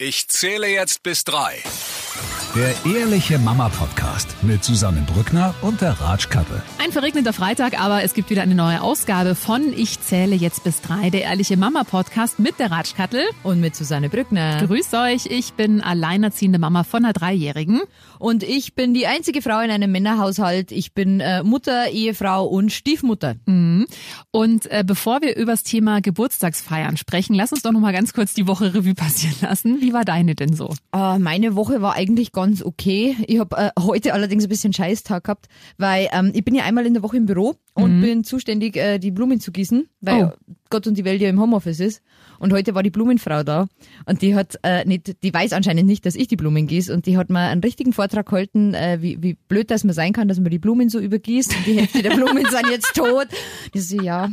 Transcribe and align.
Ich 0.00 0.28
zähle 0.28 0.68
jetzt 0.68 1.02
bis 1.02 1.24
drei. 1.24 1.60
Der 2.56 2.74
Ehrliche 2.96 3.38
Mama 3.38 3.68
Podcast 3.68 4.34
mit 4.42 4.64
Susanne 4.64 5.04
Brückner 5.12 5.54
und 5.60 5.82
der 5.82 5.92
Ratsch. 6.00 6.28
Ein 6.82 6.92
verregneter 6.92 7.32
Freitag, 7.34 7.78
aber 7.78 8.02
es 8.02 8.14
gibt 8.14 8.30
wieder 8.30 8.42
eine 8.42 8.54
neue 8.54 8.80
Ausgabe 8.80 9.34
von 9.34 9.72
Ich 9.76 10.00
zähle 10.00 10.34
jetzt 10.34 10.64
bis 10.64 10.80
drei, 10.80 11.10
der 11.10 11.24
Ehrliche 11.24 11.56
Mama 11.58 11.84
Podcast 11.84 12.38
mit 12.38 12.58
der 12.58 12.70
Ratsch 12.70 12.94
Kattel. 12.94 13.22
Und 13.42 13.60
mit 13.60 13.76
Susanne 13.76 14.08
Brückner. 14.08 14.64
Grüß 14.66 14.94
euch, 14.94 15.26
ich 15.26 15.52
bin 15.52 15.82
alleinerziehende 15.82 16.58
Mama 16.58 16.84
von 16.84 17.04
einer 17.04 17.12
Dreijährigen. 17.12 17.82
Und 18.18 18.42
ich 18.42 18.74
bin 18.74 18.94
die 18.94 19.06
einzige 19.06 19.42
Frau 19.42 19.60
in 19.60 19.70
einem 19.70 19.92
Männerhaushalt. 19.92 20.72
Ich 20.72 20.92
bin 20.94 21.20
äh, 21.20 21.42
Mutter, 21.42 21.90
Ehefrau 21.90 22.46
und 22.46 22.72
Stiefmutter. 22.72 23.36
Mhm. 23.46 23.86
Und 24.32 24.66
äh, 24.70 24.84
bevor 24.84 25.20
wir 25.20 25.36
über 25.36 25.52
das 25.52 25.62
Thema 25.62 26.00
Geburtstagsfeiern 26.00 26.96
sprechen, 26.96 27.34
lass 27.34 27.52
uns 27.52 27.62
doch 27.62 27.72
noch 27.72 27.80
mal 27.80 27.92
ganz 27.92 28.12
kurz 28.12 28.34
die 28.34 28.46
Woche 28.46 28.74
Revue 28.74 28.94
passieren 28.94 29.36
lassen. 29.42 29.80
Wie 29.80 29.92
war 29.92 30.04
deine 30.04 30.34
denn 30.34 30.54
so? 30.54 30.74
Äh, 30.92 31.18
meine 31.18 31.54
Woche 31.54 31.80
war 31.80 31.94
eigentlich 31.94 32.32
ganz 32.38 32.62
okay. 32.62 33.16
Ich 33.26 33.40
habe 33.40 33.56
äh, 33.56 33.70
heute 33.80 34.14
allerdings 34.14 34.44
ein 34.44 34.48
bisschen 34.48 34.72
Scheißtag 34.72 35.24
gehabt, 35.24 35.48
weil 35.76 36.08
ähm, 36.12 36.30
ich 36.34 36.44
bin 36.44 36.54
ja 36.54 36.62
einmal 36.62 36.86
in 36.86 36.94
der 36.94 37.02
Woche 37.02 37.16
im 37.16 37.26
Büro 37.26 37.56
und 37.74 38.00
bin 38.00 38.22
zuständig, 38.22 38.76
äh, 38.76 39.00
die 39.00 39.10
Blumen 39.10 39.40
zu 39.40 39.50
gießen, 39.50 39.88
weil 40.00 40.24
Oh. 40.26 40.52
Gott 40.70 40.86
und 40.86 40.96
die 40.98 41.04
Welt 41.04 41.20
ja 41.20 41.28
im 41.28 41.40
Homeoffice 41.40 41.80
ist. 41.80 42.02
Und 42.38 42.52
heute 42.52 42.74
war 42.74 42.82
die 42.82 42.90
Blumenfrau 42.90 43.42
da 43.42 43.66
und 44.06 44.22
die 44.22 44.34
hat 44.34 44.58
äh, 44.62 44.84
nicht, 44.84 45.22
die 45.22 45.34
weiß 45.34 45.52
anscheinend 45.52 45.86
nicht, 45.86 46.06
dass 46.06 46.14
ich 46.14 46.28
die 46.28 46.36
Blumen 46.36 46.66
gieße 46.68 46.92
und 46.94 47.06
die 47.06 47.16
hat 47.16 47.30
mir 47.30 47.40
einen 47.40 47.60
richtigen 47.62 47.92
Vortrag 47.92 48.26
gehalten, 48.26 48.74
äh, 48.74 48.98
wie, 49.00 49.20
wie 49.22 49.34
blöd 49.34 49.70
das 49.70 49.82
man 49.84 49.94
sein 49.94 50.12
kann, 50.12 50.28
dass 50.28 50.38
man 50.38 50.50
die 50.50 50.58
Blumen 50.58 50.88
so 50.88 51.00
übergießt 51.00 51.56
und 51.56 51.66
die 51.66 51.74
Hälfte 51.80 52.02
der 52.02 52.10
Blumen 52.10 52.46
sind 52.48 52.68
jetzt 52.70 52.94
tot. 52.94 53.26
Ich 53.72 53.88
so, 53.88 54.00
ja, 54.00 54.30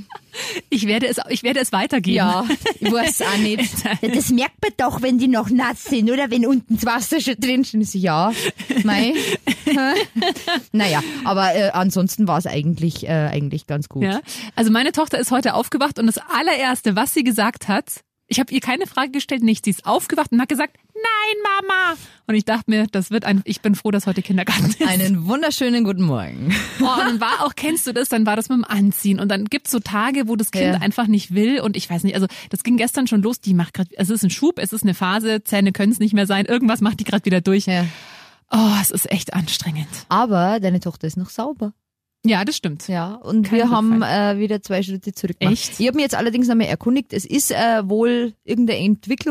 Ich 0.70 0.86
werde 0.88 1.08
es, 1.08 1.18
ich 1.30 1.44
werde 1.44 1.60
es 1.62 1.72
weitergeben. 1.72 2.18
ja, 2.18 2.46
ich 2.80 2.92
weiß 2.92 3.22
auch 3.24 3.38
nicht. 3.38 3.74
Ja, 4.02 4.10
das 4.10 4.30
merkt 4.30 4.62
man 4.62 4.72
doch, 4.78 5.02
wenn 5.02 5.18
die 5.18 5.28
noch 5.28 5.50
nass 5.50 5.84
sind 5.86 6.12
oder 6.12 6.30
wenn 6.30 6.46
unten 6.46 6.76
das 6.76 6.86
Wasser 6.86 7.22
schon 7.22 7.36
drin 7.40 7.62
ist. 7.62 7.74
Ich 7.74 7.92
so, 7.92 7.98
ja, 7.98 8.32
mei. 8.84 9.14
naja, 10.72 11.04
aber 11.24 11.56
äh, 11.56 11.70
ansonsten 11.72 12.28
war 12.28 12.38
es 12.38 12.46
eigentlich, 12.48 13.08
äh, 13.08 13.12
eigentlich 13.12 13.68
ganz 13.68 13.90
gut. 13.90 14.04
Ja. 14.04 14.22
Also 14.56 14.72
meine 14.72 14.92
Tochter 14.92 15.20
ist 15.20 15.32
heute 15.32 15.54
aufgewacht 15.54 16.00
und 16.00 16.08
das 16.08 16.18
allererste, 16.30 16.96
was 16.96 17.14
sie 17.14 17.24
gesagt 17.24 17.68
hat, 17.68 18.02
ich 18.28 18.40
habe 18.40 18.52
ihr 18.52 18.60
keine 18.60 18.88
Frage 18.88 19.12
gestellt, 19.12 19.44
nichts. 19.44 19.66
Sie 19.66 19.70
ist 19.72 19.86
aufgewacht 19.86 20.32
und 20.32 20.42
hat 20.42 20.50
gesagt, 20.50 20.78
nein, 20.96 21.44
Mama. 21.44 21.96
Und 22.26 22.34
ich 22.34 22.44
dachte 22.44 22.64
mir, 22.72 22.88
das 22.88 23.12
wird 23.12 23.24
ein, 23.24 23.42
ich 23.46 23.62
bin 23.62 23.76
froh, 23.76 23.92
dass 23.92 24.08
heute 24.08 24.24
Kindergarten 24.24 24.66
ist. 24.66 24.82
Einen 24.82 25.28
wunderschönen 25.28 25.84
guten 25.84 26.02
Morgen. 26.02 26.52
Oh, 26.82 26.86
und 26.86 26.98
dann 27.00 27.22
war 27.22 27.46
auch, 27.46 27.54
kennst 27.56 27.86
du 27.86 27.94
das, 27.94 28.10
dann 28.10 28.26
war 28.26 28.36
das 28.36 28.50
mit 28.50 28.58
dem 28.58 28.66
Anziehen 28.66 29.20
und 29.20 29.30
dann 29.30 29.46
gibt's 29.46 29.70
so 29.70 29.80
Tage, 29.80 30.28
wo 30.28 30.36
das 30.36 30.50
Kind 30.50 30.74
Ja. 30.74 30.82
einfach 30.82 31.06
nicht 31.06 31.36
will 31.36 31.60
und 31.60 31.78
ich 31.78 31.88
weiß 31.88 32.04
nicht, 32.04 32.16
also 32.16 32.26
das 32.50 32.64
ging 32.64 32.78
gestern 32.78 33.06
schon 33.06 33.22
los, 33.22 33.42
die 33.42 33.54
macht 33.54 33.76
gerade, 33.76 33.92
es 33.96 34.10
ist 34.10 34.24
ein 34.24 34.32
Schub, 34.32 34.58
es 34.58 34.74
ist 34.74 34.82
eine 34.82 34.96
Phase, 34.96 35.44
Zähne 35.44 35.72
können 35.72 35.92
es 35.92 36.00
nicht 36.00 36.16
mehr 36.16 36.26
sein, 36.26 36.46
irgendwas 36.46 36.82
macht 36.82 37.00
die 37.00 37.04
gerade 37.04 37.26
wieder 37.26 37.42
durch. 37.42 37.68
Ja. 37.68 37.86
Oh, 38.52 38.72
es 38.82 38.90
ist 38.90 39.12
echt 39.12 39.36
anstrengend. 39.36 39.88
Aber 40.10 40.60
deine 40.60 40.80
Tochter 40.80 41.06
ist 41.06 41.18
noch 41.18 41.30
sauber. 41.30 41.74
Ja, 42.26 42.44
das 42.44 42.58
stimmt. 42.58 42.88
Ja, 42.88 43.14
und 43.16 43.48
Kein 43.48 43.58
wir 43.60 43.70
haben 43.70 44.02
äh, 44.02 44.40
wieder 44.40 44.62
zwei 44.62 44.82
Schritte 44.84 45.14
zurück 45.14 45.40
gemacht. 45.40 45.54
Echt? 45.54 45.80
Ich 45.80 45.86
habe 45.88 45.96
mich 45.96 46.04
jetzt 46.04 46.16
allerdings 46.16 46.48
nochmal 46.48 46.68
erkundigt, 46.68 47.14
es 47.14 47.24
ist 47.26 47.52
äh, 47.52 47.88
wohl 47.88 48.34
irgendein 48.44 48.84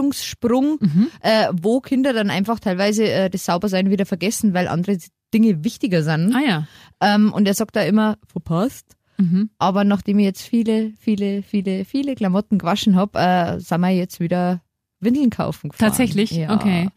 Entwicklungssprung, 0.04 0.78
Mhm. 0.80 1.08
äh, 1.20 1.48
wo 1.52 1.80
Kinder 1.80 2.12
dann 2.12 2.30
einfach 2.30 2.60
teilweise 2.60 3.04
äh, 3.10 3.30
das 3.30 3.44
Saubersein 3.44 3.90
wieder 3.90 4.06
vergessen, 4.06 4.54
weil 4.54 4.68
andere 4.68 4.98
Dinge 5.32 5.64
wichtiger 5.64 6.02
sind. 6.02 6.34
Ah 6.34 6.40
ja. 6.40 6.66
Ähm, 7.00 7.32
und 7.32 7.46
er 7.48 7.54
sagt 7.54 7.76
da 7.76 7.82
immer, 7.82 8.16
verpasst. 8.30 8.86
Mhm. 9.18 9.50
Aber 9.58 9.84
nachdem 9.84 10.18
ich 10.18 10.24
jetzt 10.24 10.42
viele, 10.42 10.92
viele, 10.98 11.42
viele, 11.42 11.84
viele 11.84 12.14
Klamotten 12.14 12.58
gewaschen 12.58 12.96
hab, 12.96 13.16
äh, 13.16 13.58
sind 13.60 13.80
wir 13.80 13.90
jetzt 13.90 14.20
wieder 14.20 14.60
Windeln 15.00 15.30
kaufen 15.30 15.70
gefahren. 15.70 15.88
Tatsächlich? 15.88 16.30
Ja. 16.32 16.54
Okay. 16.54 16.88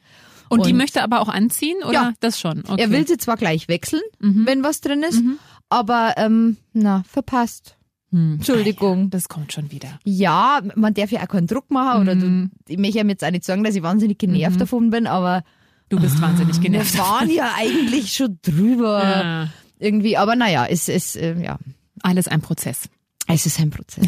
Und, 0.50 0.66
die 0.66 0.72
Und- 0.72 0.78
möchte 0.78 1.04
aber 1.04 1.20
auch 1.22 1.28
anziehen 1.30 1.76
oder 1.84 1.92
Ja. 1.94 2.14
das 2.22 2.40
schon? 2.40 2.64
Okay. 2.68 2.82
Er 2.82 2.90
will 2.92 3.06
sie 3.08 3.18
zwar 3.18 3.36
gleich 3.38 3.68
wechseln, 3.68 4.02
Mhm. 4.20 4.46
wenn 4.46 4.64
was 4.64 4.80
drin 4.82 5.04
ist, 5.04 5.22
aber 5.70 6.14
ähm, 6.18 6.58
na, 6.74 7.04
verpasst. 7.10 7.76
Hm. 8.12 8.36
Entschuldigung. 8.36 9.10
Das 9.10 9.28
kommt 9.28 9.52
schon 9.52 9.70
wieder. 9.72 9.90
Ja, 10.06 10.62
man 10.76 10.94
darf 10.94 11.12
ja 11.12 11.22
auch 11.24 11.28
keinen 11.28 11.48
Druck 11.48 11.70
machen 11.72 12.02
oder 12.02 12.16
Mhm. 12.16 12.52
du, 12.66 12.74
ich 12.74 12.78
möchte 12.80 13.00
ihm 13.00 13.10
jetzt 13.10 13.24
auch 13.24 13.32
nicht 13.32 13.44
sagen, 13.44 13.64
dass 13.64 13.76
ich 13.76 13.84
wahnsinnig 13.84 14.18
genervt 14.18 14.62
davon 14.62 14.90
bin, 14.90 15.08
aber 15.08 15.44
Du 15.90 16.00
bist 16.00 16.22
wahnsinnig 16.22 16.60
genervt. 16.62 16.94
wir 16.94 17.00
waren 17.02 17.30
ja 17.30 17.52
eigentlich 17.58 18.14
schon 18.14 18.40
drüber 18.42 19.02
Ja. 19.04 19.50
irgendwie, 19.80 20.16
aber 20.18 20.36
naja, 20.36 20.66
es 20.70 20.88
ist, 20.90 21.16
äh, 21.18 21.38
ja, 21.42 21.58
Alles 22.02 22.28
ein 22.28 22.42
Prozess. 22.42 22.88
Es 23.28 23.46
ist 23.46 23.60
ein 23.60 23.70
Prozess. 23.70 24.08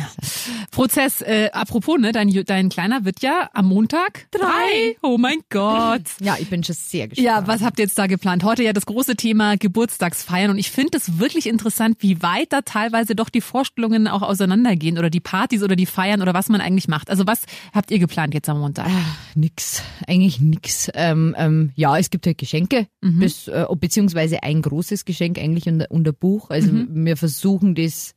Prozess, 0.72 1.22
äh, 1.22 1.50
apropos, 1.52 2.00
ne, 2.00 2.12
dein, 2.12 2.30
dein 2.46 2.69
Kleiner 2.69 3.06
wird 3.06 3.22
ja 3.22 3.50
am 3.53 3.68
Montag 3.68 4.28
drei. 4.31 4.96
Oh 5.02 5.18
mein 5.18 5.40
Gott. 5.50 6.02
Ja, 6.22 6.35
ich 6.40 6.50
bin 6.50 6.63
schon 6.63 6.75
sehr 6.75 7.07
gespannt. 7.07 7.25
Ja, 7.25 7.47
was 7.47 7.62
habt 7.62 7.79
ihr 7.79 7.85
jetzt 7.85 7.97
da 7.97 8.08
geplant? 8.08 8.44
Heute 8.44 8.63
ja 8.63 8.74
das 8.74 8.85
große 8.85 9.16
Thema 9.16 9.58
Geburtstagsfeiern 9.58 10.52
und 10.52 10.58
ich 10.58 10.69
finde 10.72 10.97
es 10.97 11.19
wirklich 11.19 11.47
interessant, 11.47 11.97
wie 12.00 12.22
weit 12.22 12.52
da 12.53 12.62
teilweise 12.62 13.16
doch 13.16 13.29
die 13.29 13.41
Vorstellungen 13.41 14.08
auch 14.08 14.22
auseinandergehen 14.22 14.97
oder 14.97 15.09
die 15.09 15.19
Partys 15.19 15.63
oder 15.63 15.75
die 15.75 15.85
Feiern 15.85 16.22
oder 16.22 16.34
was 16.34 16.50
man 16.50 16.62
eigentlich 16.62 16.88
macht. 16.88 17.09
Also 17.09 17.25
was 17.28 17.41
habt 17.74 17.91
ihr 17.91 18.00
geplant 18.00 18.34
jetzt 18.34 18.50
am 18.50 18.59
Montag? 18.59 18.88
Nix, 19.35 19.81
eigentlich 20.08 20.40
nix. 20.40 20.90
Ähm, 20.94 21.35
ähm, 21.38 21.72
ja, 21.75 21.97
es 21.97 22.09
gibt 22.09 22.25
halt 22.25 22.38
Geschenke, 22.38 22.88
Mhm. 23.02 23.19
bis, 23.19 23.47
äh, 23.47 23.66
beziehungsweise 23.79 24.44
ein 24.44 24.62
großes 24.62 25.06
Geschenk 25.06 25.38
eigentlich 25.40 25.68
unter, 25.68 25.85
unter 25.90 26.12
Buch. 26.13 26.50
Also 26.50 26.69
wir 26.74 27.16
versuchen 27.18 27.75
das 27.75 28.13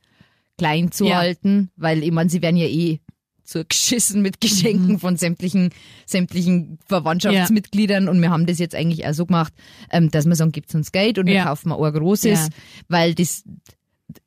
klein 0.57 0.91
zu 0.91 1.03
Mhm. 1.05 1.09
Ja. 1.09 1.17
halten, 1.17 1.69
weil 1.75 2.03
ich 2.03 2.11
meine, 2.11 2.29
sie 2.29 2.41
werden 2.41 2.57
ja 2.57 2.67
eh 2.67 2.99
so 3.45 3.61
geschissen 3.67 4.21
mit 4.21 4.35
Mhm. 4.35 4.39
Geschenken 4.47 4.99
von 4.99 5.17
sämtlichen, 5.17 5.71
sämtlichen 6.05 6.79
Verwandtschaftsmitgliedern 6.87 8.07
und 8.07 8.21
wir 8.21 8.29
haben 8.29 8.45
das 8.45 8.57
jetzt 8.59 8.73
eigentlich 8.75 9.05
auch 9.05 9.13
so 9.13 9.25
gemacht, 9.25 9.53
ähm, 9.91 10.09
dass 10.11 10.25
wir 10.25 10.35
sagen, 10.35 10.51
gibt's 10.53 10.73
uns 10.75 10.91
Geld 10.91 11.17
und 11.19 11.25
wir 11.27 11.33
Ja. 11.35 11.43
kaufen 11.45 11.69
mal 11.69 11.83
ein 11.83 11.93
großes, 11.93 12.39
Ja. 12.39 12.49
weil 12.87 13.13
das, 13.15 13.43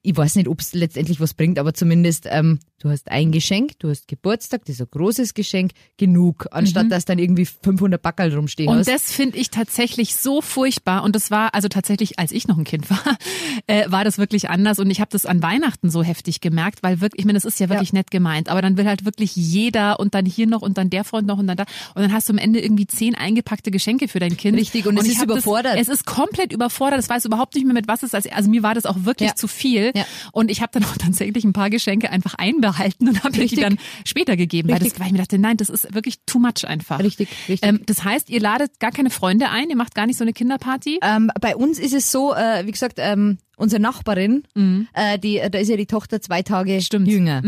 ich 0.07 0.17
weiß 0.17 0.37
nicht, 0.37 0.47
ob 0.49 0.61
es 0.61 0.73
letztendlich 0.73 1.19
was 1.21 1.35
bringt, 1.35 1.59
aber 1.59 1.75
zumindest, 1.75 2.27
ähm, 2.31 2.61
du 2.79 2.91
hast 2.91 3.11
ein 3.11 3.33
Geschenk, 3.33 3.79
du 3.81 3.89
hast 3.91 4.07
Geburtstag, 4.07 4.65
das 4.65 4.77
ist 4.77 4.81
ein 4.83 4.89
großes 4.91 5.35
Geschenk, 5.35 5.73
genug, 5.97 6.47
anstatt 6.53 6.91
dass 6.93 7.05
dann 7.07 7.19
irgendwie 7.19 7.45
500 7.47 8.01
Backerl 8.01 8.33
rumstehen 8.35 8.67
Mhm. 8.67 8.73
Und 8.73 8.79
hast. 8.81 8.89
das 8.89 9.11
finde 9.13 9.37
ich 9.39 9.51
tatsächlich 9.51 10.15
so 10.15 10.41
furchtbar. 10.43 11.03
Und 11.03 11.17
das 11.17 11.31
war, 11.31 11.55
also 11.55 11.67
tatsächlich, 11.69 12.19
als 12.21 12.31
ich 12.33 12.47
noch 12.47 12.57
ein 12.57 12.65
Kind 12.65 12.89
war, 12.89 13.03
äh, 13.67 13.91
war 13.91 14.05
das 14.05 14.19
wirklich 14.19 14.49
anders. 14.49 14.79
Und 14.79 14.91
ich 14.91 15.01
habe 15.01 15.09
das 15.11 15.27
an 15.27 15.43
Weihnachten 15.43 15.91
so 15.91 16.03
heftig 16.05 16.41
gemerkt, 16.41 16.83
weil 16.83 17.01
wirklich, 17.01 17.19
ich 17.21 17.25
meine, 17.25 17.37
das 17.37 17.45
ist 17.45 17.59
ja 17.59 17.69
wirklich 17.69 17.93
nett 17.93 18.11
gemeint, 18.13 18.49
aber 18.49 18.63
dann 18.63 18.77
will 18.77 18.87
halt 18.87 19.05
wirklich 19.05 19.35
jeder 19.35 19.99
und 19.99 20.15
dann 20.15 20.25
hier 20.27 20.47
noch 20.47 20.63
und 20.63 20.79
dann 20.79 20.89
der 20.91 21.03
Freund 21.05 21.27
noch 21.27 21.39
und 21.39 21.47
dann 21.49 21.57
da. 21.57 21.65
Und 21.97 22.03
dann 22.03 22.13
hast 22.13 22.29
du 22.29 22.33
am 22.33 22.39
Ende 22.39 22.61
irgendwie 22.61 22.87
zehn 22.87 23.15
eingepackte 23.17 23.71
Geschenke 23.73 24.07
für 24.07 24.21
dein 24.21 24.37
Kind. 24.37 24.57
Richtig, 24.57 24.87
und 24.87 24.97
es 24.99 25.07
ich 25.07 25.17
ist 25.17 25.23
überfordert. 25.25 25.75
Das, 25.75 25.83
es 25.83 25.89
ist 25.89 26.07
komplett 26.07 26.53
überfordert. 26.53 27.01
Es 27.01 27.09
weiß 27.09 27.25
überhaupt 27.25 27.55
nicht 27.57 27.65
mehr, 27.65 27.75
mit 27.75 27.89
was 27.89 28.03
es 28.05 28.13
ist. 28.15 28.33
Also 28.33 28.49
mir 28.51 28.63
war 28.63 28.75
das 28.75 28.87
auch 28.87 28.97
wirklich 29.05 29.31
Ja. 29.31 29.35
zu 29.35 29.49
viel. 29.49 29.93
Ja. 29.97 30.05
Und 30.33 30.51
ich 30.51 30.63
habe 30.63 30.71
dann 30.73 30.85
auch 30.85 30.97
tatsächlich 30.97 31.45
ein 31.45 31.53
paar 31.53 31.71
Geschenke 31.71 32.11
einfach 32.11 32.35
einbehalten 32.35 33.09
und 33.09 33.25
habe 33.25 33.47
die 33.47 33.57
dann 33.57 33.79
später 34.05 34.37
gegeben, 34.37 34.71
weil, 34.71 34.79
das, 34.79 34.99
weil 34.99 35.07
ich 35.07 35.13
mir 35.13 35.19
dachte, 35.19 35.39
nein, 35.39 35.57
das 35.57 35.69
ist 35.69 35.95
wirklich 35.95 36.21
too 36.27 36.39
much 36.39 36.67
einfach. 36.67 36.99
Richtig, 37.01 37.29
richtig. 37.49 37.69
Ähm, 37.69 37.81
das 37.87 38.05
heißt, 38.05 38.31
ihr 38.31 38.41
ladet 38.41 38.79
gar 38.81 38.91
keine 38.91 39.11
Freunde 39.11 39.51
ein, 39.51 39.71
ihr 39.71 39.77
macht 39.77 39.95
gar 39.95 40.07
nicht 40.07 40.19
so 40.19 40.25
eine 40.25 40.33
Kinderparty? 40.33 41.01
Ähm, 41.03 41.31
bei 41.41 41.57
uns 41.57 41.79
ist 41.79 41.95
es 41.95 42.11
so, 42.13 42.35
äh, 42.35 42.67
wie 42.67 42.73
gesagt, 42.73 42.97
ähm, 42.99 43.39
unsere 43.57 43.81
Nachbarin, 43.81 44.43
äh, 44.93 45.19
die, 45.19 45.41
da 45.51 45.59
ist 45.59 45.69
ja 45.69 45.77
die 45.77 45.87
Tochter 45.87 46.21
zwei 46.21 46.43
Tage 46.43 46.75
Mhm. 46.75 46.81
Stimmt. 46.81 47.07
Mhm. 47.07 47.13
jünger. 47.13 47.43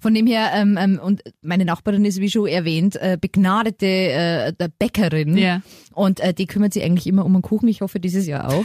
Von 0.00 0.14
dem 0.14 0.26
her, 0.26 0.50
ähm, 0.54 0.78
ähm, 0.80 0.98
und 1.02 1.22
meine 1.42 1.64
Nachbarin 1.64 2.04
ist, 2.04 2.20
wie 2.20 2.30
schon 2.30 2.46
erwähnt, 2.46 2.96
äh, 2.96 3.18
begnadete 3.20 3.86
äh, 3.86 4.68
Bäckerin. 4.78 5.36
Ja. 5.36 5.62
Und 5.92 6.20
äh, 6.20 6.32
die 6.32 6.46
kümmert 6.46 6.72
sich 6.72 6.82
eigentlich 6.82 7.06
immer 7.06 7.24
um 7.24 7.32
den 7.32 7.42
Kuchen. 7.42 7.68
Ich 7.68 7.80
hoffe, 7.82 8.00
dieses 8.00 8.26
Jahr 8.26 8.48
auch. 8.48 8.64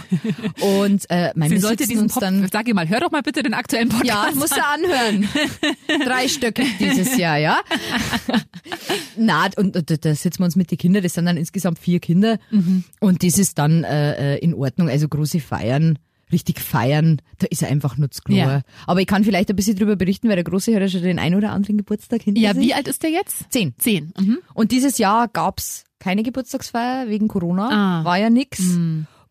Und 0.79 1.09
äh, 1.09 1.31
meine 1.35 1.55
Sie 1.55 1.59
sollte 1.59 1.85
diesen 1.87 2.07
Pop, 2.07 2.21
dann 2.21 2.47
sag 2.51 2.67
ihr 2.67 2.75
mal, 2.75 2.87
hör 2.87 2.99
doch 3.01 3.11
mal 3.11 3.23
bitte 3.23 3.43
den 3.43 3.53
aktuellen 3.53 3.89
Podcast. 3.89 4.07
ja, 4.07 4.31
musst 4.35 4.55
du 4.55 4.63
anhören. 4.63 5.27
Drei 6.05 6.27
Stück 6.27 6.61
dieses 6.79 7.17
Jahr, 7.17 7.37
ja. 7.37 7.57
Na, 9.17 9.47
und, 9.57 9.75
und 9.75 10.05
da 10.05 10.15
sitzen 10.15 10.39
wir 10.39 10.45
uns 10.45 10.55
mit 10.55 10.71
den 10.71 10.77
Kindern, 10.77 11.03
das 11.03 11.13
sind 11.13 11.25
dann 11.25 11.37
insgesamt 11.37 11.79
vier 11.79 11.99
Kinder. 11.99 12.37
Und 12.99 13.23
das 13.23 13.37
ist 13.37 13.57
dann 13.57 13.83
äh, 13.83 14.35
äh, 14.35 14.39
in 14.39 14.53
Ordnung. 14.53 14.89
Also 14.89 15.07
große 15.07 15.39
Feiern, 15.39 15.97
richtig 16.31 16.59
feiern, 16.59 17.21
da 17.37 17.47
ist 17.49 17.61
er 17.61 17.69
einfach 17.69 17.97
nur 17.97 18.09
zu. 18.11 18.21
Ja. 18.29 18.61
Aber 18.87 18.99
ich 19.01 19.07
kann 19.07 19.23
vielleicht 19.23 19.49
ein 19.49 19.55
bisschen 19.55 19.75
drüber 19.77 19.95
berichten, 19.95 20.27
weil 20.27 20.35
der 20.35 20.43
Große 20.43 20.73
hat 20.73 20.81
ja 20.81 20.87
schon 20.89 21.03
den 21.03 21.19
ein 21.19 21.35
oder 21.35 21.51
anderen 21.51 21.77
Geburtstag 21.77 22.23
hinter 22.23 22.41
Ja, 22.41 22.53
sich. 22.53 22.63
wie 22.63 22.73
alt 22.73 22.87
ist 22.87 23.03
der 23.03 23.11
jetzt? 23.11 23.51
Zehn. 23.51 23.73
Zehn. 23.77 24.11
Mhm. 24.19 24.39
Und 24.53 24.71
dieses 24.71 24.97
Jahr 24.97 25.27
gab's 25.27 25.83
keine 25.99 26.23
Geburtstagsfeier 26.23 27.07
wegen 27.09 27.27
Corona. 27.27 28.01
Ah. 28.01 28.03
War 28.03 28.17
ja 28.17 28.29
nix. 28.29 28.59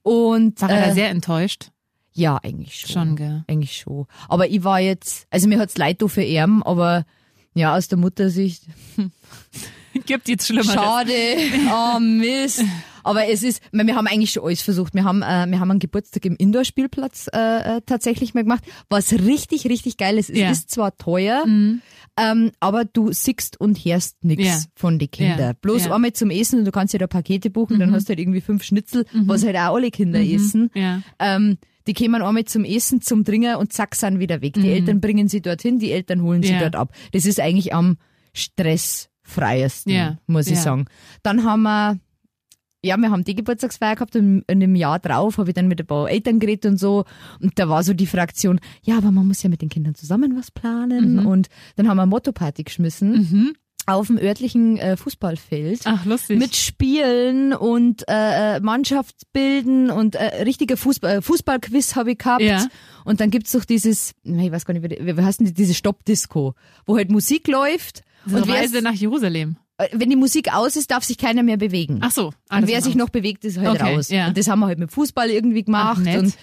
Und 0.03 0.61
War 0.61 0.71
er 0.71 0.89
äh, 0.89 0.95
sehr 0.95 1.11
enttäuscht? 1.11 1.71
ja, 2.17 2.39
eigentlich 2.45 2.79
schon. 2.79 2.91
Schon, 2.93 3.17
gell? 3.17 3.45
Eigentlich 3.49 3.77
schon. 3.77 4.07
Aber 4.29 4.49
ich 4.49 4.63
war 4.63 4.79
jetzt, 4.79 5.27
also 5.31 5.49
mir 5.49 5.59
hat's 5.59 5.77
leid 5.77 6.01
da 6.01 6.07
für 6.07 6.23
ihn, 6.23 6.63
aber 6.63 7.05
ja, 7.55 7.77
aus 7.77 7.89
der 7.89 7.99
Muttersicht, 7.99 8.63
Gibt 10.07 10.29
jetzt 10.29 10.47
Schlimmeres. 10.47 10.73
schade, 10.75 11.13
oh 11.73 11.99
Mist. 12.01 12.63
Aber 13.05 13.29
es 13.29 13.43
ist, 13.43 13.63
wir 13.73 13.95
haben 13.95 14.07
eigentlich 14.07 14.31
schon 14.33 14.45
alles 14.45 14.63
versucht. 14.63 14.95
Wir 14.95 15.05
haben, 15.05 15.23
äh, 15.23 15.47
wir 15.49 15.61
haben 15.61 15.71
einen 15.71 15.79
Geburtstag 15.81 16.25
im 16.25 16.37
Indoor-Spielplatz 16.37 17.29
äh, 17.33 17.77
äh, 17.77 17.81
tatsächlich 17.87 18.35
mal 18.35 18.43
gemacht, 18.43 18.65
was 18.89 19.13
richtig, 19.13 19.67
richtig 19.67 19.97
geil 19.97 20.19
ist. 20.19 20.31
Es 20.31 20.39
Ja. 20.39 20.51
ist 20.51 20.71
zwar 20.71 20.97
teuer, 20.97 21.45
Ähm, 22.17 22.53
aber 22.61 22.85
du 22.85 23.13
siehst 23.13 23.61
und 23.61 23.77
hörst 23.85 24.23
nichts 24.25 24.45
Ja. 24.47 24.59
von 24.77 24.99
den 25.01 25.11
Kindern. 25.11 25.39
Ja. 25.41 25.53
Bloß 25.61 25.91
einmal 25.91 26.13
zum 26.13 26.31
Essen 26.31 26.61
und 26.61 26.65
du 26.65 26.71
kannst 26.71 26.93
ja 26.93 26.99
da 27.01 27.07
Pakete 27.09 27.51
buchen, 27.51 27.81
dann 27.81 27.93
hast 27.93 28.05
du 28.05 28.11
halt 28.11 28.21
irgendwie 28.21 28.41
fünf 28.41 28.63
Schnitzel, 28.63 29.05
was 29.13 29.45
halt 29.45 29.57
auch 29.57 29.75
alle 29.75 29.91
Kinder 29.91 30.21
essen. 30.21 30.71
Ja. 30.75 31.03
Ähm, 31.19 31.59
die 31.89 31.93
kommen 31.93 32.23
einmal 32.23 32.45
zum 32.45 32.65
Essen, 32.65 33.03
zum 33.03 33.25
Trinken 33.25 33.57
und 33.57 33.73
zack, 33.73 33.95
sind 33.97 34.21
wieder 34.21 34.41
weg. 34.43 34.55
Die 34.55 34.71
Eltern 34.71 35.01
bringen 35.01 35.29
sie 35.29 35.43
dorthin, 35.43 35.79
die 35.81 35.91
Eltern 35.93 36.23
holen 36.23 36.43
sie 36.43 36.51
Mhm. 36.53 36.55
Ja. 36.55 36.61
dort 36.71 36.77
ab. 36.77 36.93
Das 37.13 37.27
ist 37.27 37.41
eigentlich 37.41 37.75
am 37.75 37.99
stressfreiesten, 38.33 39.93
Ja. 39.93 40.19
muss 40.27 40.47
ich 40.47 40.55
Ja. 40.55 40.61
sagen. 40.63 40.87
Dann 41.23 41.45
haben 41.45 41.63
wir, 41.63 41.99
ja, 42.85 42.97
wir 42.99 43.11
haben 43.11 43.25
die 43.25 43.35
Geburtstagsfeier 43.35 43.95
gehabt 43.95 44.15
und 44.15 44.45
in 44.47 44.61
dem 44.61 44.75
Jahr 44.75 44.99
drauf 44.99 45.39
habe 45.39 45.51
ich 45.51 45.55
dann 45.55 45.69
mit 45.69 45.81
ein 45.81 45.87
paar 45.87 46.11
Eltern 46.11 46.39
geredet 46.39 46.67
und 46.67 46.79
so. 46.79 47.05
Und 47.41 47.59
da 47.59 47.69
war 47.69 47.83
so 47.83 47.95
die 47.95 48.07
Fraktion, 48.07 48.61
ja, 48.83 48.99
aber 48.99 49.11
man 49.11 49.27
muss 49.27 49.43
ja 49.43 49.49
mit 49.49 49.63
den 49.63 49.71
Kindern 49.71 49.95
zusammen 49.95 50.37
was 50.37 50.51
planen. 50.51 51.17
Mhm. 51.17 51.27
Und 51.27 51.49
dann 51.77 51.89
haben 51.89 51.97
wir 51.97 52.03
eine 52.03 52.11
Motto-Party 52.11 52.63
geschmissen. 52.65 53.57
Auf 53.87 54.07
dem 54.07 54.17
örtlichen 54.17 54.79
äh, 54.79 54.97
Fußballfeld 54.97 55.83
Ach, 55.85 56.07
lustig. 56.07 56.39
mit 56.39 56.57
Spielen 56.57 57.53
und 57.53 58.09
äh, 58.09 58.57
äh, 58.57 58.61
Mannschaftsbilden 58.61 59.91
und 59.91 60.15
äh, 60.15 60.43
richtige 60.43 60.79
Fußball, 60.79 61.19
äh, 61.19 61.23
Fußballquiz 61.23 61.95
habe 61.95 62.13
ich 62.13 62.19
gehabt. 62.19 62.41
Ja. 62.41 62.67
Und 63.05 63.21
dann 63.21 63.31
gibt's 63.31 63.53
doch 63.53 63.67
dieses, 63.67 64.15
ich 64.23 64.53
weiß 64.53 64.65
gar 64.65 64.73
nicht, 64.73 64.85
wie, 64.85 65.17
wie 65.17 65.23
heißt 65.23 65.41
denn 65.41 65.49
die, 65.49 65.53
diese 65.53 65.75
Stoppdisco, 65.75 66.55
wo 66.87 66.97
halt 66.97 67.11
Musik 67.11 67.47
läuft 67.47 68.05
so 68.25 68.37
und 68.37 68.49
Reise 68.49 68.81
nach 68.81 68.95
Jerusalem. 68.95 69.57
Wenn 69.93 70.11
die 70.11 70.17
Musik 70.17 70.53
aus 70.55 70.77
ist, 70.77 70.91
darf 70.91 71.05
sich 71.05 71.19
keiner 71.19 71.43
mehr 71.43 71.57
bewegen. 71.57 71.99
Ach 72.03 72.11
so. 72.11 72.27
und 72.27 72.35
alles 72.49 72.69
wer 72.69 72.83
sich 72.83 72.95
noch 72.95 73.09
bewegt, 73.11 73.45
ist 73.45 73.59
halt 73.59 73.81
Okay, 73.81 73.95
raus. 73.95 74.09
ja. 74.11 74.29
Und 74.29 74.37
das 74.39 74.49
haben 74.49 74.61
wir 74.61 74.67
halt 74.67 74.79
mit 74.79 74.91
Fußball 74.91 75.31
irgendwie 75.31 75.65
gemacht. 75.65 76.03
nett. 76.03 76.19
und 76.19 76.35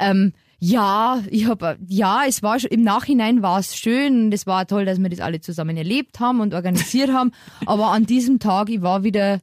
ähm, 0.00 0.32
ja, 0.60 1.22
ich 1.30 1.46
habe 1.46 1.78
ja, 1.86 2.22
es 2.26 2.42
war 2.42 2.58
schon, 2.58 2.70
im 2.70 2.82
Nachhinein 2.82 3.42
war 3.42 3.60
es 3.60 3.76
schön 3.76 4.24
und 4.24 4.34
es 4.34 4.46
war 4.46 4.66
toll, 4.66 4.84
dass 4.84 4.98
wir 4.98 5.08
das 5.08 5.20
alle 5.20 5.40
zusammen 5.40 5.76
erlebt 5.76 6.18
haben 6.18 6.40
und 6.40 6.52
organisiert 6.52 7.12
haben. 7.12 7.30
Aber 7.66 7.88
an 7.92 8.06
diesem 8.06 8.40
Tag, 8.40 8.68
ich 8.68 8.82
war 8.82 9.04
wieder, 9.04 9.40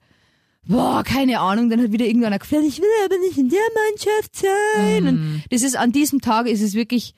boah, 0.68 1.04
keine 1.04 1.40
Ahnung, 1.40 1.70
dann 1.70 1.82
hat 1.82 1.92
wieder 1.94 2.06
irgendeiner 2.06 2.40
gefragt, 2.40 2.64
ich 2.68 2.80
will 2.80 2.88
aber 3.06 3.18
nicht 3.20 3.38
in 3.38 3.50
der 3.50 3.60
Mannschaft 3.90 4.36
sein. 4.36 5.04
Mhm. 5.04 5.08
Und 5.08 5.44
das 5.52 5.62
ist 5.62 5.78
an 5.78 5.92
diesem 5.94 6.20
Tag 6.22 6.48
ist 6.48 6.62
es 6.62 6.74
wirklich 6.74 7.14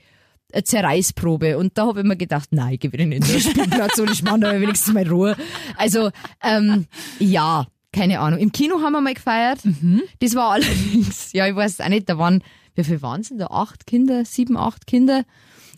eine 0.54 0.64
Zerreißprobe. 0.64 1.58
Und 1.58 1.78
da 1.78 1.88
habe 1.88 2.02
ich 2.02 2.06
mir 2.06 2.18
gedacht, 2.18 2.50
nein, 2.52 2.74
ich 2.74 2.80
gehe 2.80 2.92
wieder 2.92 3.06
nicht 3.06 3.28
in 3.28 3.32
den 3.34 3.42
Spielplatz 3.42 4.00
und 4.00 4.12
ich 4.12 4.24
mache 4.24 4.40
da 4.40 4.60
wenigstens 4.60 4.94
mal 4.94 5.08
Ruhe. 5.08 5.36
Also, 5.76 6.12
ähm, 6.44 6.86
ja, 7.20 7.68
keine 7.92 8.20
Ahnung. 8.20 8.40
Im 8.40 8.52
Kino 8.52 8.82
haben 8.82 8.94
wir 8.94 9.02
mal 9.02 9.14
gefeiert. 9.14 9.64
Mhm. 9.66 10.02
Das 10.20 10.36
war 10.36 10.52
allerdings, 10.52 11.34
ja, 11.34 11.48
ich 11.48 11.56
weiß 11.56 11.82
auch 11.82 11.90
nicht, 11.90 12.10
da 12.10 12.18
waren, 12.18 12.44
wie 12.76 12.84
viel 12.84 13.02
waren 13.02 13.22
es 13.22 13.30
denn 13.30 13.40
da? 13.40 13.48
Acht 13.48 13.88
Kinder, 13.88 14.24
sieben, 14.26 14.58
acht 14.58 14.88
Kinder. 14.88 15.24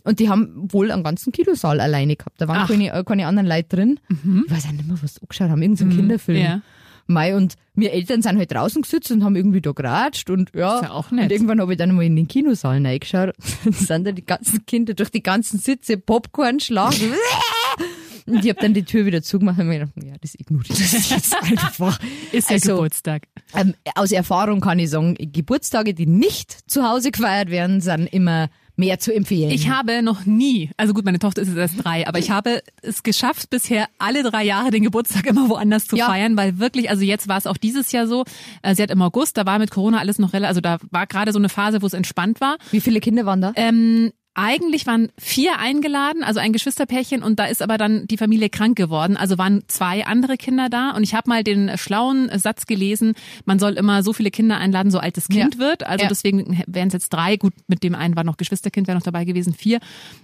Und 0.03 0.19
die 0.19 0.29
haben 0.29 0.71
wohl 0.71 0.91
einen 0.91 1.03
ganzen 1.03 1.31
Kinosaal 1.31 1.79
alleine 1.81 2.15
gehabt. 2.15 2.39
Da 2.39 2.47
waren. 2.47 2.63
Mhm. 2.63 2.67
keine, 2.67 2.93
äh, 2.93 3.03
keine 3.03 3.27
anderen 3.27 3.47
Leute 3.47 3.75
drin. 3.75 3.99
Ich 4.09 4.51
weiß 4.51 4.67
auch 4.67 4.71
nicht 4.71 4.87
mehr, 4.87 4.97
was 5.01 5.15
sie 5.15 5.21
angeschaut 5.21 5.49
haben. 5.49 5.61
Irgendein 5.61 5.89
Kinderfilm. 5.89 6.41
ja. 6.41 6.61
Mei, 7.09 7.35
und 7.35 7.55
wir 7.73 7.91
Eltern 7.91 8.21
sind 8.21 8.37
halt 8.37 8.51
draußen 8.51 8.81
gesetzt 8.81 9.11
und 9.11 9.23
haben 9.23 9.35
irgendwie 9.35 9.61
da 9.61 9.71
geratscht 9.71 10.29
und 10.29 10.51
ja. 10.55 10.75
Ist 10.77 10.83
ja 10.83 10.91
auch 10.91 11.11
nett. 11.11 11.25
Und 11.25 11.31
irgendwann 11.31 11.59
habe 11.59 11.73
ich 11.73 11.77
dann 11.77 11.93
mal 11.95 12.03
in 12.03 12.15
den 12.15 12.27
Kinosaal 12.27 12.85
reingeschaut. 12.85 13.33
Dann 13.63 13.73
sind 13.73 14.07
da 14.07 14.11
die 14.11 14.25
ganzen 14.25 14.65
Kinder 14.65 14.93
durch 14.93 15.09
die 15.09 15.23
ganzen 15.23 15.59
Sitze 15.59 15.97
Popcorn 15.97 16.59
schlagen. 16.59 17.13
Und 18.25 18.45
ich 18.45 18.49
habe 18.51 18.61
dann 18.61 18.75
die 18.75 18.83
Tür 18.83 19.07
wieder 19.07 19.23
zugemacht 19.23 19.57
und 19.57 19.67
mir 19.67 19.79
gedacht, 19.79 19.93
ja, 20.03 20.13
das 20.21 20.35
ignoriere 20.35 20.77
ich 20.79 21.09
jetzt 21.09 21.35
einfach. 21.41 21.99
Ist 22.31 22.49
ja 22.49 22.57
Also, 22.57 22.75
Geburtstag. 22.75 23.23
Ähm, 23.55 23.73
aus 23.95 24.11
Erfahrung 24.11 24.61
kann 24.61 24.77
ich 24.77 24.91
sagen, 24.91 25.15
Geburtstage, 25.19 25.95
die 25.95 26.05
nicht 26.05 26.69
zu 26.69 26.87
Hause 26.87 27.09
gefeiert 27.09 27.49
werden, 27.49 27.81
sind 27.81 28.05
immer 28.13 28.49
mehr 28.79 28.97
zu 28.99 29.13
empfehlen. 29.13 29.51
Ich 29.51 29.69
habe 29.69 30.01
noch 30.01 30.25
nie, 30.25 30.71
also 30.77 30.93
gut, 30.93 31.05
meine 31.05 31.19
Tochter 31.19 31.41
ist 31.41 31.49
jetzt 31.49 31.57
erst 31.57 31.83
drei, 31.85 32.07
aber 32.07 32.17
ich 32.17 32.31
habe 32.31 32.63
es 32.81 33.03
geschafft, 33.03 33.49
bisher 33.49 33.87
alle 33.99 34.23
drei 34.23 34.43
Jahre 34.43 34.71
den 34.71 34.83
Geburtstag 34.83 35.25
immer 35.27 35.49
woanders 35.49 35.85
zu 35.85 35.95
Ja. 35.97 36.07
feiern, 36.07 36.37
weil 36.37 36.59
wirklich, 36.59 36.89
also 36.89 37.03
jetzt 37.03 37.27
war 37.27 37.37
es 37.37 37.45
auch 37.45 37.57
dieses 37.57 37.91
Jahr 37.91 38.07
so, 38.07 38.23
äh, 38.63 38.73
sie 38.73 38.81
hat 38.81 38.89
im 38.89 39.01
August, 39.01 39.37
da 39.37 39.45
war 39.45 39.59
mit 39.59 39.69
Corona 39.69 39.99
alles 39.99 40.17
noch 40.17 40.33
relativ, 40.33 40.47
also 40.49 40.61
da 40.61 40.77
war 40.91 41.05
gerade 41.07 41.31
so 41.33 41.39
eine 41.39 41.49
Phase, 41.49 41.81
wo 41.81 41.85
es 41.85 41.93
entspannt 41.93 42.41
war. 42.41 42.57
Wie 42.71 42.79
viele 42.81 42.99
Kinder 43.01 43.25
waren 43.25 43.41
da? 43.41 43.51
Ähm, 43.55 44.11
eigentlich 44.41 44.87
waren 44.87 45.09
vier 45.17 45.59
eingeladen, 45.59 46.23
also 46.23 46.39
ein 46.39 46.53
Geschwisterpärchen 46.53 47.23
und 47.23 47.39
da 47.39 47.45
ist 47.45 47.61
aber 47.61 47.77
dann 47.77 48.07
die 48.07 48.17
Familie 48.17 48.49
krank 48.49 48.77
geworden. 48.77 49.17
Also 49.17 49.37
waren 49.37 49.63
zwei 49.67 50.05
andere 50.05 50.37
Kinder 50.37 50.69
da 50.69 50.91
und 50.91 51.03
ich 51.03 51.13
habe 51.13 51.29
mal 51.29 51.43
den 51.43 51.77
schlauen 51.77 52.29
Satz 52.37 52.65
gelesen, 52.65 53.13
man 53.45 53.59
soll 53.59 53.73
immer 53.73 54.03
so 54.03 54.13
viele 54.13 54.31
Kinder 54.31 54.57
einladen, 54.57 54.91
so 54.91 54.99
alt 54.99 55.17
das 55.17 55.27
Kind 55.27 55.55
Ja. 55.55 55.59
wird. 55.59 55.83
Also 55.85 56.03
Ja. 56.03 56.09
deswegen 56.09 56.61
wären 56.67 56.87
es 56.87 56.93
jetzt 56.93 57.09
drei, 57.09 57.37
gut, 57.37 57.53
mit 57.67 57.83
dem 57.83 57.95
einen 57.95 58.15
war 58.15 58.23
noch 58.23 58.37
Geschwisterkind, 58.37 58.87
wäre 58.87 58.97
noch 58.97 59.03
dabei 59.03 59.25
gewesen, 59.25 59.53
vier. 59.53 59.79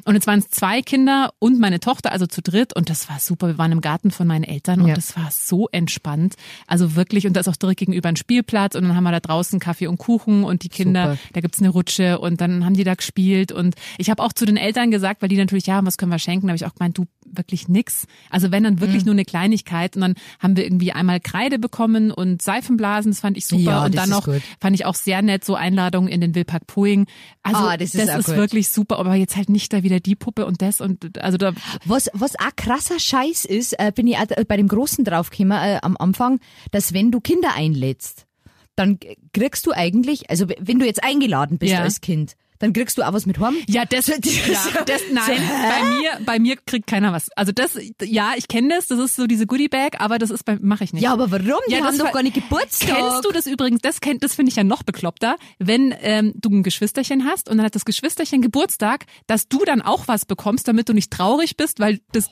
Und 0.06 0.16
jetzt 0.16 0.28
waren 0.28 0.40
es 0.40 0.50
zwei 0.50 0.82
Kinder 0.82 1.34
und 1.40 1.60
meine 1.60 1.80
Tochter, 1.80 2.12
also 2.12 2.26
zu 2.28 2.42
dritt 2.42 2.76
und 2.76 2.90
das 2.90 3.10
war 3.10 3.20
super. 3.20 3.48
Wir 3.48 3.58
waren 3.58 3.72
im 3.72 3.82
Garten 3.82 4.12
von 4.12 4.28
meinen 4.28 4.44
Eltern 4.44 4.82
und 4.82 4.88
Ja. 4.88 4.96
das 4.96 5.16
war 5.18 5.30
so 5.32 5.68
entspannt. 5.72 6.36
Also 6.68 6.96
wirklich, 6.96 7.28
und 7.28 7.34
da 7.34 7.42
ist 7.42 7.48
auch 7.48 7.56
direkt 7.56 7.80
gegenüber 7.80 8.10
ein 8.10 8.16
Spielplatz 8.16 8.76
und 8.76 8.84
dann 8.84 8.96
haben 8.96 9.04
wir 9.04 9.12
da 9.12 9.20
draußen 9.20 9.60
Kaffee 9.60 9.88
und 9.88 9.98
Kuchen 9.98 10.44
und 10.44 10.64
die 10.64 10.70
Kinder, 10.70 11.12
Super. 11.12 11.20
da 11.34 11.42
gibt's 11.42 11.60
eine 11.60 11.70
Rutsche 11.70 12.20
und 12.20 12.42
dann 12.42 12.66
haben 12.66 12.74
die 12.76 12.84
da 12.84 12.94
gespielt 12.96 13.52
und 13.52 13.76
ich 13.98 14.05
habe 14.10 14.22
auch 14.24 14.34
zu 14.34 14.46
den 14.46 14.58
Eltern 14.58 14.92
gesagt, 14.92 15.22
weil 15.22 15.30
die 15.30 15.38
natürlich, 15.38 15.66
ja, 15.68 15.84
was 15.86 15.98
können 15.98 16.12
wir 16.12 16.20
schenken, 16.20 16.48
da 16.48 16.52
habe 16.52 16.58
ich 16.58 16.66
auch 16.66 16.74
gemeint, 16.76 16.98
du 16.98 17.06
wirklich 17.26 17.68
nix. 17.68 18.06
Also 18.30 18.52
wenn 18.52 18.64
dann 18.64 18.80
wirklich 18.80 19.02
Mhm. 19.04 19.06
nur 19.08 19.14
eine 19.16 19.26
Kleinigkeit 19.26 19.96
und 19.96 20.02
dann 20.02 20.16
haben 20.40 20.56
wir 20.56 20.64
irgendwie 20.64 20.92
einmal 20.92 21.20
Kreide 21.20 21.60
bekommen 21.60 22.12
und 22.12 22.42
Seifenblasen, 22.42 23.12
das 23.12 23.20
fand 23.20 23.36
ich 23.38 23.46
super 23.48 23.62
Ja, 23.62 23.86
und 23.86 23.96
das 23.96 24.02
dann 24.04 24.12
ist 24.12 24.16
noch 24.28 24.34
gut. 24.34 24.42
fand 24.60 24.76
ich 24.76 24.86
auch 24.86 24.96
sehr 24.96 25.22
nett 25.22 25.44
so 25.44 25.56
Einladungen 25.56 26.10
in 26.10 26.22
den 26.22 26.36
Wildpark 26.36 26.68
Poing. 26.68 27.08
Also 27.44 27.64
Ah, 27.64 27.78
das 27.78 27.94
ist 27.96 28.10
auch 28.10 28.24
gut. 28.24 28.36
wirklich 28.38 28.70
super, 28.70 29.00
aber 29.00 29.16
jetzt 29.16 29.36
halt 29.36 29.50
nicht 29.50 29.74
da 29.74 29.84
wieder 29.84 30.00
die 30.00 30.16
Puppe 30.16 30.46
und 30.46 30.62
das 30.62 30.82
und 30.82 31.18
also 31.22 31.38
da 31.38 31.54
Was, 31.86 32.10
was 32.14 32.36
auch 32.40 32.56
krasser 32.56 33.00
Scheiß 33.00 33.46
ist, 33.46 33.74
äh, 33.80 33.92
bin 33.94 34.08
ich 34.08 34.18
bei 34.48 34.58
dem 34.58 34.68
Großen 34.68 35.04
draufgekommen 35.04 35.58
äh, 35.58 35.80
am 35.82 35.98
Anfang, 35.98 36.40
dass 36.72 36.94
wenn 36.94 37.12
du 37.12 37.20
Kinder 37.20 37.50
einlädst, 37.56 38.26
dann 38.76 39.00
kriegst 39.34 39.66
du 39.66 39.72
eigentlich, 39.72 40.30
also 40.30 40.48
wenn 40.60 40.80
du 40.80 40.86
jetzt 40.86 41.04
eingeladen 41.04 41.58
bist 41.58 41.74
Ja. 41.74 41.82
als 41.84 42.02
Kind, 42.02 42.36
dann 42.66 42.74
kriegst 42.74 42.98
du 42.98 43.04
auch 43.04 43.14
was 43.14 43.28
mit 43.28 43.40
heim. 43.40 43.56
Ja, 43.68 43.86
das, 43.86 44.08
ja, 44.08 44.16
das 44.86 45.02
nein, 45.12 45.38
bei 45.70 45.84
mir, 46.00 46.26
bei 46.26 46.40
mir 46.40 46.56
kriegt 46.66 46.88
keiner 46.88 47.14
was. 47.14 47.30
Also 47.36 47.52
das, 47.52 47.78
ja, 48.02 48.34
ich 48.36 48.48
kenne 48.48 48.70
das, 48.70 48.88
das 48.88 48.98
ist 48.98 49.16
so 49.16 49.28
diese 49.28 49.46
Goodie 49.46 49.68
Bag, 49.68 50.00
aber 50.02 50.18
das 50.18 50.32
ist 50.32 50.44
bei, 50.46 50.58
mache 50.60 50.84
ich 50.84 50.94
nicht. 50.94 51.04
Ja, 51.04 51.14
aber 51.14 51.30
warum? 51.32 51.62
Die 51.70 51.74
Ja, 51.74 51.84
haben 51.84 51.98
doch 51.98 52.12
gar 52.12 52.24
nicht 52.24 52.34
Geburtstag. 52.34 52.90
Kennst 52.90 53.24
du 53.24 53.32
das 53.32 53.46
übrigens? 53.46 53.82
Das 53.82 54.02
kennt, 54.02 54.24
das 54.24 54.34
finde 54.34 54.50
ich 54.50 54.56
ja 54.56 54.64
noch 54.64 54.82
bekloppter, 54.82 55.36
wenn 55.60 55.94
ähm, 56.02 56.34
du 56.36 56.50
ein 56.50 56.64
Geschwisterchen 56.64 57.26
hast 57.26 57.50
und 57.50 57.58
dann 57.58 57.66
hat 57.66 57.76
das 57.76 57.86
Geschwisterchen 57.86 58.42
Geburtstag, 58.42 59.06
dass 59.28 59.48
du 59.48 59.64
dann 59.64 59.82
auch 59.82 60.08
was 60.08 60.26
bekommst, 60.26 60.68
damit 60.68 60.90
du 60.90 60.94
nicht 60.94 61.12
traurig 61.12 61.58
bist, 61.58 61.80
weil 61.80 62.00
das 62.12 62.30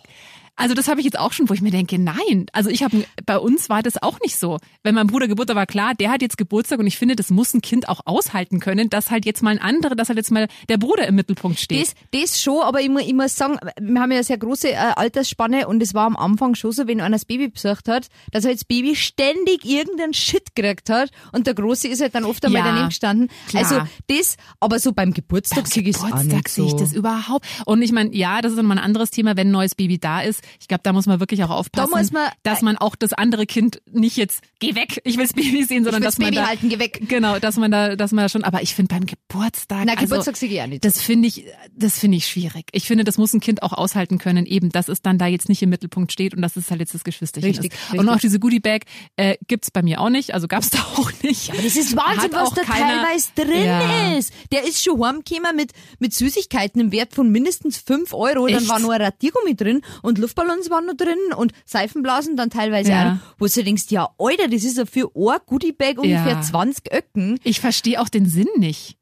also 0.56 0.76
das 0.76 0.88
habe 0.88 1.00
ich 1.00 1.06
jetzt 1.06 1.18
auch 1.18 1.34
schon, 1.34 1.50
wo 1.50 1.54
ich 1.54 1.62
mir 1.62 1.72
denke, 1.72 1.98
nein. 1.98 2.46
Also 2.54 2.70
ich 2.70 2.84
habe 2.84 3.06
bei 3.26 3.38
uns 3.40 3.70
war 3.70 3.82
das 3.82 4.02
auch 4.02 4.20
nicht 4.22 4.38
so. 4.38 4.60
Wenn 4.84 4.94
mein 4.94 5.08
Bruder 5.08 5.28
Geburtstag 5.28 5.56
war, 5.58 5.66
klar, 5.66 5.96
der 5.96 6.12
hat 6.12 6.22
jetzt 6.22 6.38
Geburtstag 6.38 6.80
und 6.80 6.86
ich 6.88 6.98
finde, 6.98 7.16
das 7.16 7.30
muss 7.32 7.54
ein 7.54 7.62
Kind 7.62 7.90
auch 7.90 8.02
aushalten 8.06 8.60
können, 8.60 8.90
dass 8.90 9.10
halt 9.10 9.26
jetzt 9.26 9.42
mal 9.42 9.50
ein 9.50 9.60
anderer, 9.60 9.96
dass 9.96 10.10
halt 10.10 10.18
jetzt 10.18 10.32
mal 10.32 10.48
der 10.70 10.78
Bruder 10.78 11.08
im 11.08 11.16
Mittelpunkt 11.16 11.60
steht. 11.60 11.82
Das, 11.82 11.96
das 12.12 12.42
schon, 12.42 12.62
aber 12.62 12.82
ich 12.82 12.90
muss, 12.90 13.02
ich 13.04 13.14
muss 13.14 13.36
sagen, 13.36 13.58
wir 13.80 14.00
haben 14.02 14.12
ja 14.12 14.18
eine 14.18 14.24
sehr 14.24 14.38
große 14.38 14.70
äh, 14.72 14.76
Altersspanne 14.76 15.68
und 15.68 15.82
es 15.82 15.94
war 15.96 16.06
am 16.06 16.16
Anfang 16.16 16.54
schon 16.54 16.72
so, 16.72 16.88
wenn 16.88 17.02
einer 17.02 17.16
das 17.16 17.26
Baby 17.26 17.48
besucht 17.48 17.88
hat, 17.90 18.08
dass 18.32 18.46
halt 18.46 18.56
das 18.56 18.66
Baby 18.66 18.96
ständig 18.96 19.66
irgendeinen 19.66 20.14
Shit 20.14 20.56
gekriegt 20.56 20.90
hat 20.90 21.10
und 21.32 21.48
der 21.48 21.56
Große 21.56 21.88
ist 21.88 22.02
halt 22.02 22.14
dann 22.14 22.26
oft 22.26 22.46
einmal 22.46 22.62
Ja, 22.62 22.68
daneben 22.68 22.90
gestanden. 22.90 23.30
klar. 23.48 23.64
Also 23.64 23.82
das, 24.08 24.38
aber 24.60 24.80
so 24.80 24.92
beim 24.94 25.14
Geburtstag 25.14 25.68
sehe 25.68 25.82
ich 25.82 25.96
es 25.96 26.02
Geburtstag 26.04 26.48
so. 26.48 26.68
ich 26.68 26.74
das 26.76 26.94
überhaupt. 26.94 27.46
Und 27.66 27.82
ich 27.82 27.92
meine, 27.92 28.16
ja, 28.16 28.42
das 28.42 28.52
ist 28.52 28.58
nochmal 28.58 28.78
ein 28.78 28.84
anderes 28.84 29.10
Thema, 29.10 29.36
wenn 29.36 29.48
ein 29.48 29.52
neues 29.52 29.74
Baby 29.74 29.98
da 29.98 30.22
ist. 30.22 30.43
Ich 30.60 30.68
glaube, 30.68 30.82
da 30.84 30.94
muss 30.94 31.06
man 31.06 31.20
wirklich 31.20 31.44
auch 31.44 31.50
aufpassen, 31.50 31.90
Da 31.92 31.98
muss 31.98 32.12
man- 32.12 32.30
dass 32.44 32.62
man 32.62 32.78
auch 32.78 32.96
das 32.96 33.14
andere 33.14 33.46
Kind 33.46 33.82
nicht 33.92 34.18
jetzt, 34.18 34.42
geh 34.60 34.76
weg, 34.76 35.02
ich 35.04 35.18
will 35.18 35.24
das 35.26 35.34
Baby 35.34 35.64
sehen, 35.64 35.84
sondern 35.84 36.02
dass 36.02 36.16
das 36.16 36.20
man 36.20 36.28
Baby 36.32 36.38
da, 36.38 36.48
halten, 36.48 36.70
geh 36.70 36.80
weg. 36.80 37.02
Genau, 37.08 37.40
dass 37.40 37.58
man 37.58 37.72
da, 37.72 37.96
dass 37.96 38.12
man 38.12 38.26
da 38.26 38.30
schon, 38.30 38.44
aber 38.44 38.62
ich 38.62 38.76
finde 38.76 38.94
beim 38.96 39.06
Geburtstag, 39.06 39.84
Na, 39.86 39.94
also, 39.94 40.16
Geburtstag 40.16 40.70
nicht. 40.70 40.86
das 40.86 41.02
finde 41.02 41.28
ich, 41.28 41.46
das 41.76 41.98
finde 42.00 42.18
ich 42.18 42.28
schwierig. 42.28 42.66
Ich 42.72 42.86
finde, 42.88 43.04
das 43.04 43.18
muss 43.18 43.34
ein 43.34 43.40
Kind 43.40 43.64
auch 43.64 43.74
aushalten 43.74 44.18
können, 44.18 44.46
eben, 44.46 44.70
dass 44.70 44.88
es 44.88 45.02
dann 45.02 45.18
da 45.18 45.28
jetzt 45.28 45.50
nicht 45.50 45.62
im 45.62 45.70
Mittelpunkt 45.70 46.12
steht 46.12 46.34
und 46.36 46.42
dass 46.42 46.56
es 46.56 46.70
halt 46.70 46.80
jetzt 46.80 46.94
das 46.94 47.04
Geschwisterchen 47.04 47.50
Richtig, 47.50 47.74
ist. 47.74 47.80
richtig. 47.86 48.00
Und 48.00 48.10
auch 48.10 48.20
diese 48.20 48.40
Goodie 48.40 48.60
Bag 48.60 48.86
äh, 49.18 49.36
gibt's 49.48 49.72
bei 49.72 49.82
mir 49.82 50.00
auch 50.02 50.10
nicht, 50.10 50.34
also 50.34 50.48
gab's 50.48 50.70
da 50.72 50.80
auch 50.98 51.12
nicht. 51.24 51.50
Aber 51.52 51.62
das 51.62 51.76
ist 51.76 51.96
Wahnsinn, 51.96 52.24
Hat 52.24 52.34
was 52.34 52.54
da 52.54 52.62
keiner- 52.64 53.04
teilweise 53.04 53.30
drin 53.36 53.66
Ja. 53.66 54.18
ist. 54.18 54.34
Der 54.52 54.64
ist 54.68 54.84
schon 54.84 55.04
heimgekommen 55.04 55.56
mit, 55.56 55.72
mit 56.00 56.14
Süßigkeiten 56.14 56.80
im 56.82 56.92
Wert 56.92 57.14
von 57.14 57.30
mindestens 57.32 57.78
5 57.78 58.14
Euro. 58.14 58.48
Dann 58.48 58.58
Echt? 58.60 58.70
war 58.70 58.80
noch 58.80 58.90
ein 58.90 59.02
Radiergummi 59.02 59.56
drin 59.56 59.82
und 60.02 60.18
Luftballons 60.36 60.70
waren 60.70 60.86
noch 60.86 60.96
drin 60.96 61.18
und 61.38 61.54
Seifenblasen 61.66 62.36
dann 62.36 62.50
teilweise 62.50 62.92
Ja. 62.92 63.14
auch. 63.24 63.36
Wo 63.40 63.46
du 63.48 63.64
denkst, 63.64 63.84
ja, 63.90 64.10
Alter, 64.18 64.48
das 64.48 64.64
ist 64.64 64.78
ja 64.78 64.86
für 64.86 65.10
ein 65.16 65.38
Goodiebag 65.46 65.98
ungefähr 65.98 66.34
Ja. 66.34 66.42
20 66.42 66.92
Öcken. 66.94 67.40
Ich 67.44 67.60
verstehe 67.60 68.02
auch 68.02 68.10
den 68.10 68.26
Sinn 68.28 68.48
nicht. 68.58 68.98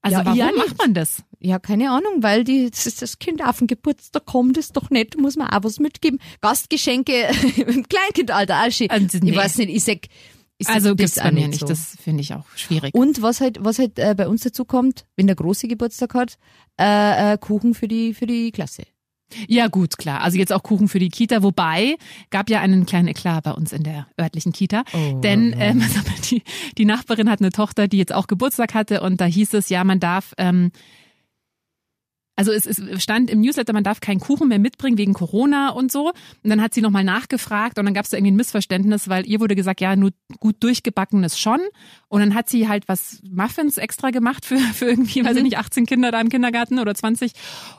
Also 0.00 0.18
Ja, 0.18 0.24
warum 0.24 0.38
ja 0.38 0.50
macht 0.56 0.78
man 0.78 0.94
das? 0.94 1.22
Ja, 1.40 1.58
keine 1.58 1.90
Ahnung, 1.90 2.22
weil 2.22 2.44
die, 2.44 2.70
das, 2.70 2.86
ist 2.86 3.02
das 3.02 3.18
Kind 3.18 3.44
auf 3.44 3.58
den 3.58 3.66
Geburtstag 3.66 4.26
kommt, 4.26 4.56
ist 4.56 4.76
doch 4.76 4.90
nett, 4.90 5.18
muss 5.18 5.36
man 5.36 5.48
auch 5.48 5.64
was 5.64 5.80
mitgeben. 5.80 6.20
Gastgeschenke 6.40 7.12
im 7.56 7.82
Kleinkindalter 7.88 8.62
auch 8.62 8.70
schön. 8.70 8.90
Also, 8.90 9.18
Ich 9.18 9.22
nee. 9.24 9.34
weiß 9.36 9.58
nicht, 9.58 9.70
ich 9.70 9.84
sag, 9.84 9.98
ich 10.58 10.68
Also 10.68 10.94
gibt's 10.94 11.16
bei 11.16 11.32
mir 11.32 11.48
nicht. 11.48 11.60
so. 11.60 11.66
Das 11.66 11.96
finde 12.00 12.22
ich 12.22 12.32
auch 12.34 12.44
schwierig. 12.56 12.94
Und 12.94 13.22
was 13.22 13.40
halt, 13.40 13.58
was 13.64 13.78
halt 13.78 13.98
äh, 13.98 14.14
bei 14.16 14.28
uns 14.28 14.42
dazu 14.42 14.64
kommt, 14.64 15.04
wenn 15.16 15.26
der 15.26 15.36
Große 15.36 15.66
Geburtstag 15.68 16.14
hat, 16.14 16.38
äh, 16.80 17.34
äh, 17.34 17.38
Kuchen 17.38 17.74
für 17.74 17.88
die, 17.88 18.14
für 18.14 18.26
die 18.26 18.52
Klasse. 18.52 18.84
Ja, 19.46 19.68
gut, 19.68 19.98
klar. 19.98 20.22
Also 20.22 20.38
jetzt 20.38 20.52
auch 20.52 20.62
Kuchen 20.62 20.88
für 20.88 20.98
die 20.98 21.10
Kita. 21.10 21.42
Wobei, 21.42 21.96
gab 22.30 22.50
ja 22.50 22.60
einen 22.60 22.86
kleinen 22.86 23.08
Eklat 23.08 23.44
bei 23.44 23.52
uns 23.52 23.72
in 23.72 23.82
der 23.82 24.06
örtlichen 24.18 24.52
Kita. 24.52 24.84
Oh, 24.92 25.20
Denn 25.20 25.54
ähm, 25.58 25.82
die, 26.30 26.42
die 26.76 26.84
Nachbarin 26.84 27.30
hat 27.30 27.40
eine 27.40 27.50
Tochter, 27.50 27.88
die 27.88 27.98
jetzt 27.98 28.14
auch 28.14 28.26
Geburtstag 28.26 28.74
hatte 28.74 29.00
und 29.00 29.20
da 29.20 29.24
hieß 29.24 29.54
es, 29.54 29.68
ja, 29.68 29.84
man 29.84 30.00
darf 30.00 30.34
ähm, 30.38 30.70
also 32.38 32.52
es, 32.52 32.66
es 32.66 33.02
stand 33.02 33.30
im 33.30 33.40
Newsletter, 33.40 33.72
man 33.72 33.82
darf 33.82 34.00
keinen 34.00 34.20
Kuchen 34.20 34.46
mehr 34.46 34.60
mitbringen 34.60 34.96
wegen 34.96 35.12
Corona 35.12 35.70
und 35.70 35.90
so. 35.90 36.12
Und 36.44 36.50
dann 36.50 36.62
hat 36.62 36.72
sie 36.72 36.80
nochmal 36.80 37.02
nachgefragt 37.02 37.80
und 37.80 37.84
dann 37.84 37.94
gab 37.94 38.04
es 38.04 38.10
da 38.10 38.16
irgendwie 38.16 38.30
ein 38.30 38.36
Missverständnis, 38.36 39.08
weil 39.08 39.26
ihr 39.26 39.40
wurde 39.40 39.56
gesagt, 39.56 39.80
ja, 39.80 39.96
nur 39.96 40.12
gut 40.38 40.54
durchgebackenes 40.60 41.36
schon. 41.36 41.58
Und 42.06 42.20
dann 42.20 42.36
hat 42.36 42.48
sie 42.48 42.68
halt 42.68 42.86
was 42.86 43.20
Muffins 43.28 43.76
extra 43.76 44.10
gemacht 44.10 44.44
für, 44.44 44.56
für 44.58 44.84
irgendwie, 44.84 45.24
weiß 45.24 45.36
ich 45.36 45.42
nicht, 45.42 45.58
18 45.58 45.84
Kinder 45.84 46.12
da 46.12 46.20
im 46.20 46.28
Kindergarten 46.28 46.78
oder 46.78 46.94
20. 46.94 47.32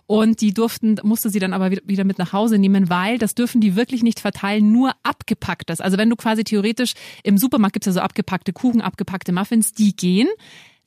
Und 0.08 0.42
die 0.42 0.54
durften, 0.54 0.98
musste 1.04 1.30
sie 1.30 1.40
dann 1.40 1.54
aber 1.54 1.72
wieder 1.72 2.04
mit 2.04 2.18
nach 2.18 2.34
Hause 2.34 2.58
nehmen, 2.60 2.90
weil 2.90 3.18
das 3.18 3.36
dürfen 3.36 3.62
die 3.62 3.78
wirklich 3.78 4.04
nicht 4.04 4.20
verteilen, 4.20 4.74
nur 4.74 4.92
abgepacktes. 5.04 5.80
Also 5.80 5.98
wenn 5.98 6.10
du 6.10 6.18
quasi 6.18 6.44
theoretisch 6.44 6.96
im 7.24 7.38
Supermarkt 7.38 7.76
gibt's 7.76 7.86
ja 7.86 7.94
so 7.94 8.02
abgepackte 8.02 8.52
Kuchen, 8.52 8.82
abgepackte 8.82 9.32
Muffins, 9.32 9.72
die 9.72 9.96
gehen. 9.96 10.28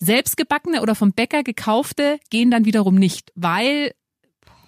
Selbstgebackene 0.02 0.82
oder 0.82 0.94
vom 0.94 1.12
Bäcker 1.12 1.44
gekaufte 1.44 2.18
gehen 2.28 2.50
dann 2.50 2.64
wiederum 2.64 2.97
nicht, 2.97 3.32
weil 3.37 3.92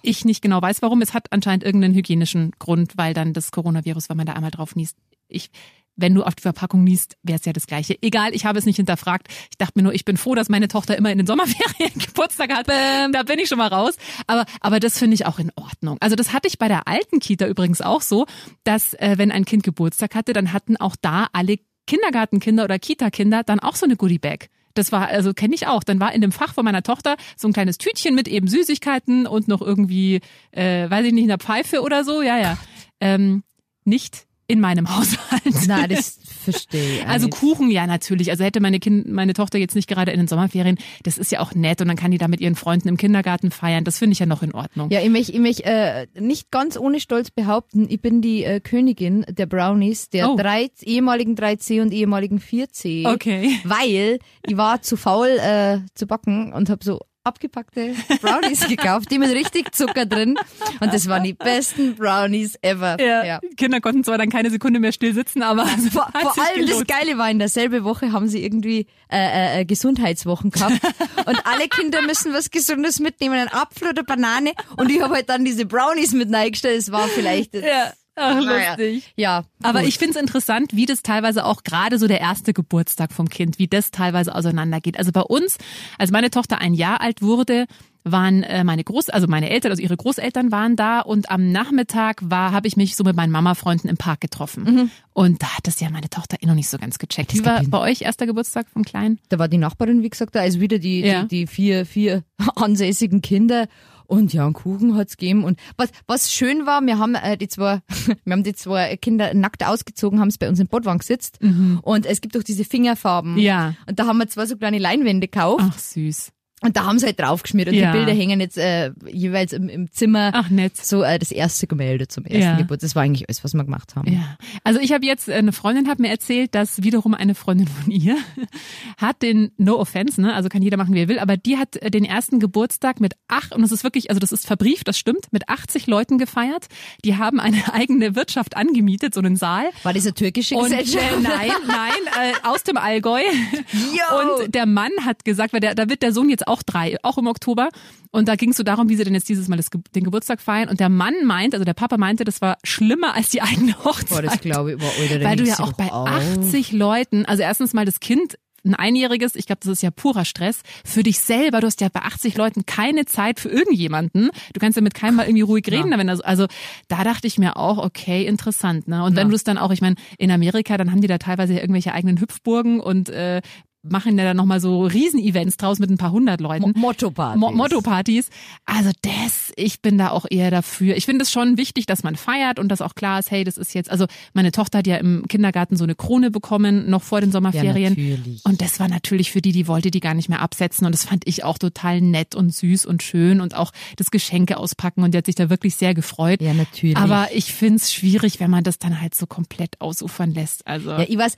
ich 0.01 0.23
nicht 0.23 0.41
genau 0.41 0.61
weiß, 0.61 0.81
warum. 0.81 1.01
Es 1.01 1.13
hat 1.13 1.31
anscheinend 1.31 1.63
irgendeinen 1.63 1.93
hygienischen 1.93 2.51
Grund, 2.57 2.93
weil 2.95 3.13
dann 3.13 3.33
das 3.33 3.51
Coronavirus, 3.51 4.09
wenn 4.09 4.17
man 4.17 4.27
da 4.27 4.33
einmal 4.33 4.51
drauf 4.51 4.75
niest. 4.75 4.95
Ich, 5.27 5.49
wenn 5.97 6.13
du 6.13 6.23
auf 6.23 6.35
die 6.35 6.43
Verpackung 6.43 6.83
niest, 6.83 7.17
wäre 7.23 7.37
es 7.37 7.45
ja 7.45 7.51
das 7.51 7.67
Gleiche. 7.67 7.97
Egal, 8.01 8.33
ich 8.33 8.45
habe 8.45 8.59
es 8.59 8.65
nicht 8.65 8.77
hinterfragt. 8.77 9.27
Ich 9.49 9.57
dachte 9.57 9.73
mir 9.75 9.83
nur, 9.83 9.93
ich 9.93 10.05
bin 10.05 10.15
froh, 10.15 10.35
dass 10.35 10.47
meine 10.47 10.69
Tochter 10.69 10.95
immer 10.97 11.11
in 11.11 11.17
den 11.17 11.27
Sommerferien 11.27 11.91
Geburtstag 12.05 12.53
hat. 12.53 12.69
Da 12.69 13.23
bin 13.23 13.39
ich 13.39 13.49
schon 13.49 13.57
mal 13.57 13.67
raus. 13.67 13.97
Aber, 14.27 14.45
aber 14.61 14.79
das 14.79 14.97
finde 14.97 15.15
ich 15.15 15.25
auch 15.25 15.39
in 15.39 15.51
Ordnung. 15.55 15.97
Also 15.99 16.15
das 16.15 16.31
hatte 16.31 16.47
ich 16.47 16.59
bei 16.59 16.67
der 16.69 16.87
alten 16.87 17.19
Kita 17.19 17.47
übrigens 17.47 17.81
auch 17.81 18.01
so, 18.01 18.25
dass 18.63 18.93
äh, 18.93 19.15
wenn 19.17 19.31
ein 19.31 19.43
Kind 19.43 19.63
Geburtstag 19.63 20.15
hatte, 20.15 20.31
dann 20.31 20.53
hatten 20.53 20.77
auch 20.77 20.95
da 21.01 21.27
alle 21.33 21.57
Kindergartenkinder 21.87 22.63
oder 22.63 22.79
Kita-Kinder 22.79 23.43
dann 23.43 23.59
auch 23.59 23.75
so 23.75 23.85
eine 23.85 23.95
Goodie-Bag. 23.95 24.49
Das 24.75 24.91
war, 24.91 25.07
also 25.07 25.33
kenne 25.33 25.55
ich 25.55 25.67
auch. 25.67 25.83
Dann 25.83 25.99
war 25.99 26.13
in 26.13 26.21
dem 26.21 26.31
Fach 26.31 26.53
von 26.53 26.63
meiner 26.65 26.83
Tochter 26.83 27.15
so 27.35 27.47
ein 27.47 27.53
kleines 27.53 27.77
Tütchen 27.79 28.13
mit 28.13 28.27
eben 28.27 28.47
Süßigkeiten 28.47 29.25
und 29.25 29.47
noch 29.47 29.61
irgendwie, 29.61 30.21
äh, 30.51 30.89
weiß 30.89 31.05
ich 31.07 31.13
nicht, 31.13 31.23
einer 31.23 31.39
Pfeife 31.39 31.81
oder 31.81 32.03
so. 32.03 32.21
Ja, 32.21 32.37
ja. 32.37 32.57
Ähm, 32.99 33.43
nicht 33.85 34.27
in 34.47 34.59
meinem 34.59 34.89
Haushalt. 34.95 35.41
Na, 35.67 35.87
das 35.87 36.19
verstehe 36.43 36.97
ich. 36.99 37.07
Also. 37.07 37.27
Kuchen, 37.29 37.71
ja 37.71 37.87
natürlich. 37.87 38.29
Also 38.31 38.43
hätte 38.43 38.59
meine 38.59 38.79
Kind, 38.79 39.07
meine 39.11 39.33
Tochter 39.33 39.57
jetzt 39.57 39.75
nicht 39.75 39.87
gerade 39.87 40.11
in 40.11 40.19
den 40.19 40.27
Sommerferien, 40.27 40.77
das 41.03 41.17
ist 41.17 41.31
ja 41.31 41.39
auch 41.39 41.53
nett 41.55 41.81
und 41.81 41.87
dann 41.87 41.97
kann 41.97 42.11
die 42.11 42.17
da 42.17 42.27
mit 42.27 42.39
ihren 42.41 42.55
Freunden 42.55 42.87
im 42.87 42.97
Kindergarten 42.97 43.51
feiern. 43.51 43.83
Das 43.83 43.97
finde 43.97 44.13
ich 44.13 44.19
ja 44.19 44.25
noch 44.25 44.43
in 44.43 44.53
Ordnung. 44.53 44.89
Ja, 44.91 45.01
ich 45.01 45.09
möchte 45.09 45.31
ich 45.31 45.39
möcht, 45.39 45.61
äh, 45.61 46.07
nicht 46.19 46.51
ganz 46.51 46.77
ohne 46.77 46.99
Stolz 46.99 47.31
behaupten, 47.31 47.87
ich 47.89 48.01
bin 48.01 48.21
die 48.21 48.43
äh, 48.43 48.59
Königin 48.59 49.25
der 49.29 49.45
Brownies, 49.47 50.09
der 50.09 50.29
Oh. 50.29 50.35
drei, 50.35 50.69
ehemaligen 50.83 51.35
3C 51.35 51.81
und 51.81 51.91
ehemaligen 51.93 52.39
4C. 52.39 53.11
Okay. 53.13 53.59
Weil 53.63 54.19
ich 54.45 54.57
war 54.57 54.81
zu 54.81 54.97
faul 54.97 55.27
äh, 55.39 55.79
zu 55.95 56.05
backen 56.07 56.53
und 56.53 56.69
habe 56.69 56.83
so 56.83 56.99
abgepackte 57.25 57.93
Brownies 58.21 58.67
gekauft, 58.67 59.11
die 59.11 59.19
mit 59.19 59.31
richtig 59.31 59.73
Zucker 59.75 60.05
drin. 60.05 60.37
Und 60.79 60.93
das 60.93 61.07
waren 61.09 61.23
die 61.23 61.33
besten 61.33 61.95
Brownies 61.95 62.57
ever. 62.61 62.97
Ja, 63.01 63.39
Kinder 63.57 63.81
konnten 63.81 64.03
zwar 64.03 64.17
dann 64.17 64.29
keine 64.29 64.49
Sekunde 64.49 64.79
mehr 64.79 64.91
still 64.91 65.13
sitzen, 65.13 65.41
aber 65.41 65.65
Vor, 65.65 66.07
vor 66.11 66.43
allem 66.43 66.61
das 66.61 66.69
gelohnt. 66.69 66.87
Geile 66.87 67.17
war, 67.17 67.29
in 67.29 67.39
derselbe 67.39 67.83
Woche 67.83 68.11
haben 68.11 68.27
sie 68.27 68.43
irgendwie 68.43 68.87
äh, 69.11 69.61
äh, 69.61 69.65
Gesundheitswochen 69.65 70.51
gehabt 70.51 70.79
und 71.25 71.45
alle 71.45 71.67
Kinder 71.67 72.01
müssen 72.01 72.33
was 72.33 72.51
Gesundes 72.51 72.99
mitnehmen, 72.99 73.35
einen 73.35 73.49
Apfel 73.49 73.89
oder 73.89 74.03
Banane 74.03 74.51
und 74.77 74.91
ich 74.91 75.01
habe 75.01 75.15
halt 75.15 75.29
dann 75.29 75.45
diese 75.45 75.65
Brownies 75.65 76.13
mit 76.13 76.33
reingestellt, 76.33 76.79
es 76.79 76.91
war 76.91 77.07
vielleicht... 77.07 77.53
Ja. 77.55 77.93
Ach, 78.15 78.39
lustig. 78.39 79.11
Ja, 79.15 79.43
Aber 79.61 79.79
gut. 79.81 79.89
ich 79.89 79.97
finde 79.97 80.15
es 80.15 80.21
interessant, 80.21 80.71
wie 80.73 80.85
das 80.85 81.03
teilweise 81.03 81.45
auch 81.45 81.63
gerade 81.63 81.99
so 81.99 82.07
der 82.07 82.21
erste 82.21 82.53
Geburtstag 82.53 83.11
vom 83.11 83.29
Kind, 83.29 83.59
wie 83.59 83.67
das 83.67 83.91
teilweise 83.91 84.33
auseinandergeht. 84.33 84.97
Also 84.97 85.11
bei 85.11 85.21
uns, 85.21 85.57
als 85.97 86.11
meine 86.11 86.29
Tochter 86.31 86.59
ein 86.59 86.73
Jahr 86.73 87.01
alt 87.01 87.21
wurde, 87.21 87.65
waren 88.07 88.43
äh, 88.43 88.63
meine 88.63 88.83
Groß, 88.83 89.09
also 89.09 89.25
meine 89.27 89.49
Eltern, 89.49 89.71
also 89.71 89.81
ihre 89.81 89.97
Großeltern 89.97 90.51
waren 90.51 90.75
da 90.75 90.99
und 90.99 91.31
am 91.31 91.51
Nachmittag 91.51 92.21
war, 92.23 92.51
habe 92.51 92.67
ich 92.67 92.77
mich 92.77 92.95
so 92.95 93.03
mit 93.03 93.15
meinen 93.15 93.31
Mama-Freunden 93.31 93.87
im 93.89 93.97
Park 93.97 94.21
getroffen. 94.21 94.91
Und 95.13 95.41
da 95.41 95.47
hat 95.57 95.65
das 95.65 95.79
ja 95.79 95.89
meine 95.89 96.09
Tochter 96.11 96.37
eh 96.39 96.45
noch 96.45 96.53
nicht 96.53 96.69
so 96.69 96.77
ganz 96.77 96.99
gecheckt. 96.99 97.33
Wie 97.33 97.43
war 97.43 97.63
bei 97.63 97.79
euch 97.79 98.03
erster 98.03 98.27
Geburtstag 98.27 98.67
vom 98.69 98.83
Kleinen? 98.85 99.19
Da 99.29 99.39
war 99.39 99.47
die 99.47 99.57
Nachbarin, 99.57 100.03
wie 100.03 100.09
gesagt, 100.11 100.35
da, 100.35 100.41
also 100.41 100.59
wieder 100.59 100.77
die, 100.77 100.99
Ja. 101.01 101.23
die, 101.23 101.27
die 101.29 101.47
vier, 101.47 101.85
vier 101.87 102.23
ansässigen 102.55 103.21
Kinder. 103.23 103.67
Und 104.07 104.33
ja, 104.33 104.45
einen 104.45 104.53
Kuchen 104.53 104.95
hat's 104.95 105.17
gegeben. 105.17 105.43
Und 105.43 105.59
was, 105.77 105.89
was 106.07 106.31
schön 106.31 106.65
war, 106.65 106.81
wir 106.81 106.99
haben 106.99 107.15
äh, 107.15 107.37
die 107.37 107.47
zwei, 107.47 107.81
wir 108.23 108.31
haben 108.31 108.43
die 108.43 108.53
zwei 108.53 108.97
Kinder 108.97 109.33
nackt 109.33 109.65
ausgezogen, 109.65 110.19
haben 110.19 110.29
es 110.29 110.37
bei 110.37 110.49
uns 110.49 110.59
im 110.59 110.67
Bottwang 110.67 110.99
gesitzt. 110.99 111.39
Und 111.81 112.05
es 112.05 112.21
gibt 112.21 112.37
auch 112.37 112.43
diese 112.43 112.65
Fingerfarben. 112.65 113.33
Mhm. 113.33 113.39
Ja. 113.39 113.75
Und 113.87 113.99
da 113.99 114.07
haben 114.07 114.17
wir 114.17 114.27
zwei 114.27 114.45
so 114.45 114.55
kleine 114.57 114.79
Leinwände 114.79 115.27
gekauft. 115.27 115.65
Ach 115.67 115.77
süß. 115.77 116.31
Und 116.61 116.77
da 116.77 116.85
haben 116.85 116.97
sie 116.97 117.05
halt 117.05 117.19
draufgeschmiert. 117.19 117.67
Und 117.67 117.75
Ja. 117.75 117.91
die 117.91 117.97
Bilder 117.97 118.13
hängen 118.13 118.39
jetzt 118.39 118.57
äh, 118.57 118.91
jeweils 119.11 119.51
im, 119.53 119.67
im 119.69 119.91
Zimmer. 119.91 120.31
Ach 120.33 120.49
nett. 120.49 120.77
So 120.77 121.03
äh, 121.03 121.19
das 121.19 121.31
erste 121.31 121.67
Gemälde 121.67 122.07
zum 122.07 122.23
ersten 122.25 122.39
Ja. 122.41 122.55
Geburtstag. 122.57 122.87
Das 122.87 122.95
war 122.95 123.03
eigentlich 123.03 123.27
alles, 123.27 123.43
was 123.43 123.53
wir 123.53 123.63
gemacht 123.63 123.95
haben. 123.95 124.11
Ja, 124.11 124.37
also 124.63 124.79
ich 124.79 124.93
habe 124.93 125.05
jetzt, 125.05 125.29
eine 125.29 125.51
Freundin 125.51 125.87
hat 125.89 125.99
mir 125.99 126.09
erzählt, 126.09 126.55
dass 126.55 126.81
wiederum 126.81 127.13
eine 127.13 127.35
Freundin 127.35 127.67
von 127.67 127.91
ihr 127.91 128.17
hat 128.97 129.21
den, 129.21 129.51
no 129.57 129.77
offense, 129.77 130.19
ne, 130.21 130.33
also 130.33 130.47
kann 130.49 130.61
jeder 130.61 130.77
machen, 130.77 130.93
wie 130.95 131.01
er 131.01 131.07
will, 131.09 131.19
aber 131.19 131.35
die 131.37 131.57
hat 131.57 131.75
äh, 131.77 131.91
den 131.91 132.05
ersten 132.05 132.39
Geburtstag 132.39 132.99
mit 133.01 133.13
acht, 133.27 133.53
und 133.53 133.61
das 133.61 133.71
ist 133.73 133.83
wirklich, 133.83 134.09
also 134.09 134.19
das 134.19 134.31
ist 134.31 134.47
verbrieft, 134.47 134.87
das 134.87 134.97
stimmt, 134.97 135.31
mit 135.31 135.49
80 135.49 135.87
Leuten 135.87 136.17
gefeiert. 136.17 136.67
Die 137.03 137.17
haben 137.17 137.39
eine 137.39 137.61
eigene 137.73 138.15
Wirtschaft 138.15 138.55
angemietet, 138.55 139.13
so 139.13 139.19
einen 139.19 139.35
Saal. 139.35 139.65
War 139.83 139.93
das 139.93 140.05
eine 140.05 140.13
türkische 140.13 140.55
Und, 140.55 140.63
Gesellschaft? 140.69 141.03
äh, 141.17 141.21
nein, 141.21 141.51
nein, 141.67 142.31
äh, 142.31 142.47
aus 142.47 142.63
dem 142.63 142.77
Allgäu. 142.77 143.19
Yo! 143.73 144.43
Und 144.43 144.55
der 144.55 144.65
Mann 144.65 144.91
hat 145.03 145.25
gesagt, 145.25 145.51
weil 145.53 145.59
der, 145.59 145.75
da 145.75 145.89
wird 145.89 146.01
der 146.01 146.13
Sohn 146.13 146.29
jetzt 146.29 146.44
auch 146.47 146.63
drei, 146.63 146.97
auch 147.03 147.17
im 147.17 147.27
Oktober. 147.27 147.69
Und 148.11 148.27
da 148.27 148.35
ging 148.35 148.51
es 148.51 148.57
so 148.57 148.63
darum, 148.63 148.89
wie 148.89 148.95
sie 148.95 149.03
denn 149.03 149.13
jetzt 149.13 149.29
dieses 149.29 149.47
Mal 149.47 149.57
das, 149.57 149.69
den 149.93 150.03
Geburtstag 150.03 150.41
feiern. 150.41 150.69
Und 150.69 150.79
der 150.79 150.89
Mann 150.89 151.25
meint, 151.25 151.53
also 151.53 151.65
der 151.65 151.73
Papa 151.73 151.97
meinte, 151.97 152.23
das 152.23 152.41
war 152.41 152.57
schlimmer 152.63 153.13
als 153.13 153.29
die 153.29 153.41
eigene 153.41 153.77
Hochzeit. 153.83 154.09
Boah, 154.09 154.21
das 154.21 154.39
glaube 154.39 154.73
ich, 154.73 154.77
boah, 154.77 154.91
Alter, 154.99 155.23
Weil 155.23 155.35
du 155.37 155.43
ja 155.45 155.59
auch 155.59 155.73
bei 155.73 155.91
auf. 155.91 156.07
80 156.07 156.71
Leuten, 156.71 157.25
also 157.25 157.43
erstens 157.43 157.73
mal 157.73 157.85
das 157.85 157.99
Kind, 157.99 158.37
ein 158.65 158.75
Einjähriges, 158.75 159.35
ich 159.35 159.45
glaube, 159.45 159.59
das 159.63 159.71
ist 159.71 159.83
ja 159.83 159.91
purer 159.91 160.25
Stress. 160.25 160.61
Für 160.83 161.03
dich 161.03 161.19
selber, 161.19 161.61
du 161.61 161.67
hast 161.67 161.81
ja 161.81 161.89
bei 161.89 162.01
80 162.01 162.35
Leuten 162.35 162.65
keine 162.65 163.05
Zeit 163.05 163.39
für 163.39 163.49
irgendjemanden. 163.49 164.31
Du 164.53 164.59
kannst 164.59 164.75
ja 164.75 164.81
mit 164.81 164.93
keinem 164.93 165.15
mal 165.15 165.25
irgendwie 165.27 165.43
ruhig 165.43 165.65
reden. 165.69 165.91
Wenn 165.95 166.07
das, 166.07 166.21
also 166.21 166.47
da 166.87 167.03
dachte 167.03 167.27
ich 167.27 167.37
mir 167.37 167.57
auch, 167.57 167.77
okay, 167.77 168.25
interessant. 168.25 168.87
Ne? 168.87 169.03
Und 169.03 169.15
wenn 169.15 169.29
du 169.29 169.35
es 169.35 169.43
dann 169.43 169.57
auch, 169.57 169.71
ich 169.71 169.81
meine, 169.81 169.95
in 170.17 170.31
Amerika, 170.31 170.77
dann 170.77 170.91
haben 170.91 171.01
die 171.01 171.07
da 171.07 171.17
teilweise 171.17 171.53
ja 171.53 171.61
irgendwelche 171.61 171.93
eigenen 171.93 172.19
Hüpfburgen 172.19 172.79
und 172.79 173.09
äh, 173.09 173.41
machen 173.87 174.17
ja 174.17 174.23
dann 174.23 174.37
nochmal 174.37 174.59
so 174.59 174.83
Riesen-Events 174.85 175.57
draus 175.57 175.79
mit 175.79 175.89
ein 175.89 175.97
paar 175.97 176.11
hundert 176.11 176.41
Leuten. 176.41 176.71
Mo- 176.75 176.79
Motto-Partys. 176.79 177.39
Mo 177.39 177.51
Motto-Partys. 177.51 178.29
Also 178.65 178.91
das, 179.01 179.51
ich 179.55 179.81
bin 179.81 179.97
da 179.97 180.09
auch 180.09 180.25
eher 180.29 180.51
dafür. 180.51 180.95
Ich 180.97 181.05
finde 181.05 181.23
es 181.23 181.31
schon 181.31 181.57
wichtig, 181.57 181.85
dass 181.85 182.03
man 182.03 182.15
feiert 182.15 182.59
und 182.59 182.69
dass 182.69 182.81
auch 182.81 182.95
klar 182.95 183.19
ist, 183.19 183.31
hey, 183.31 183.43
das 183.43 183.57
ist 183.57 183.73
jetzt, 183.73 183.91
also 183.91 184.05
meine 184.33 184.51
Tochter 184.51 184.79
hat 184.79 184.87
ja 184.87 184.97
im 184.97 185.27
Kindergarten 185.27 185.77
so 185.77 185.83
eine 185.83 185.95
Krone 185.95 186.31
bekommen, 186.31 186.89
noch 186.89 187.03
vor 187.03 187.21
den 187.21 187.31
Sommerferien. 187.31 187.93
natürlich. 187.93 188.41
Und 188.43 188.61
das 188.61 188.79
war 188.79 188.87
natürlich 188.87 189.31
für 189.31 189.41
die, 189.41 189.51
die 189.51 189.67
wollte 189.67 189.91
die 189.91 189.99
gar 189.99 190.13
nicht 190.13 190.29
mehr 190.29 190.41
absetzen. 190.41 190.85
Und 190.85 190.93
das 190.93 191.03
fand 191.05 191.27
ich 191.27 191.43
auch 191.43 191.57
total 191.57 192.01
nett 192.01 192.35
und 192.35 192.53
süß 192.53 192.85
und 192.85 193.03
schön 193.03 193.41
und 193.41 193.55
auch 193.55 193.71
das 193.97 194.11
Geschenke 194.11 194.57
auspacken. 194.57 195.03
Und 195.03 195.13
die 195.13 195.17
hat 195.17 195.25
sich 195.25 195.35
da 195.35 195.49
wirklich 195.49 195.75
sehr 195.75 195.93
gefreut. 195.93 196.41
Ja, 196.41 196.53
natürlich. 196.53 196.97
Aber 196.97 197.27
ich 197.33 197.53
find's 197.53 197.93
schwierig, 197.93 198.39
wenn 198.39 198.49
man 198.49 198.63
das 198.63 198.79
dann 198.79 198.99
halt 199.01 199.15
so 199.15 199.25
komplett 199.27 199.79
ausufern 199.81 200.33
lässt. 200.33 200.65
Also 200.67 200.91
Ja, 200.91 201.05
ich 201.07 201.17
weiß, 201.17 201.35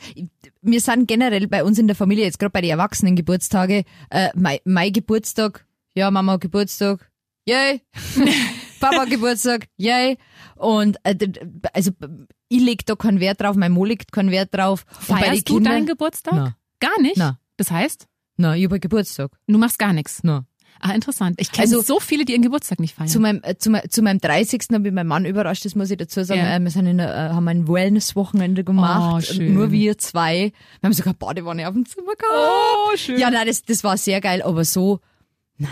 wir 0.61 0.81
sind 0.81 1.07
generell 1.07 1.47
bei 1.47 1.63
uns 1.63 1.79
in 1.79 1.87
der 1.87 1.95
Familie, 1.95 2.25
jetzt 2.25 2.36
gerade 2.39 2.51
bei 2.51 2.61
den 2.61 2.69
Erwachsenen 2.71 3.15
Geburtstage, 3.15 3.83
äh, 4.09 4.29
mein, 4.35 4.59
mein 4.65 4.91
Geburtstag, 4.93 5.65
ja, 5.95 6.09
Mama 6.11 6.37
Geburtstag, 6.37 7.11
yay. 7.47 7.81
Papa 8.79 9.05
Geburtstag, 9.05 9.67
yay. 9.77 10.17
Und 10.55 10.97
äh, 11.03 11.15
also 11.73 11.91
ich 12.49 12.61
leg 12.61 12.85
da 12.85 12.95
keinen 12.95 13.19
Wert 13.19 13.41
drauf, 13.41 13.55
mein 13.55 13.71
Mo 13.71 13.85
legt 13.85 14.11
keinen 14.11 14.31
Wert 14.31 14.53
drauf. 14.53 14.85
Und 15.01 15.07
bei 15.09 15.15
den 15.21 15.25
feierst 15.29 15.49
du 15.49 15.53
Kindern- 15.55 15.73
deinen 15.73 15.85
Geburtstag? 15.87 16.33
Na. 16.35 16.55
Gar 16.79 17.01
nicht? 17.01 17.17
Na. 17.17 17.39
Das 17.57 17.71
heißt, 17.71 18.07
Na, 18.37 18.55
ich 18.55 18.65
hab 18.65 18.71
halt 18.71 18.81
Geburtstag. 18.83 19.31
du 19.47 19.57
machst 19.57 19.79
gar 19.79 19.93
nichts. 19.93 20.19
Na. 20.23 20.45
Ah, 20.79 20.91
interessant. 20.93 21.35
Ich 21.39 21.51
kenne 21.51 21.63
Also- 21.63 21.81
so 21.81 21.99
viele, 21.99 22.25
die 22.25 22.33
ihren 22.33 22.41
Geburtstag 22.41 22.79
nicht 22.79 22.95
feiern. 22.95 23.07
Zu 23.09 23.19
meinem, 23.19 23.41
äh, 23.43 23.55
zu, 23.57 23.71
zu 23.89 24.01
meinem 24.01 24.19
30. 24.19 24.61
habe 24.73 24.87
ich 24.87 24.93
meinen 24.93 25.07
Mann 25.07 25.25
überrascht, 25.25 25.65
das 25.65 25.75
muss 25.75 25.89
ich 25.91 25.97
dazu 25.97 26.23
sagen. 26.23 26.41
Ja. 26.41 26.55
Äh, 26.55 26.59
wir 26.59 26.71
sind 26.71 26.85
in, 26.87 26.99
äh, 26.99 27.03
haben 27.07 27.47
ein 27.47 27.67
Wellness-Wochenende 27.67 28.63
gemacht. 28.63 29.29
Oh. 29.37 29.41
Nur 29.41 29.71
wir 29.71 29.97
zwei. 29.97 30.51
Wir 30.81 30.87
haben 30.87 30.93
sogar 30.93 31.13
Badewanne 31.13 31.67
auf 31.67 31.73
dem 31.73 31.85
Zimmer 31.85 32.13
gehabt. 32.17 32.89
oh, 32.93 32.95
schön. 32.97 33.19
Ja, 33.19 33.29
nein, 33.31 33.47
das, 33.47 33.63
das 33.63 33.83
war 33.83 33.97
sehr 33.97 34.21
geil, 34.21 34.41
aber 34.41 34.63
so, 34.65 34.99
na, 35.57 35.69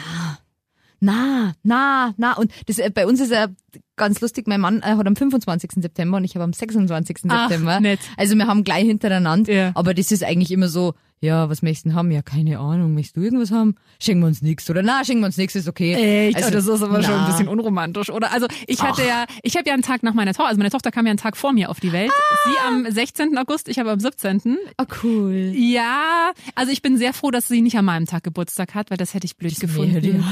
na, 1.00 1.54
na, 1.64 2.14
na. 2.18 2.34
Und 2.38 2.52
das, 2.68 2.80
äh, 2.80 2.90
bei 2.94 3.06
uns 3.06 3.20
ist 3.20 3.32
ja 3.32 3.48
ganz 3.96 4.22
lustig, 4.22 4.48
mein 4.48 4.62
Mann 4.62 4.80
äh, 4.82 4.96
hat 4.96 5.06
am 5.06 5.16
25. 5.16 5.72
September 5.82 6.18
und 6.18 6.24
ich 6.24 6.36
habe 6.36 6.44
am 6.44 6.54
26. 6.54 7.18
Ach, 7.30 7.50
September. 7.50 7.80
nett. 7.80 8.00
Also 8.18 8.36
wir 8.36 8.48
haben 8.48 8.64
gleich 8.64 8.86
hintereinander, 8.86 9.52
Ja. 9.54 9.72
aber 9.76 9.94
das 9.94 10.12
ist 10.12 10.24
eigentlich 10.24 10.52
immer 10.52 10.68
so, 10.68 10.94
ja, 11.22 11.50
was 11.50 11.62
möchtest 11.62 11.88
du 11.88 11.94
haben? 11.94 12.12
Ja, 12.12 12.22
keine 12.22 12.60
Ahnung, 12.60 12.94
möchtest 12.94 13.18
du 13.18 13.22
irgendwas 13.22 13.52
haben? 13.52 13.76
Schenken 14.00 14.22
wir 14.22 14.28
uns 14.28 14.42
nichts 14.42 14.70
oder 14.70 14.84
na, 14.84 15.04
schenken 15.04 15.22
wir 15.22 15.28
uns 15.28 15.38
nichts, 15.38 15.56
ist 15.56 15.68
okay. 15.68 16.28
Echt? 16.28 16.38
Also, 16.38 16.50
oh, 16.50 16.52
das 16.52 16.68
ist 16.68 16.82
aber 16.84 17.02
schon 17.04 17.14
ein 17.14 17.22
na. 17.22 17.28
bisschen 17.28 17.48
unromantisch, 17.48 18.10
oder? 18.10 18.32
Also 18.32 18.48
ich 18.68 18.82
hatte 18.82 19.04
ja, 19.06 19.26
ich 19.42 19.56
habe 19.58 19.68
ja 19.68 19.74
einen 19.74 19.84
Tag 19.84 20.04
nach 20.04 20.14
meiner 20.14 20.34
Tochter, 20.34 20.50
also 20.50 20.58
meine 20.60 20.70
Tochter 20.70 20.92
kam 20.92 21.06
ja 21.06 21.12
einen 21.12 21.20
Tag 21.20 21.38
vor 21.38 21.54
mir 21.54 21.70
auf 21.70 21.80
die 21.80 21.92
Welt. 21.92 22.12
Sie 22.46 22.52
am 22.68 22.92
16. 22.92 23.38
August, 23.38 23.70
ich 23.70 23.80
aber 23.80 23.92
am 23.92 24.00
17. 24.00 24.58
Ah, 24.78 24.86
cool. 25.04 25.52
Ja, 25.56 26.32
also 26.54 26.72
ich 26.72 26.82
bin 26.82 26.98
sehr 26.98 27.14
froh, 27.14 27.32
dass 27.32 27.48
sie 27.48 27.62
nicht 27.62 27.78
an 27.78 27.86
meinem 27.86 28.06
Tag 28.06 28.24
Geburtstag 28.24 28.76
hat, 28.76 28.92
weil 28.92 28.98
das 28.98 29.14
hätte 29.14 29.26
ich 29.26 29.38
blöd 29.38 29.60
gefunden. 29.60 30.24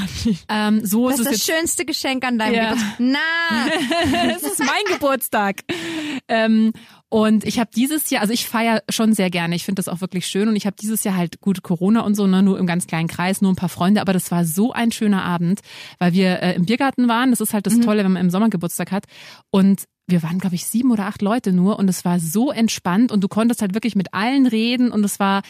Ähm, 0.48 0.84
so 0.84 1.08
Das 1.08 1.18
ist 1.20 1.30
ist 1.30 1.48
das 1.48 1.56
schönste 1.56 1.84
Geschenk 1.84 2.24
an 2.24 2.38
deinem 2.38 2.54
Ja. 2.54 2.70
Geburtstag. 2.70 2.96
Na, 2.98 4.30
es 4.36 4.42
ist 4.42 4.58
mein 4.60 4.92
Geburtstag. 4.92 5.62
Ähm, 6.26 6.72
und 7.14 7.44
ich 7.44 7.60
habe 7.60 7.70
dieses 7.72 8.10
Jahr, 8.10 8.22
also 8.22 8.34
ich 8.34 8.44
feiere 8.44 8.82
schon 8.88 9.12
sehr 9.12 9.30
gerne. 9.30 9.54
Ich 9.54 9.64
finde 9.64 9.78
das 9.78 9.86
auch 9.86 10.00
wirklich 10.00 10.26
schön. 10.26 10.48
Und 10.48 10.56
ich 10.56 10.66
habe 10.66 10.74
dieses 10.74 11.04
Jahr 11.04 11.14
halt 11.14 11.40
gut 11.40 11.62
Corona 11.62 12.00
und 12.00 12.16
so, 12.16 12.26
ne, 12.26 12.42
nur 12.42 12.58
im 12.58 12.66
ganz 12.66 12.88
kleinen 12.88 13.06
Kreis, 13.06 13.40
nur 13.40 13.52
ein 13.52 13.56
paar 13.56 13.68
Freunde. 13.68 14.00
Aber 14.00 14.12
das 14.12 14.32
war 14.32 14.44
so 14.44 14.72
ein 14.72 14.90
schöner 14.90 15.22
Abend, 15.22 15.60
weil 16.00 16.12
wir 16.12 16.42
äh, 16.42 16.56
im 16.56 16.66
Biergarten 16.66 17.06
waren. 17.06 17.30
Das 17.30 17.40
ist 17.40 17.54
halt 17.54 17.68
das 17.68 17.78
Tolle, 17.78 18.02
wenn 18.02 18.10
man 18.10 18.22
im 18.22 18.30
Sommer 18.30 18.50
Geburtstag 18.50 18.90
hat. 18.90 19.04
Und 19.52 19.84
wir 20.08 20.24
waren, 20.24 20.40
glaube 20.40 20.56
ich, 20.56 20.66
sieben 20.66 20.90
oder 20.90 21.06
acht 21.06 21.22
Leute 21.22 21.52
nur 21.52 21.78
und 21.78 21.88
es 21.88 22.04
war 22.04 22.18
so 22.18 22.50
entspannt 22.50 23.12
und 23.12 23.22
du 23.22 23.28
konntest 23.28 23.62
halt 23.62 23.74
wirklich 23.74 23.94
mit 23.94 24.12
allen 24.12 24.46
reden 24.48 24.90
und 24.90 25.04
es 25.04 25.20
war 25.20 25.42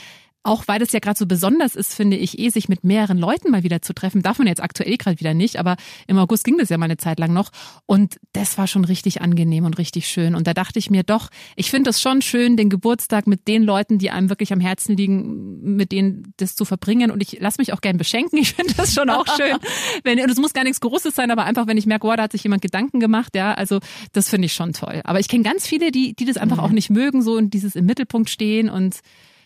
auch 0.44 0.68
weil 0.68 0.78
das 0.78 0.92
ja 0.92 1.00
gerade 1.00 1.18
so 1.18 1.26
besonders 1.26 1.74
ist, 1.74 1.94
finde 1.94 2.16
ich, 2.16 2.38
eh 2.38 2.50
sich 2.50 2.68
mit 2.68 2.84
mehreren 2.84 3.18
Leuten 3.18 3.50
mal 3.50 3.62
wieder 3.62 3.82
zu 3.82 3.94
treffen. 3.94 4.22
Darf 4.22 4.38
man 4.38 4.46
jetzt 4.46 4.62
aktuell 4.62 4.96
gerade 4.98 5.18
wieder 5.18 5.34
nicht, 5.34 5.58
aber 5.58 5.76
im 6.06 6.18
August 6.18 6.44
ging 6.44 6.58
das 6.58 6.68
ja 6.68 6.78
mal 6.78 6.84
eine 6.84 6.98
Zeit 6.98 7.18
lang 7.18 7.32
noch. 7.32 7.50
Und 7.86 8.16
das 8.32 8.58
war 8.58 8.66
schon 8.66 8.84
richtig 8.84 9.22
angenehm 9.22 9.64
und 9.64 9.78
richtig 9.78 10.06
schön. 10.06 10.34
Und 10.34 10.46
da 10.46 10.54
dachte 10.54 10.78
ich 10.78 10.90
mir 10.90 11.02
doch, 11.02 11.30
ich 11.56 11.70
finde 11.70 11.90
es 11.90 12.00
schon 12.00 12.22
schön, 12.22 12.56
den 12.56 12.68
Geburtstag 12.68 13.26
mit 13.26 13.48
den 13.48 13.62
Leuten, 13.62 13.98
die 13.98 14.10
einem 14.10 14.28
wirklich 14.28 14.52
am 14.52 14.60
Herzen 14.60 14.96
liegen, 14.96 15.76
mit 15.76 15.92
denen 15.92 16.34
das 16.36 16.54
zu 16.54 16.64
verbringen. 16.64 17.10
Und 17.10 17.22
ich 17.22 17.40
lasse 17.40 17.60
mich 17.60 17.72
auch 17.72 17.80
gern 17.80 17.96
beschenken. 17.96 18.38
Ich 18.44 18.52
finde 18.52 18.74
das 18.74 18.92
schon 18.92 19.08
auch 19.08 19.26
schön. 19.26 19.56
Wenn, 20.04 20.20
und 20.20 20.30
es 20.30 20.38
muss 20.38 20.52
gar 20.52 20.64
nichts 20.64 20.80
Großes 20.80 21.14
sein, 21.14 21.30
aber 21.30 21.44
einfach, 21.44 21.66
wenn 21.66 21.78
ich 21.78 21.86
merke, 21.86 22.06
oh, 22.06 22.14
da 22.14 22.24
hat 22.24 22.32
sich 22.32 22.42
jemand 22.42 22.60
Gedanken 22.60 23.00
gemacht, 23.00 23.34
ja, 23.34 23.54
also 23.54 23.80
das 24.12 24.28
finde 24.28 24.46
ich 24.46 24.52
schon 24.52 24.74
toll. 24.74 25.00
Aber 25.04 25.18
ich 25.18 25.28
kenne 25.28 25.42
ganz 25.42 25.66
viele, 25.66 25.90
die, 25.90 26.14
die 26.14 26.26
das 26.26 26.36
einfach 26.36 26.58
auch 26.58 26.70
nicht 26.70 26.90
mögen, 26.90 27.22
so 27.22 27.34
und 27.34 27.54
dieses 27.54 27.74
im 27.74 27.86
Mittelpunkt 27.86 28.28
stehen 28.28 28.68
und 28.68 29.00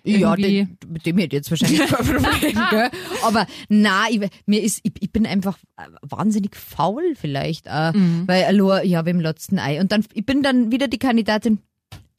Ja, 0.08 0.36
den, 0.36 0.78
mit 0.88 1.04
dem 1.06 1.18
hätte 1.18 1.36
ich 1.36 1.40
jetzt 1.40 1.50
wahrscheinlich 1.50 1.80
kein 1.86 2.06
Problem, 2.22 2.58
gell? 2.70 2.90
Aber 3.22 3.46
na, 3.68 4.04
ich, 4.10 4.20
mir 4.46 4.62
ist, 4.62 4.80
ich, 4.82 4.92
ich 5.00 5.12
bin 5.12 5.26
einfach 5.26 5.58
äh, 5.76 5.82
wahnsinnig 6.02 6.56
faul 6.56 7.14
vielleicht, 7.14 7.66
äh, 7.66 7.92
Mhm. 7.92 8.24
weil 8.26 8.44
allein, 8.44 8.88
ja, 8.88 9.04
wem 9.04 9.20
letzten 9.20 9.58
Ei. 9.58 9.80
Und 9.80 9.92
dann, 9.92 10.04
ich 10.14 10.24
bin 10.26 10.42
dann 10.42 10.70
wieder 10.72 10.88
die 10.88 10.98
Kandidatin, 10.98 11.58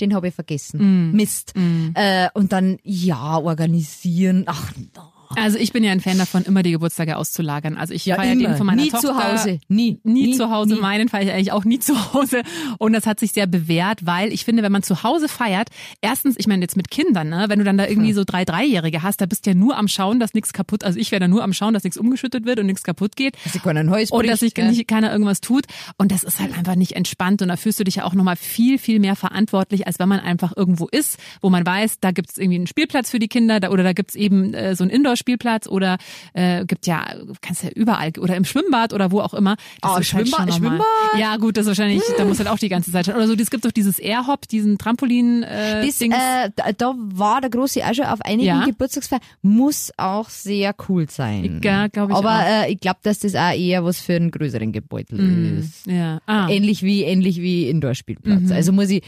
den 0.02 0.14
habe 0.16 0.30
ich 0.30 0.34
vergessen. 0.36 1.10
Mhm. 1.10 1.16
Mist. 1.16 1.54
Äh, 1.94 2.30
und 2.34 2.52
dann, 2.54 2.78
ja, 2.84 3.38
organisieren. 3.38 4.44
Ach, 4.48 4.72
na. 4.96 5.12
Also 5.36 5.58
ich 5.58 5.72
bin 5.74 5.84
ja 5.84 5.92
ein 5.92 6.00
Fan 6.02 6.18
davon, 6.18 6.44
immer 6.44 6.64
die 6.64 6.72
Geburtstage 6.72 7.16
auszulagern. 7.18 7.78
Also 7.78 7.94
ich 7.94 8.04
feiere 8.06 8.36
den 8.36 8.56
von 8.56 8.66
meiner 8.66 8.82
Nie 8.82 8.90
Tochter. 8.90 9.08
zu 9.10 9.24
Hause. 9.24 9.60
Nie. 9.68 10.00
Nie, 10.04 10.36
zu 10.36 10.50
Hause, 10.50 10.74
nie. 10.76 10.80
meinen 10.82 11.08
feiere 11.10 11.24
ich 11.28 11.32
eigentlich 11.34 11.52
auch 11.52 11.66
nie 11.66 11.80
zu 11.80 12.14
Hause. 12.14 12.42
Und 12.80 12.94
das 12.94 13.06
hat 13.06 13.20
sich 13.20 13.32
sehr 13.34 13.46
bewährt, 13.48 14.06
weil 14.06 14.32
ich 14.34 14.44
finde, 14.46 14.64
wenn 14.64 14.72
man 14.72 14.82
zu 14.84 15.04
Hause 15.04 15.28
feiert, 15.28 15.70
erstens, 16.02 16.36
ich 16.38 16.48
meine 16.48 16.62
jetzt 16.64 16.76
mit 16.78 16.90
Kindern, 16.90 17.30
ne, 17.30 17.46
wenn 17.48 17.60
du 17.60 17.66
dann 17.66 17.78
da 17.78 17.84
Hm. 17.86 17.92
irgendwie 17.92 18.14
so 18.14 18.24
drei, 18.26 18.44
dreijährige 18.46 19.04
hast, 19.04 19.22
da 19.22 19.26
bist 19.26 19.46
du 19.46 19.52
ja 19.52 19.56
nur 19.56 19.78
am 19.78 19.88
Schauen, 19.88 20.20
dass 20.20 20.34
nichts 20.34 20.52
kaputt, 20.54 20.84
also 20.84 21.00
ich 21.00 21.12
wäre 21.12 21.20
da 21.20 21.28
nur 21.28 21.44
am 21.44 21.54
Schauen, 21.54 21.74
dass 21.74 21.84
nichts 21.84 21.98
umgeschüttet 21.98 22.46
wird 22.46 22.60
und 22.60 22.66
nichts 22.66 22.84
kaputt 22.84 23.16
geht. 23.16 23.36
Dass 23.46 23.56
ich 23.56 23.62
keinen 23.64 23.90
Häus 23.90 24.12
Und 24.12 24.28
dass 24.28 24.40
sich 24.42 24.56
nicht 24.56 24.88
keiner 24.88 25.12
irgendwas 25.12 25.42
tut. 25.42 25.66
Und 25.98 26.12
das 26.12 26.24
ist 26.24 26.40
halt 26.40 26.58
einfach 26.58 26.76
nicht 26.76 26.94
entspannt. 26.96 27.42
Und 27.42 27.48
da 27.50 27.56
fühlst 27.56 27.80
du 27.80 27.84
dich 27.84 27.96
ja 27.96 28.04
auch 28.06 28.14
nochmal 28.14 28.36
viel, 28.36 28.78
viel 28.80 29.00
mehr 29.00 29.16
verantwortlich, 29.16 29.86
als 29.88 30.00
wenn 30.00 30.10
man 30.10 30.20
einfach 30.20 30.54
irgendwo 30.56 30.88
ist, 30.88 31.18
wo 31.42 31.50
man 31.50 31.66
weiß, 31.66 32.00
da 32.00 32.12
gibt's 32.12 32.38
irgendwie 32.38 32.58
einen 32.58 32.68
Spielplatz 32.68 33.10
für 33.12 33.20
die 33.20 33.28
Kinder 33.28 33.60
da, 33.60 33.70
oder 33.70 33.84
da 33.84 33.94
gibt's 33.94 34.16
eben 34.16 34.54
äh, 34.54 34.76
so 34.76 34.84
einen 34.84 34.92
Indoor-Spielplatz 35.20 35.68
oder 35.68 35.98
äh, 36.34 36.66
gibt 36.66 36.88
ja, 36.88 37.06
kannst 37.42 37.64
ja 37.64 37.70
überall 37.76 38.12
oder 38.20 38.36
im 38.36 38.46
Schwimmbad 38.46 38.94
oder 38.94 39.12
wo 39.12 39.22
auch 39.22 39.34
immer. 39.34 39.56
Das 39.82 39.92
Oh, 39.96 40.00
ist 40.00 40.14
halt 40.14 40.28
Schwimmbad- 40.28 40.48
nochmal- 40.48 40.70
Schwimmbad? 40.70 40.86
Ja, 41.20 41.38
gut, 41.38 41.58
das 41.58 41.66
wahrscheinlich, 41.68 42.02
da 42.18 42.26
muss 42.26 42.40
halt 42.40 42.48
auch 42.50 42.58
die 42.60 42.70
ganze 42.70 42.92
Zeit 42.92 43.06
schon. 43.06 43.16
Oder 43.16 43.28
so, 43.28 43.34
es 43.34 43.50
gibt 43.50 43.66
doch 43.66 43.72
dieses 43.72 44.00
Airhop, 44.00 44.48
diesen 44.48 44.78
Trampolin 44.78 45.44
äh, 45.44 45.86
Das, 45.86 45.98
Dings. 45.98 46.16
äh, 46.16 46.50
da, 46.78 46.94
war 46.98 47.42
der 47.42 47.50
große 47.50 47.84
auch 47.86 47.94
schon 47.94 48.06
auf 48.06 48.22
einigen 48.22 48.44
Ja. 48.48 48.66
Geburtstagsfeiern. 48.66 49.22
Muss 49.42 49.92
auch 49.98 50.30
sehr 50.30 50.74
cool 50.88 51.10
sein. 51.10 51.62
Ja, 51.64 51.88
glaub 51.88 52.10
ich 52.10 52.16
Aber 52.16 52.30
auch. 52.40 52.66
Äh, 52.66 52.72
ich 52.72 52.80
glaube, 52.80 53.00
dass 53.04 53.20
das 53.20 53.36
auch 53.36 53.52
eher 53.54 53.84
was 53.84 54.00
für 54.00 54.16
einen 54.16 54.32
größeren 54.32 54.72
Gebeutel 54.72 55.60
ist. 55.60 55.86
ja. 55.86 56.20
Ah. 56.26 56.48
Ähnlich 56.50 56.84
wie 56.84 57.04
ähnlich 57.04 57.38
wie 57.42 57.70
Indoor-Spielplatz. 57.70 58.42
Mhm. 58.42 58.52
Also 58.52 58.72
muss 58.72 58.90
ich 58.90 59.04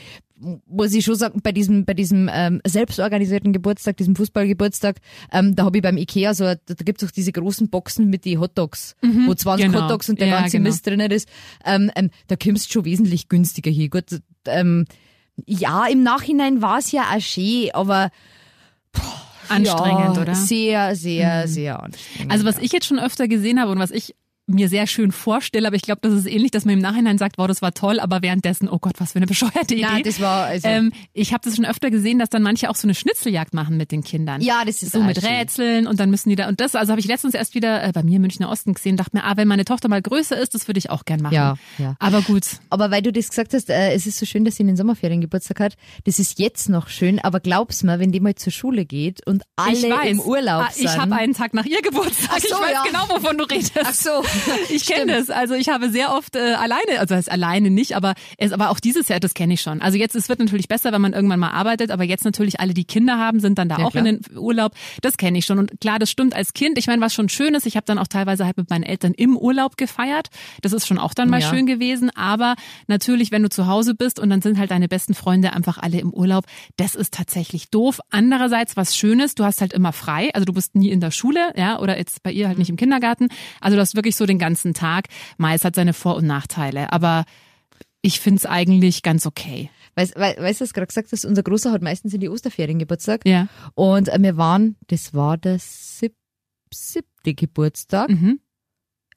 muss 0.65 0.93
ich 0.93 1.05
schon 1.05 1.15
sagen, 1.15 1.41
bei 1.41 1.51
diesem 1.51 1.85
bei 1.85 1.93
diesem 1.93 2.29
ähm, 2.31 2.61
selbstorganisierten 2.65 3.53
Geburtstag, 3.53 3.97
diesem 3.97 4.15
Fußballgeburtstag, 4.15 4.97
ähm, 5.31 5.55
da 5.55 5.65
habe 5.65 5.77
ich 5.77 5.83
beim 5.83 5.97
Ikea 5.97 6.33
so, 6.33 6.45
da, 6.45 6.55
da 6.55 6.83
gibt's 6.83 7.03
auch 7.03 7.11
diese 7.11 7.31
großen 7.31 7.69
Boxen 7.69 8.09
mit 8.09 8.25
die 8.25 8.37
Hotdogs, 8.37 8.95
wo 9.01 9.33
20 9.33 9.67
genau. 9.67 9.83
Hotdogs 9.83 10.09
und 10.09 10.19
der 10.19 10.27
Ja, 10.27 10.39
ganze 10.41 10.57
genau. 10.57 10.69
Mist 10.69 10.85
drinnen 10.87 11.11
ist. 11.11 11.29
Ähm, 11.65 11.91
ähm, 11.95 12.09
da 12.27 12.35
kommst 12.35 12.69
du 12.69 12.73
schon 12.73 12.85
wesentlich 12.85 13.29
günstiger 13.29 13.71
hier. 13.71 13.89
Gut, 13.89 14.21
ähm, 14.45 14.85
ja, 15.45 15.85
im 15.87 16.03
Nachhinein 16.03 16.61
war 16.61 16.79
es 16.79 16.91
ja 16.91 17.03
auch 17.15 17.21
schön, 17.21 17.69
aber 17.73 18.09
Anstrengend, 19.51 20.15
ja, 20.15 20.21
oder? 20.21 20.35
Sehr, 20.35 20.95
sehr, 20.95 21.47
sehr 21.47 21.83
anstrengend. 21.83 22.31
Also 22.31 22.45
was 22.45 22.57
ich 22.57 22.71
jetzt 22.71 22.85
schon 22.85 22.99
öfter 22.99 23.27
gesehen 23.27 23.59
habe 23.59 23.71
und 23.71 23.79
was 23.79 23.91
ich 23.91 24.15
mir 24.47 24.69
sehr 24.69 24.87
schön 24.87 25.11
vorstelle, 25.11 25.67
aber 25.67 25.75
ich 25.75 25.81
glaube, 25.81 26.01
das 26.01 26.13
ist 26.13 26.27
ähnlich, 26.27 26.51
dass 26.51 26.65
man 26.65 26.73
im 26.73 26.79
Nachhinein 26.79 27.17
sagt, 27.17 27.37
wow, 27.37 27.47
das 27.47 27.61
war 27.61 27.73
toll, 27.73 27.99
aber 27.99 28.21
währenddessen, 28.21 28.67
oh 28.69 28.79
Gott, 28.79 28.95
was 28.99 29.13
für 29.13 29.17
eine 29.17 29.25
bescheuerte 29.27 29.75
Idee. 29.75 29.81
Ja, 29.81 29.99
das 29.99 30.19
war 30.19 30.45
also 30.45 30.67
ähm, 30.67 30.91
ich 31.13 31.33
habe 31.33 31.41
das 31.43 31.55
schon 31.55 31.65
öfter 31.65 31.89
gesehen, 31.91 32.19
dass 32.19 32.29
dann 32.29 32.41
manche 32.41 32.69
auch 32.69 32.75
so 32.75 32.87
eine 32.87 32.95
Schnitzeljagd 32.95 33.53
machen 33.53 33.77
mit 33.77 33.91
den 33.91 34.03
Kindern. 34.03 34.41
Ja, 34.41 34.65
das 34.65 34.83
ist 34.83 34.91
so 34.91 35.01
mit 35.01 35.21
schön. 35.21 35.29
Rätseln 35.29 35.87
und 35.87 35.99
dann 35.99 36.09
müssen 36.09 36.29
die 36.29 36.35
da 36.35 36.47
und 36.47 36.59
das, 36.59 36.75
also 36.75 36.91
habe 36.91 36.99
ich 36.99 37.07
letztens 37.07 37.33
erst 37.33 37.55
wieder 37.55 37.83
äh, 37.83 37.91
bei 37.91 38.03
mir 38.03 38.17
im 38.17 38.23
Münchner 38.23 38.49
Osten 38.49 38.73
gesehen, 38.73 38.97
dachte 38.97 39.15
mir, 39.15 39.23
ah, 39.23 39.37
wenn 39.37 39.47
meine 39.47 39.65
Tochter 39.65 39.87
mal 39.89 40.01
größer 40.01 40.37
ist, 40.37 40.53
das 40.53 40.67
würde 40.67 40.79
ich 40.79 40.89
auch 40.89 41.05
gern 41.05 41.21
machen. 41.21 41.33
Ja, 41.33 41.55
ja. 41.77 41.95
Aber 41.99 42.21
gut. 42.21 42.43
Aber 42.69 42.91
weil 42.91 43.01
du 43.01 43.11
das 43.11 43.29
gesagt 43.29 43.53
hast, 43.53 43.69
äh, 43.69 43.93
es 43.93 44.07
ist 44.07 44.17
so 44.17 44.25
schön, 44.25 44.45
dass 44.45 44.55
sie 44.55 44.61
in 44.61 44.67
den 44.67 44.77
Sommerferien 44.77 45.21
Geburtstag 45.21 45.59
hat. 45.59 45.75
Das 46.05 46.19
ist 46.19 46.39
jetzt 46.39 46.69
noch 46.69 46.89
schön, 46.89 47.19
aber 47.19 47.39
glaub's 47.39 47.83
mir, 47.83 47.99
wenn 47.99 48.11
die 48.11 48.19
mal 48.19 48.35
zur 48.35 48.51
Schule 48.51 48.85
geht 48.85 49.25
und 49.25 49.43
alle 49.55 50.09
im 50.09 50.19
Urlaub 50.19 50.65
ah, 50.67 50.71
sind. 50.71 50.85
Ich 50.85 50.97
habe 50.97 51.15
einen 51.15 51.33
Tag 51.33 51.53
nach 51.53 51.65
ihr 51.65 51.81
Geburtstag. 51.81 52.29
Ach 52.33 52.39
so, 52.39 52.47
ich 52.47 52.61
weiß 52.61 52.71
ja. 52.71 52.83
genau, 52.85 53.09
wovon 53.09 53.37
du 53.37 53.43
redest. 53.45 53.71
Ach 53.83 53.93
so. 53.93 54.23
Ich 54.69 54.85
kenne 54.85 55.13
das. 55.13 55.29
Also 55.29 55.53
ich 55.53 55.69
habe 55.69 55.89
sehr 55.89 56.13
oft 56.13 56.35
äh, 56.35 56.53
alleine, 56.53 56.99
also 56.99 57.15
heißt 57.15 57.29
alleine 57.31 57.69
nicht, 57.69 57.95
aber 57.95 58.13
es, 58.37 58.51
aber 58.51 58.69
auch 58.69 58.79
dieses 58.79 59.07
Jahr, 59.09 59.19
das 59.19 59.33
kenne 59.33 59.53
ich 59.53 59.61
schon. 59.61 59.81
Also 59.81 59.97
jetzt, 59.97 60.15
es 60.15 60.29
wird 60.29 60.39
natürlich 60.39 60.67
besser, 60.67 60.91
wenn 60.91 61.01
man 61.01 61.13
irgendwann 61.13 61.39
mal 61.39 61.51
arbeitet, 61.51 61.91
aber 61.91 62.03
jetzt 62.03 62.25
natürlich 62.25 62.59
alle, 62.59 62.73
die 62.73 62.85
Kinder 62.85 63.17
haben, 63.17 63.39
sind 63.39 63.57
dann 63.57 63.69
da 63.69 63.77
Ja, 63.79 63.85
auch 63.85 63.91
klar. 63.91 64.05
in 64.05 64.19
den 64.21 64.37
Urlaub. 64.37 64.73
Das 65.01 65.17
kenne 65.17 65.37
ich 65.37 65.45
schon. 65.45 65.59
Und 65.59 65.79
klar, 65.81 65.99
das 65.99 66.09
stimmt 66.09 66.35
als 66.35 66.53
Kind. 66.53 66.77
Ich 66.77 66.87
meine, 66.87 67.01
was 67.01 67.13
schon 67.13 67.29
schön 67.29 67.53
ist, 67.55 67.65
ich 67.65 67.75
habe 67.75 67.85
dann 67.85 67.97
auch 67.97 68.07
teilweise 68.07 68.45
halt 68.45 68.57
mit 68.57 68.69
meinen 68.69 68.83
Eltern 68.83 69.13
im 69.13 69.37
Urlaub 69.37 69.77
gefeiert. 69.77 70.27
Das 70.61 70.73
ist 70.73 70.87
schon 70.87 70.97
auch 70.97 71.13
dann 71.13 71.29
mal 71.29 71.41
Ja. 71.41 71.49
schön 71.49 71.65
gewesen. 71.65 72.09
Aber 72.15 72.55
natürlich, 72.87 73.31
wenn 73.31 73.43
du 73.43 73.49
zu 73.49 73.67
Hause 73.67 73.95
bist 73.95 74.19
und 74.19 74.29
dann 74.29 74.41
sind 74.41 74.57
halt 74.57 74.71
deine 74.71 74.87
besten 74.87 75.13
Freunde 75.13 75.53
einfach 75.53 75.77
alle 75.77 75.99
im 75.99 76.13
Urlaub, 76.13 76.45
das 76.77 76.95
ist 76.95 77.13
tatsächlich 77.13 77.69
doof. 77.69 77.99
Andererseits 78.09 78.77
was 78.77 78.95
Schönes, 78.95 79.35
du 79.35 79.43
hast 79.43 79.61
halt 79.61 79.73
immer 79.73 79.91
frei. 79.93 80.29
Also 80.33 80.45
du 80.45 80.53
bist 80.53 80.75
nie 80.75 80.89
in 80.89 80.99
der 81.01 81.11
Schule, 81.11 81.51
ja, 81.55 81.79
oder 81.79 81.97
jetzt 81.97 82.23
bei 82.23 82.31
ihr 82.31 82.47
halt 82.47 82.57
nicht 82.57 82.69
im 82.69 82.75
Kindergarten. 82.77 83.29
Also 83.59 83.75
du 83.75 83.81
hast 83.81 83.95
wirklich 83.95 84.15
so 84.15 84.20
den 84.25 84.39
ganzen 84.39 84.73
Tag. 84.73 85.07
Mais 85.37 85.63
hat 85.63 85.75
seine 85.75 85.93
Vor- 85.93 86.15
und 86.15 86.27
Nachteile. 86.27 86.91
Aber 86.93 87.25
ich 88.01 88.19
find's 88.19 88.45
eigentlich 88.45 89.03
ganz 89.03 89.25
okay. 89.25 89.69
Weißt 89.95 90.15
wei- 90.15 90.37
weißt 90.37 90.61
du, 90.61 90.63
was 90.63 90.69
du 90.69 90.73
gerade 90.73 90.87
gesagt 90.87 91.11
hast? 91.11 91.25
Unser 91.25 91.43
Großer 91.43 91.71
hat 91.71 91.81
meistens 91.81 92.13
in 92.13 92.19
die 92.21 92.29
Osterferien 92.29 92.79
Geburtstag. 92.79 93.25
Ja. 93.25 93.47
Und 93.75 94.09
äh, 94.09 94.17
wir 94.21 94.37
waren, 94.37 94.75
das 94.87 95.13
war 95.13 95.37
der 95.37 95.57
sieb, 95.59 96.13
siebte 96.73 97.33
Geburtstag. 97.33 98.09
Mhm. 98.09 98.39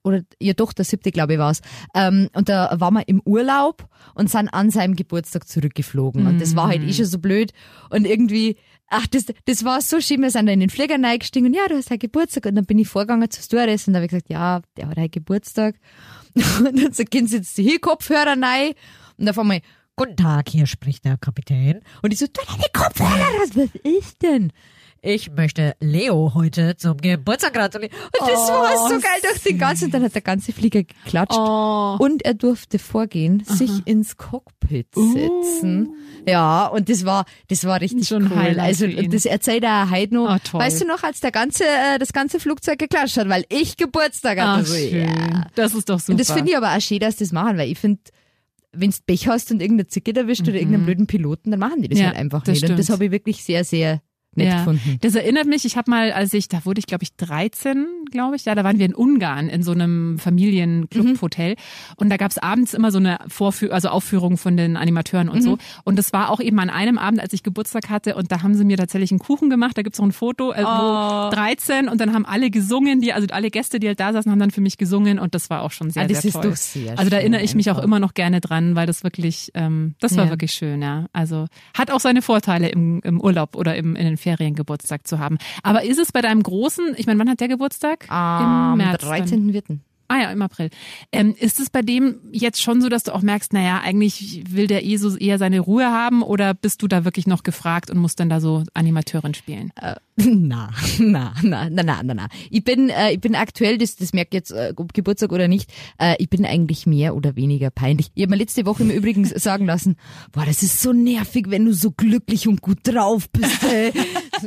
Oder 0.06 0.20
ja 0.38 0.52
doch, 0.52 0.74
der 0.74 0.84
siebte, 0.84 1.12
glaube 1.12 1.32
ich, 1.34 1.38
war's. 1.38 1.62
Ähm, 1.94 2.28
und 2.34 2.50
da 2.50 2.74
waren 2.78 2.92
wir 2.94 3.08
im 3.08 3.22
Urlaub 3.24 3.88
und 4.14 4.28
sind 4.30 4.48
an 4.48 4.70
seinem 4.70 4.96
Geburtstag 4.96 5.48
zurückgeflogen. 5.48 6.26
Und 6.26 6.40
das 6.42 6.54
war 6.56 6.68
halt 6.68 6.82
eh 6.82 6.92
schon 6.92 7.06
so 7.06 7.18
blöd. 7.18 7.52
Und 7.88 8.06
irgendwie, 8.06 8.56
ach, 8.88 9.06
das, 9.06 9.26
das 9.44 9.64
war 9.64 9.80
so 9.80 10.00
schön. 10.00 10.22
Wir 10.22 10.30
sind 10.30 10.46
da 10.46 10.52
in 10.52 10.60
den 10.60 10.70
Flieger 10.70 11.00
reingestiegen 11.02 11.48
und 11.48 11.54
ja, 11.54 11.66
du 11.68 11.76
hast 11.76 11.90
halt 11.90 12.00
Geburtstag. 12.00 12.46
Und 12.46 12.54
dann 12.54 12.66
bin 12.66 12.78
ich 12.78 12.88
vorgegangen 12.88 13.30
zur 13.30 13.42
Stewardess 13.42 13.86
und 13.86 13.94
da 13.94 13.98
habe 13.98 14.06
ich 14.06 14.10
gesagt, 14.10 14.30
ja, 14.30 14.60
der 14.76 14.88
hat 14.88 14.96
halt 14.96 15.12
Geburtstag. 15.12 15.76
Und 16.34 16.82
dann 16.82 16.92
so 16.92 17.04
gehen 17.04 17.28
sie 17.28 17.36
jetzt 17.36 17.54
hier 17.54 17.80
Kopfhörer 17.80 18.34
rein. 18.40 18.72
Und 19.16 19.28
auf 19.28 19.38
einmal, 19.38 19.60
guten 19.94 20.16
Tag, 20.16 20.48
hier 20.48 20.66
spricht 20.66 21.04
der 21.04 21.16
Kapitän. 21.16 21.80
Und 22.02 22.12
ich 22.12 22.18
so, 22.18 22.26
tu 22.26 22.42
deine 22.44 22.64
Kopfhörer 22.72 23.20
was 23.38 23.70
ist 23.84 24.20
denn? 24.22 24.52
Ich 25.06 25.30
möchte 25.30 25.76
Leo 25.80 26.32
heute 26.32 26.78
zum 26.78 26.96
Geburtstag 26.96 27.52
gratulieren. 27.52 27.94
Und 28.18 28.26
das 28.26 28.48
war 28.48 28.88
so 28.88 28.94
geil 28.94 29.20
durch 29.22 29.42
den 29.42 29.58
ganzen, 29.58 29.84
und 29.84 29.94
dann 29.94 30.02
hat 30.02 30.14
der 30.14 30.22
ganze 30.22 30.50
Flieger 30.54 30.82
geklatscht. 30.82 31.36
Oh. 31.38 31.96
Und 31.98 32.24
er 32.24 32.32
durfte 32.32 32.78
vorgehen, 32.78 33.44
sich 33.44 33.70
ins 33.84 34.16
Cockpit 34.16 34.86
setzen. 34.94 35.94
Ja, 36.26 36.68
und 36.68 36.88
das 36.88 37.04
war, 37.04 37.26
das 37.48 37.66
war 37.66 37.82
richtig 37.82 38.08
Schon 38.08 38.30
cool. 38.30 38.36
Highlight 38.36 38.66
Also, 38.66 38.86
das 38.86 39.26
erzählt 39.26 39.62
er 39.62 39.90
heute 39.90 40.14
noch. 40.14 40.38
Oh, 40.54 40.58
weißt 40.58 40.80
du 40.80 40.86
noch, 40.86 41.02
als 41.02 41.20
der 41.20 41.32
ganze, 41.32 41.64
äh, 41.64 41.98
das 41.98 42.14
ganze 42.14 42.40
Flugzeug 42.40 42.78
geklatscht 42.78 43.18
hat, 43.18 43.28
weil 43.28 43.44
ich 43.50 43.76
Geburtstag 43.76 44.40
hatte. 44.40 44.62
Ach, 44.62 44.66
so, 44.66 44.74
schön. 44.74 45.06
ja. 45.06 45.46
Das 45.54 45.74
ist 45.74 45.90
doch 45.90 46.00
super. 46.00 46.12
Und 46.12 46.20
das 46.20 46.32
finde 46.32 46.52
ich 46.52 46.56
aber 46.56 46.74
auch 46.74 46.80
schön, 46.80 47.00
dass 47.00 47.16
das 47.16 47.30
machen, 47.30 47.58
weil 47.58 47.70
ich 47.70 47.78
finde, 47.78 48.00
wenn 48.72 48.90
du 48.90 48.96
Pech 49.06 49.28
hast 49.28 49.50
und 49.50 49.60
irgendeine 49.60 49.86
Zicke 49.86 50.16
erwischt 50.16 50.48
oder 50.48 50.54
irgendeinen 50.54 50.86
blöden 50.86 51.06
Piloten, 51.06 51.50
dann 51.50 51.60
machen 51.60 51.82
die 51.82 51.88
das 51.88 51.98
Mhm. 51.98 52.02
Ja, 52.04 52.08
halt 52.08 52.18
einfach 52.18 52.42
das 52.42 52.54
nicht. 52.54 52.70
Und 52.70 52.78
das 52.78 52.86
stimmt. 52.86 52.94
habe 52.96 53.04
ich 53.04 53.10
wirklich 53.10 53.44
sehr, 53.44 53.64
sehr 53.64 54.00
nett 54.36 54.48
ja. 54.48 54.58
gefunden. 54.58 54.98
Das 55.00 55.14
erinnert 55.14 55.46
mich, 55.46 55.64
ich 55.64 55.76
habe 55.76 55.90
mal, 55.90 56.12
als 56.12 56.32
ich, 56.34 56.48
da 56.48 56.64
wurde 56.64 56.78
ich 56.78 56.86
glaube 56.86 57.02
ich 57.04 57.14
13, 57.16 57.86
glaube 58.10 58.36
ich, 58.36 58.44
ja, 58.44 58.54
da 58.54 58.64
waren 58.64 58.78
wir 58.78 58.86
in 58.86 58.94
Ungarn 58.94 59.48
in 59.48 59.62
so 59.62 59.72
einem 59.72 60.18
Familienclub-Hotel 60.18 61.50
Mhm. 61.52 61.54
und 61.96 62.08
da 62.10 62.16
gab 62.16 62.30
es 62.30 62.38
abends 62.38 62.74
immer 62.74 62.90
so 62.90 62.98
eine 62.98 63.18
Vorführung, 63.28 63.74
also 63.74 63.88
Aufführung 63.88 64.36
von 64.36 64.56
den 64.56 64.76
Animateuren 64.76 65.28
und 65.28 65.38
Mhm. 65.38 65.42
so 65.42 65.58
und 65.84 65.98
das 65.98 66.12
war 66.12 66.30
auch 66.30 66.40
eben 66.40 66.58
an 66.58 66.70
einem 66.70 66.98
Abend, 66.98 67.20
als 67.20 67.32
ich 67.32 67.42
Geburtstag 67.42 67.90
hatte 67.90 68.14
und 68.16 68.30
da 68.32 68.42
haben 68.42 68.54
sie 68.54 68.64
mir 68.64 68.76
tatsächlich 68.76 69.10
einen 69.10 69.18
Kuchen 69.20 69.50
gemacht, 69.50 69.76
da 69.76 69.82
gibt's 69.82 70.00
auch 70.00 70.04
ein 70.04 70.12
Foto, 70.12 70.52
äh, 70.52 70.62
Oh. 70.64 70.66
wo 70.66 71.30
13 71.30 71.88
und 71.88 72.00
dann 72.00 72.12
haben 72.14 72.24
alle 72.26 72.50
gesungen, 72.50 73.00
die, 73.00 73.12
also 73.12 73.26
alle 73.30 73.50
Gäste, 73.50 73.78
die 73.80 73.86
halt 73.88 74.00
da 74.00 74.12
saßen, 74.12 74.30
haben 74.30 74.38
dann 74.38 74.50
für 74.50 74.60
mich 74.60 74.78
gesungen 74.78 75.18
und 75.18 75.34
das 75.34 75.50
war 75.50 75.62
auch 75.62 75.70
schon 75.72 75.90
sehr, 75.90 76.04
Ah, 76.04 76.08
sehr 76.08 76.32
toll. 76.32 76.52
sehr 76.56 76.98
also 76.98 77.10
da 77.10 77.18
erinnere 77.18 77.42
ich 77.42 77.54
mich 77.54 77.70
auch 77.70 77.78
immer 77.78 77.98
noch 78.00 78.14
gerne 78.14 78.40
dran, 78.40 78.74
weil 78.76 78.86
das 78.86 79.02
wirklich, 79.04 79.50
ähm, 79.54 79.94
das 80.00 80.16
war 80.16 80.24
Ja. 80.26 80.30
wirklich 80.30 80.52
schön, 80.52 80.80
ja. 80.82 81.06
Also 81.12 81.46
hat 81.76 81.90
auch 81.90 82.00
seine 82.00 82.22
Vorteile 82.22 82.68
im, 82.68 83.00
im 83.04 83.20
Urlaub 83.20 83.56
oder 83.56 83.76
im, 83.76 83.96
in 83.96 84.04
den 84.04 84.16
Ferien 84.24 84.54
Geburtstag 84.54 85.06
zu 85.06 85.18
haben. 85.18 85.38
Aber 85.62 85.84
ist 85.84 85.98
es 85.98 86.12
bei 86.12 86.22
deinem 86.22 86.42
Großen, 86.42 86.94
ich 86.96 87.06
meine, 87.06 87.20
wann 87.20 87.28
hat 87.28 87.40
der 87.40 87.48
Geburtstag? 87.48 88.10
Am 88.10 88.72
Im 88.72 88.86
März. 88.86 89.02
dann. 89.02 89.24
13.04. 89.26 89.78
Ah 90.08 90.20
ja, 90.20 90.30
im 90.30 90.42
April. 90.42 90.70
Ähm, 91.12 91.34
ist 91.38 91.60
es 91.60 91.70
bei 91.70 91.82
dem 91.82 92.16
jetzt 92.30 92.60
schon 92.60 92.82
so, 92.82 92.88
dass 92.88 93.04
du 93.04 93.14
auch 93.14 93.22
merkst, 93.22 93.52
naja, 93.52 93.80
eigentlich 93.82 94.44
will 94.50 94.66
der 94.66 94.84
eh 94.84 94.96
so 94.96 95.16
eher 95.16 95.38
seine 95.38 95.60
Ruhe 95.60 95.86
haben 95.86 96.22
oder 96.22 96.52
bist 96.52 96.82
du 96.82 96.88
da 96.88 97.04
wirklich 97.04 97.26
noch 97.26 97.42
gefragt 97.42 97.90
und 97.90 97.98
musst 97.98 98.20
dann 98.20 98.28
da 98.28 98.40
so 98.40 98.64
Animateurin 98.74 99.34
spielen? 99.34 99.72
Na, 100.16 100.70
na, 101.00 101.34
na, 101.42 101.68
na, 101.70 101.82
na, 101.82 102.02
na, 102.04 102.14
na. 102.14 102.28
Ich 102.48 102.62
bin, 102.62 102.88
äh, 102.88 103.12
ich 103.12 103.20
bin 103.20 103.34
aktuell, 103.34 103.78
das, 103.78 103.96
das 103.96 104.12
merkt 104.12 104.32
jetzt, 104.32 104.52
äh, 104.52 104.72
ob 104.76 104.94
Geburtstag 104.94 105.32
oder 105.32 105.48
nicht, 105.48 105.72
äh, 105.98 106.14
ich 106.18 106.30
bin 106.30 106.46
eigentlich 106.46 106.86
mehr 106.86 107.16
oder 107.16 107.34
weniger 107.34 107.70
peinlich. 107.70 108.12
Ich 108.14 108.22
habe 108.22 108.30
mir 108.30 108.36
letzte 108.36 108.64
Woche 108.64 108.84
mir 108.84 108.94
übrigens 108.94 109.30
sagen 109.42 109.66
lassen, 109.66 109.96
boah, 110.30 110.44
das 110.46 110.62
ist 110.62 110.80
so 110.80 110.92
nervig, 110.92 111.46
wenn 111.48 111.64
du 111.64 111.72
so 111.72 111.90
glücklich 111.90 112.46
und 112.46 112.62
gut 112.62 112.78
drauf 112.84 113.28
bist. 113.30 113.64
Ey. 113.64 113.92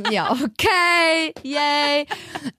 ja, 0.12 0.32
okay, 0.32 1.32
yay. 1.42 2.06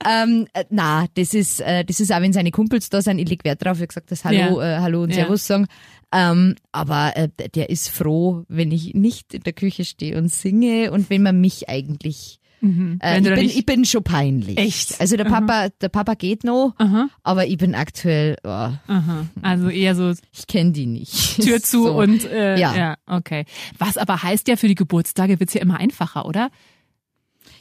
Ähm, 0.08 0.48
äh, 0.54 0.64
na, 0.70 1.06
das 1.16 1.34
ist, 1.34 1.62
äh, 1.62 1.84
das 1.86 2.00
ist 2.00 2.12
auch, 2.12 2.22
wenn 2.22 2.34
seine 2.34 2.52
Kumpels 2.52 2.90
da 2.90 3.02
sind, 3.02 3.20
ich 3.20 3.30
leg 3.30 3.44
Wert 3.44 3.64
drauf, 3.64 3.80
wie 3.80 3.88
gesagt, 3.88 4.12
das 4.12 4.26
Hallo, 4.26 4.62
Ja. 4.62 4.78
äh, 4.78 4.82
Hallo 4.82 5.04
und 5.04 5.10
Ja. 5.10 5.16
Servus 5.18 5.46
sagen. 5.48 5.68
Ähm, 6.12 6.56
aber 6.72 7.16
äh, 7.16 7.30
der 7.54 7.70
ist 7.70 7.90
froh, 7.90 8.44
wenn 8.48 8.72
ich 8.72 8.94
nicht 8.96 9.34
in 9.34 9.44
der 9.44 9.54
Küche 9.54 9.86
stehe 9.86 10.18
und 10.18 10.30
singe 10.30 10.92
und 10.92 11.10
wenn 11.10 11.22
man 11.22 11.40
mich 11.40 11.70
eigentlich 11.70 12.40
äh, 12.62 12.66
Wenn 12.66 13.24
ich, 13.26 13.34
bin, 13.36 13.46
ich 13.46 13.66
bin 13.66 13.86
schon 13.86 14.04
peinlich. 14.04 14.58
Echt? 14.58 15.00
Also 15.00 15.16
der 15.16 15.24
Papa, 15.24 15.70
der 15.80 15.88
Papa 15.88 16.16
geht 16.16 16.44
noch, 16.44 16.74
Aha, 16.78 17.08
aber 17.24 17.48
ich 17.48 17.56
bin 17.58 17.74
aktuell, 17.74 18.36
oh, 18.44 18.50
aha. 18.50 19.28
Also 19.42 19.70
eher 19.70 19.96
so 19.96 20.12
ich 20.34 20.46
kenne 20.48 20.74
die 20.74 20.86
nicht. 20.86 21.36
Tür 21.42 21.62
zu 21.62 21.84
So. 21.84 21.94
und 21.98 22.26
äh, 22.26 22.58
ja. 22.58 22.76
Ja. 22.76 22.96
okay. 23.08 23.46
Was 23.78 23.96
aber 23.98 24.24
heißt 24.24 24.50
ja 24.50 24.58
für 24.58 24.68
die 24.68 24.76
Geburtstage 24.76 25.40
wird's 25.40 25.54
ja 25.54 25.62
immer 25.62 25.78
einfacher, 25.80 26.26
oder? 26.26 26.50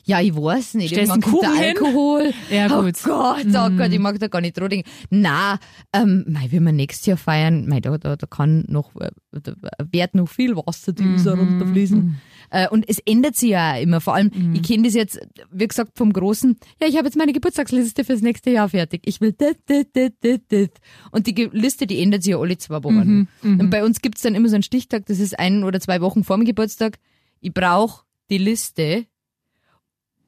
Ja, 0.08 0.20
ich 0.22 0.34
weiß 0.34 0.74
nicht. 0.74 0.88
Stellst 0.90 1.12
einen 1.12 1.20
Kuchen 1.22 1.54
hin? 1.58 1.76
Alkohol. 1.76 2.32
Ja, 2.50 2.66
gut. 2.80 2.94
Oh 3.04 3.08
Gott, 3.08 3.46
oh 3.48 3.70
Gott, 3.76 3.92
ich 3.92 3.98
mag 3.98 4.18
da 4.18 4.28
gar 4.28 4.40
nicht 4.40 4.56
dran 4.58 4.70
denken. 4.70 4.88
Na, 5.10 5.58
ähm, 5.92 6.24
mei, 6.26 6.48
wenn 6.50 6.64
wir 6.64 6.72
nächstes 6.72 7.04
Jahr 7.04 7.18
feiern, 7.18 7.66
mei, 7.68 7.80
da, 7.80 7.98
da, 7.98 8.16
da 8.16 8.26
kann 8.26 8.64
noch, 8.68 8.96
äh, 8.96 9.10
da 9.32 9.52
wird 9.92 10.14
noch 10.14 10.26
viel 10.28 10.56
Wasser 10.56 10.92
die 10.94 11.02
Mhm. 11.02 11.28
runterfließen. 11.28 12.16
Äh, 12.50 12.68
und 12.70 12.88
es 12.88 12.98
ändert 13.00 13.36
sich 13.36 13.50
ja 13.50 13.74
auch 13.74 13.82
immer. 13.82 14.00
Vor 14.00 14.14
allem, 14.14 14.30
Mhm. 14.34 14.54
ich 14.54 14.62
kenne 14.62 14.84
das 14.84 14.94
jetzt, 14.94 15.20
wie 15.50 15.68
gesagt, 15.68 15.98
vom 15.98 16.10
Großen. 16.14 16.56
Ja, 16.80 16.88
ich 16.88 16.96
habe 16.96 17.04
jetzt 17.06 17.16
meine 17.18 17.34
Geburtstagsliste 17.34 18.02
fürs 18.04 18.22
nächste 18.22 18.50
Jahr 18.50 18.70
fertig. 18.70 19.02
Ich 19.04 19.20
will 19.20 19.32
dit, 19.32 19.58
dit, 19.68 19.94
dit, 19.94 20.14
dit, 20.24 20.50
dit. 20.50 20.72
Und 21.10 21.26
die 21.26 21.50
Liste, 21.52 21.86
die 21.86 22.00
ändert 22.02 22.22
sich 22.22 22.30
ja 22.30 22.38
alle 22.38 22.56
zwei 22.56 22.82
Wochen. 22.82 23.28
Mhm, 23.42 23.60
Und 23.60 23.68
bei 23.68 23.84
uns 23.84 24.00
gibt's 24.00 24.22
dann 24.22 24.34
immer 24.34 24.48
so 24.48 24.54
einen 24.54 24.62
Stichtag, 24.62 25.04
das 25.04 25.18
ist 25.18 25.38
ein 25.38 25.64
oder 25.64 25.80
zwei 25.80 26.00
Wochen 26.00 26.24
vor 26.24 26.38
dem 26.38 26.46
Geburtstag. 26.46 26.98
Ich 27.40 27.52
brauche 27.52 28.04
die 28.30 28.38
Liste 28.38 29.04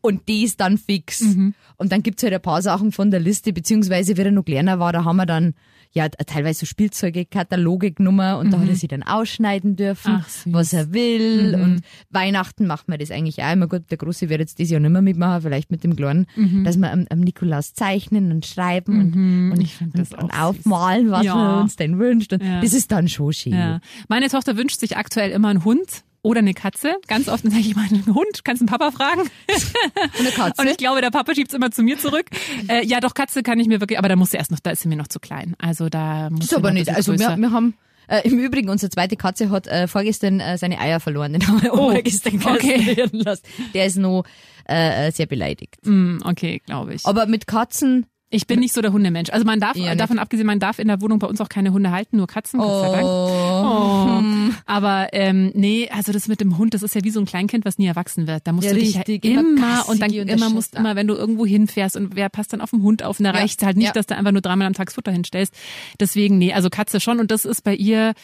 und 0.01 0.29
die 0.29 0.45
ist 0.45 0.61
dann 0.61 0.79
fix. 0.79 1.21
Mhm. 1.21 1.55
Und 1.77 1.93
dann 1.93 2.03
gibt's 2.03 2.23
halt 2.23 2.33
ein 2.35 2.43
paar 2.43 2.63
Sachen 2.63 2.93
von 2.93 3.11
der 3.11 3.21
Liste, 3.21 3.53
beziehungsweise 3.53 4.17
wie 4.17 4.23
er 4.23 4.31
noch 4.31 4.45
kleiner 4.45 4.79
war, 4.79 4.93
da 4.93 5.05
haben 5.05 5.17
wir 5.17 5.27
dann 5.27 5.55
ja 5.93 6.09
teilweise 6.09 6.61
so 6.61 6.67
Spielzeuge, 6.67 7.25
Kataloge 7.25 7.91
genommen 7.91 8.37
und 8.37 8.53
da 8.53 8.61
hat 8.61 8.69
er 8.69 8.77
sich 8.77 8.89
dann 8.89 9.03
ausschneiden 9.03 9.75
dürfen, 9.75 10.13
Mhm. 10.13 10.21
Ach, 10.23 10.29
was 10.47 10.73
er 10.73 10.93
will. 10.93 11.57
Mhm. 11.57 11.63
Und 11.63 11.81
Weihnachten 12.11 12.67
macht 12.69 12.87
man 12.89 12.99
das 13.01 13.11
eigentlich 13.11 13.43
auch 13.43 13.53
immer 13.53 13.67
gut. 13.67 13.91
Der 13.91 13.99
Große 13.99 14.29
wird 14.29 14.39
jetzt 14.41 14.59
dieses 14.61 14.71
Jahr 14.71 14.81
nicht 14.81 14.91
mehr 14.93 15.03
mitmachen, 15.03 15.43
vielleicht 15.43 15.71
mit 15.73 15.83
dem 15.83 15.97
Kleinen, 15.97 16.27
dass 16.65 16.77
wir 16.77 16.93
am, 16.93 17.07
am 17.11 17.19
Nikolaus 17.21 17.75
zeichnen 17.75 18.31
und 18.31 18.47
schreiben 18.47 19.01
und, 19.01 19.15
Mhm, 19.17 19.53
und, 19.53 19.61
ich 19.61 19.75
find 19.75 19.99
das 19.99 20.13
und, 20.13 20.25
und 20.25 20.31
aufmalen, 20.31 21.11
was 21.11 21.25
Ja. 21.25 21.35
wir 21.35 21.61
uns 21.63 21.75
denn 21.77 21.99
wünscht. 21.99 22.33
Und 22.33 22.43
Ja. 22.45 22.61
Das 22.61 22.73
ist 22.73 22.93
dann 22.93 23.09
schon 23.09 23.33
schön. 23.33 23.53
Ja. 23.55 23.81
Meine 24.09 24.29
Tochter 24.29 24.57
wünscht 24.57 24.79
sich 24.79 24.97
aktuell 24.97 25.31
immer 25.33 25.49
einen 25.49 25.65
Hund 25.65 26.05
oder 26.23 26.41
eine 26.41 26.55
Katze. 26.55 26.97
Ganz 27.07 27.29
oft 27.29 27.45
sage 27.45 27.59
ich 27.61 27.75
mal 27.77 27.87
einen 27.87 28.07
Hund, 28.07 28.45
kannst 28.45 28.61
du 28.63 28.67
den 28.67 28.71
Papa 28.71 28.91
fragen? 28.91 29.23
Und 29.53 30.21
eine 30.21 30.31
Katze. 30.31 30.63
Und 30.63 30.69
ich 30.69 30.77
glaube, 30.77 31.01
der 31.01 31.11
Papa 31.11 31.35
schiebt 31.35 31.53
immer 31.55 31.71
zu 31.71 31.83
mir 31.83 31.99
zurück. 31.99 32.27
Äh, 32.69 32.85
ja, 32.87 33.01
doch 33.01 33.15
Katze 33.15 33.43
kann 33.43 33.59
ich 33.61 33.69
mir 33.69 33.81
wirklich, 33.81 33.99
aber 33.99 34.09
da 34.09 34.17
muss 34.17 34.31
sie 34.31 34.37
erst 34.37 34.51
noch, 34.51 34.61
da 34.61 34.71
ist 34.71 34.83
sie 34.83 34.89
mir 34.89 34.97
noch 34.97 35.09
zu 35.09 35.21
klein. 35.21 35.55
Also 35.59 35.89
da 35.89 36.31
muss 36.31 36.45
ist 36.47 36.55
aber 36.55 36.73
nicht. 36.73 36.89
Also 36.89 37.19
wir, 37.19 37.37
wir 37.37 37.51
haben 37.53 37.75
äh, 38.09 38.27
im 38.29 38.39
Übrigen 38.39 38.69
unsere 38.69 38.91
zweite 38.91 39.17
Katze 39.17 39.51
hat 39.51 39.67
äh, 39.67 39.87
vorgestern 39.87 40.41
äh, 40.41 40.59
seine 40.59 40.79
Eier 40.81 41.01
verloren. 41.01 41.33
Den 41.33 41.47
haben 41.47 41.63
wir 41.63 41.73
Oh, 41.73 41.91
vorgestern 41.93 42.41
okay. 42.45 43.07
lassen. 43.13 43.43
Der 43.75 43.87
ist 43.87 43.97
noch 43.97 44.25
äh, 44.69 45.09
äh, 45.09 45.13
sehr 45.13 45.27
beleidigt. 45.27 45.77
Mm, 45.85 46.19
okay, 46.25 46.61
glaube 46.67 46.95
ich. 46.95 47.07
Aber 47.07 47.27
mit 47.27 47.47
Katzen. 47.47 48.07
Ich 48.33 48.47
bin 48.47 48.61
nicht 48.61 48.73
so 48.73 48.81
der 48.81 48.93
Hundemensch. 48.93 49.31
Also 49.31 49.45
man 49.45 49.59
darf, 49.59 49.77
Ja, 49.77 49.91
nicht. 49.91 50.01
davon 50.01 50.21
abgesehen, 50.21 50.47
man 50.47 50.61
darf 50.61 50.79
in 50.79 50.87
der 50.87 51.01
Wohnung 51.01 51.19
bei 51.19 51.27
uns 51.27 51.41
auch 51.41 51.49
keine 51.49 51.73
Hunde 51.73 51.91
halten, 51.91 52.17
nur 52.17 52.29
Katzen, 52.29 52.61
Gott 52.61 52.81
sei 52.87 52.93
Dank. 52.93 53.05
Oh. 53.05 54.21
Oh. 54.21 54.53
Aber 54.67 55.09
ähm, 55.13 55.51
nee, 55.55 55.89
also 55.93 56.13
das 56.13 56.29
mit 56.29 56.41
dem 56.41 56.57
Hund, 56.57 56.73
das 56.75 56.83
ist 56.85 56.95
ja 56.95 57.03
wie 57.03 57.11
so 57.11 57.19
ein 57.21 57.27
Kleinkind, 57.27 57.65
was 57.65 57.79
nie 57.79 57.87
erwachsen 57.87 58.27
wird. 58.29 58.47
Da 58.47 58.53
musst 58.53 58.67
Ja, 58.69 58.73
du 58.73 58.79
dich 58.79 58.97
richtig. 58.97 59.25
ja 59.25 59.41
Immer 59.41 59.89
und 59.89 60.01
dann 60.01 60.11
und 60.11 60.29
immer 60.29 60.49
musst 60.51 60.77
immer, 60.77 60.95
wenn 60.97 61.07
du 61.09 61.15
irgendwo 61.15 61.45
hinfährst 61.45 61.97
und 61.97 62.15
wer 62.15 62.29
passt 62.29 62.53
dann 62.53 62.61
auf 62.61 62.71
den 62.71 62.83
Hund 62.83 63.03
auf 63.03 63.19
und 63.19 63.25
da 63.25 63.33
reicht 63.33 63.63
halt 63.65 63.77
nicht, 63.77 63.97
dass 63.97 64.07
du 64.07 64.17
einfach 64.17 64.33
nur 64.33 64.43
dreimal 64.43 64.67
am 64.69 64.75
Tag 64.75 64.93
Futter 64.93 65.13
hinstellst. 65.13 65.53
Deswegen 65.99 66.39
nee, 66.39 66.53
also 66.53 66.71
Katze 66.71 67.01
schon 67.01 67.19
und 67.19 67.31
das 67.31 67.45
ist 67.45 67.63
bei 67.65 67.75
ihr 67.75 68.15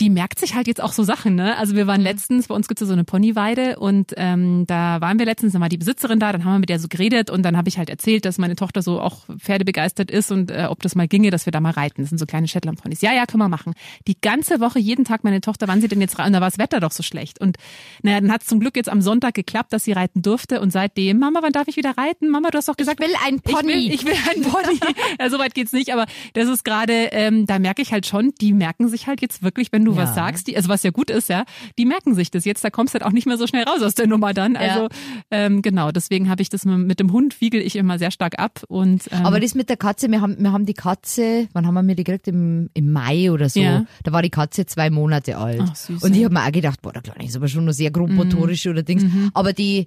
die 0.00 0.10
merkt 0.10 0.38
sich 0.38 0.54
halt 0.54 0.66
jetzt 0.66 0.82
auch 0.82 0.92
so 0.92 1.04
Sachen, 1.04 1.36
ne? 1.36 1.56
Also 1.56 1.74
wir 1.74 1.86
waren 1.86 2.02
letztens, 2.02 2.48
bei 2.48 2.54
uns 2.54 2.68
gibt's 2.68 2.82
ja 2.82 2.86
so 2.86 2.92
eine 2.92 3.04
Ponyweide 3.04 3.78
und 3.78 4.12
ähm, 4.16 4.64
da 4.66 5.00
waren 5.00 5.18
wir 5.18 5.24
letztens, 5.24 5.54
dann 5.54 5.62
war 5.62 5.70
die 5.70 5.78
Besitzerin 5.78 6.20
da, 6.20 6.32
dann 6.32 6.44
haben 6.44 6.52
wir 6.52 6.58
mit 6.58 6.68
der 6.68 6.78
so 6.78 6.88
geredet 6.88 7.30
und 7.30 7.42
dann 7.42 7.56
habe 7.56 7.70
ich 7.70 7.78
halt 7.78 7.88
erzählt, 7.88 8.26
dass 8.26 8.36
meine 8.36 8.56
Tochter 8.56 8.82
so 8.82 9.00
auch 9.00 9.24
Pferdebegeistert 9.38 10.10
ist 10.10 10.30
und 10.30 10.50
äh, 10.50 10.66
ob 10.68 10.82
das 10.82 10.96
mal 10.96 11.08
ginge, 11.08 11.30
dass 11.30 11.46
wir 11.46 11.50
da 11.50 11.60
mal 11.60 11.70
reiten. 11.70 12.02
Das 12.02 12.10
sind 12.10 12.18
so 12.18 12.26
kleine 12.26 12.46
Shetland-Ponys. 12.46 13.00
Ja, 13.00 13.14
ja, 13.14 13.24
können 13.24 13.42
wir 13.42 13.48
machen. 13.48 13.72
Die 14.06 14.20
ganze 14.20 14.60
Woche, 14.60 14.78
jeden 14.78 15.06
Tag 15.06 15.24
meine 15.24 15.40
Tochter, 15.40 15.66
wann 15.66 15.80
sie 15.80 15.88
denn 15.88 16.02
jetzt 16.02 16.18
reiten? 16.18 16.28
Und 16.28 16.32
da 16.34 16.40
war 16.42 16.50
das 16.50 16.58
Wetter 16.58 16.80
doch 16.80 16.92
so 16.92 17.02
schlecht. 17.02 17.40
Und 17.40 17.56
naja, 18.02 18.20
dann 18.20 18.30
hat's 18.30 18.46
zum 18.46 18.60
Glück 18.60 18.76
jetzt 18.76 18.90
am 18.90 19.00
Sonntag 19.00 19.32
geklappt, 19.32 19.72
dass 19.72 19.84
sie 19.84 19.92
reiten 19.92 20.20
durfte 20.20 20.60
und 20.60 20.72
seitdem, 20.72 21.18
Mama, 21.18 21.38
wann 21.40 21.52
darf 21.52 21.68
ich 21.68 21.76
wieder 21.76 21.96
reiten? 21.96 22.28
Mama, 22.28 22.50
du 22.50 22.58
hast 22.58 22.68
doch 22.68 22.76
gesagt, 22.76 23.00
will 23.00 23.14
ein 23.24 23.40
Pony. 23.40 23.72
ich 23.72 24.04
will, 24.04 24.12
ich 24.12 24.26
will 24.26 24.30
einen 24.30 24.42
Pony. 24.42 24.78
ja, 25.18 25.30
so 25.30 25.38
weit 25.38 25.54
geht's 25.54 25.72
nicht, 25.72 25.90
aber 25.94 26.04
das 26.34 26.48
ist 26.48 26.64
gerade, 26.66 26.92
ähm, 27.12 27.46
da 27.46 27.58
merke 27.58 27.80
ich 27.80 27.92
halt 27.92 28.04
schon, 28.04 28.34
die 28.42 28.52
merken 28.52 28.88
sich 28.88 29.06
halt 29.06 29.22
jetzt 29.22 29.42
wirklich, 29.42 29.72
wenn 29.72 29.85
du 29.86 29.92
Ja. 29.92 30.02
was 30.02 30.14
sagst, 30.14 30.46
die, 30.48 30.56
also 30.56 30.68
was 30.68 30.82
ja 30.82 30.90
gut 30.90 31.08
ist, 31.10 31.30
ja, 31.30 31.44
die 31.78 31.86
merken 31.86 32.14
sich 32.14 32.30
das 32.30 32.44
jetzt, 32.44 32.62
da 32.62 32.68
kommst 32.70 32.92
du 32.94 32.98
halt 33.00 33.06
auch 33.08 33.12
nicht 33.14 33.26
mehr 33.26 33.38
so 33.38 33.46
schnell 33.46 33.64
raus 33.64 33.80
aus 33.82 33.94
der 33.94 34.06
Nummer 34.06 34.34
dann. 34.34 34.56
Also 34.56 34.88
ähm, 35.30 35.62
genau, 35.62 35.90
deswegen 35.92 36.28
habe 36.28 36.42
ich 36.42 36.50
das 36.50 36.64
mit, 36.66 36.76
mit 36.78 37.00
dem 37.00 37.10
Hund 37.12 37.40
wiegel 37.40 37.62
ich 37.62 37.76
immer 37.76 37.98
sehr 37.98 38.10
stark 38.10 38.38
ab 38.38 38.62
und 38.68 39.08
ähm, 39.10 39.24
Aber 39.24 39.40
das 39.40 39.54
mit 39.54 39.70
der 39.70 39.78
Katze, 39.78 40.10
wir 40.10 40.20
haben, 40.20 40.36
wir 40.38 40.52
haben 40.52 40.66
die 40.66 40.74
Katze, 40.74 41.48
wann 41.54 41.66
haben 41.66 41.74
wir 41.74 41.82
mir 41.82 41.94
die 41.94 42.04
gekriegt? 42.04 42.28
Im, 42.28 42.68
im 42.74 42.92
Mai 42.92 43.30
oder 43.30 43.48
so. 43.48 43.60
Ja. 43.60 43.86
Da 44.04 44.12
war 44.12 44.20
die 44.22 44.30
Katze 44.30 44.66
zwei 44.66 44.90
Monate 44.90 45.38
alt. 45.38 45.62
Ach, 45.62 45.74
süß, 45.74 46.02
und 46.02 46.12
ich. 46.14 46.20
Mhm. 46.20 46.24
habe 46.26 46.34
mir 46.34 46.44
auch 46.44 46.52
gedacht, 46.52 46.82
boah, 46.82 46.92
der 46.92 47.02
Kleine 47.02 47.24
ist 47.24 47.36
aber 47.36 47.48
schon 47.48 47.64
noch 47.64 47.72
sehr 47.72 47.90
grob 47.90 48.10
motorisch 48.10 48.66
oder 48.66 48.82
Dings. 48.82 49.04
Aber 49.34 49.52
die, 49.52 49.86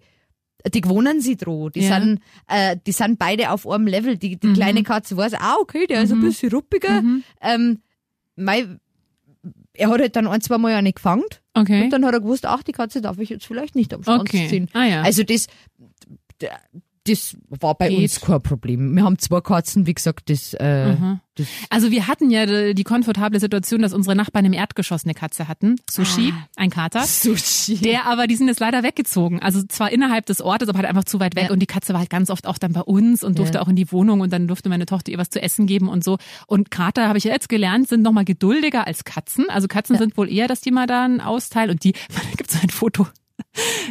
die 0.73 0.81
gewohnen 0.81 1.21
sie 1.21 1.35
droh. 1.37 1.69
Die 1.69 1.81
Ja. 1.81 1.99
sind, 1.99 2.19
äh, 2.47 2.75
die 2.85 2.91
sind 2.91 3.17
beide 3.19 3.51
auf 3.51 3.67
einem 3.67 3.87
Level. 3.87 4.17
Die, 4.17 4.31
Mhm. 4.35 4.39
die 4.39 4.53
kleine 4.53 4.83
Katze 4.83 5.15
weiß, 5.17 5.33
ah, 5.35 5.55
okay, 5.61 5.87
der 5.87 6.01
ist 6.03 6.11
ein 6.11 6.21
bisschen 6.21 6.51
ruppiger. 6.51 7.01
Ähm, 7.41 7.79
mei, 8.35 8.65
er 9.73 9.89
hat 9.89 9.99
halt 10.01 10.15
dann 10.15 10.27
ein, 10.27 10.41
zwei 10.41 10.57
Mal 10.57 10.71
ja 10.71 10.81
nicht 10.81 10.95
gefangen. 10.95 11.23
okay. 11.53 11.83
Und 11.83 11.89
dann 11.91 12.05
hat 12.05 12.13
er 12.13 12.21
gewusst, 12.21 12.45
ach, 12.45 12.63
die 12.63 12.71
Katze 12.71 13.01
darf 13.01 13.17
ich 13.19 13.29
jetzt 13.29 13.45
vielleicht 13.45 13.75
nicht 13.75 13.93
am 13.93 14.03
Schwanz 14.03 14.21
Okay. 14.21 14.47
ziehen. 14.49 14.67
Ah, 14.73 14.83
ja. 14.85 15.01
Also 15.03 15.23
das, 15.23 15.47
das 17.05 17.37
war 17.49 17.75
bei 17.75 17.89
Geht. 17.89 17.99
uns 17.99 18.21
kein 18.21 18.41
Problem. 18.41 18.95
Wir 18.95 19.03
haben 19.03 19.17
zwei 19.19 19.41
Katzen, 19.41 19.87
wie 19.87 19.93
gesagt, 19.93 20.29
das, 20.29 20.53
äh, 20.53 20.95
das 21.35 21.47
Also 21.69 21.91
wir 21.91 22.07
hatten 22.07 22.29
ja 22.29 22.73
die 22.73 22.83
komfortable 22.83 23.39
Situation, 23.39 23.81
dass 23.81 23.93
unsere 23.93 24.15
Nachbarn 24.15 24.45
im 24.45 24.53
Erdgeschoss 24.53 25.05
eine 25.05 25.13
Katze 25.13 25.47
hatten, 25.47 25.77
Sushi, 25.89 26.33
Ah. 26.35 26.47
ein 26.57 26.69
Kater. 26.69 27.03
Sushi. 27.05 27.77
Der 27.77 28.05
aber, 28.05 28.27
die 28.27 28.35
sind 28.35 28.47
jetzt 28.47 28.59
leider 28.59 28.83
weggezogen. 28.83 29.39
Also 29.41 29.63
zwar 29.63 29.91
innerhalb 29.91 30.25
des 30.25 30.41
Ortes, 30.41 30.67
aber 30.69 30.77
halt 30.79 30.87
einfach 30.87 31.05
zu 31.05 31.19
weit 31.19 31.35
weg. 31.35 31.45
Ja. 31.45 31.51
Und 31.51 31.59
die 31.59 31.65
Katze 31.67 31.93
war 31.93 32.01
halt 32.01 32.09
ganz 32.09 32.29
oft 32.29 32.45
auch 32.45 32.57
dann 32.57 32.73
bei 32.73 32.81
uns 32.81 33.23
und 33.23 33.39
durfte 33.39 33.57
Ja. 33.57 33.63
auch 33.63 33.69
in 33.69 33.75
die 33.75 33.91
Wohnung 33.91 34.19
und 34.21 34.31
dann 34.33 34.47
durfte 34.47 34.69
meine 34.69 34.85
Tochter 34.85 35.11
ihr 35.11 35.17
was 35.17 35.29
zu 35.29 35.41
essen 35.41 35.65
geben 35.67 35.87
und 35.87 36.03
so. 36.03 36.17
Und 36.47 36.69
Kater, 36.69 37.07
habe 37.07 37.17
ich 37.17 37.23
ja 37.23 37.31
jetzt 37.31 37.49
gelernt, 37.49 37.87
sind 37.87 38.01
nochmal 38.01 38.25
geduldiger 38.25 38.85
als 38.85 39.03
Katzen. 39.05 39.45
Also 39.49 39.67
Katzen 39.67 39.97
sind 39.97 40.17
wohl 40.17 40.29
eher, 40.31 40.47
dass 40.47 40.61
die 40.61 40.71
mal 40.71 40.85
dann 40.87 41.21
austeilen 41.21 41.71
und 41.71 41.83
die, 41.83 41.93
da 42.09 42.21
gibt's 42.37 42.53
so 42.53 42.59
ein 42.61 42.69
Foto. 42.69 43.07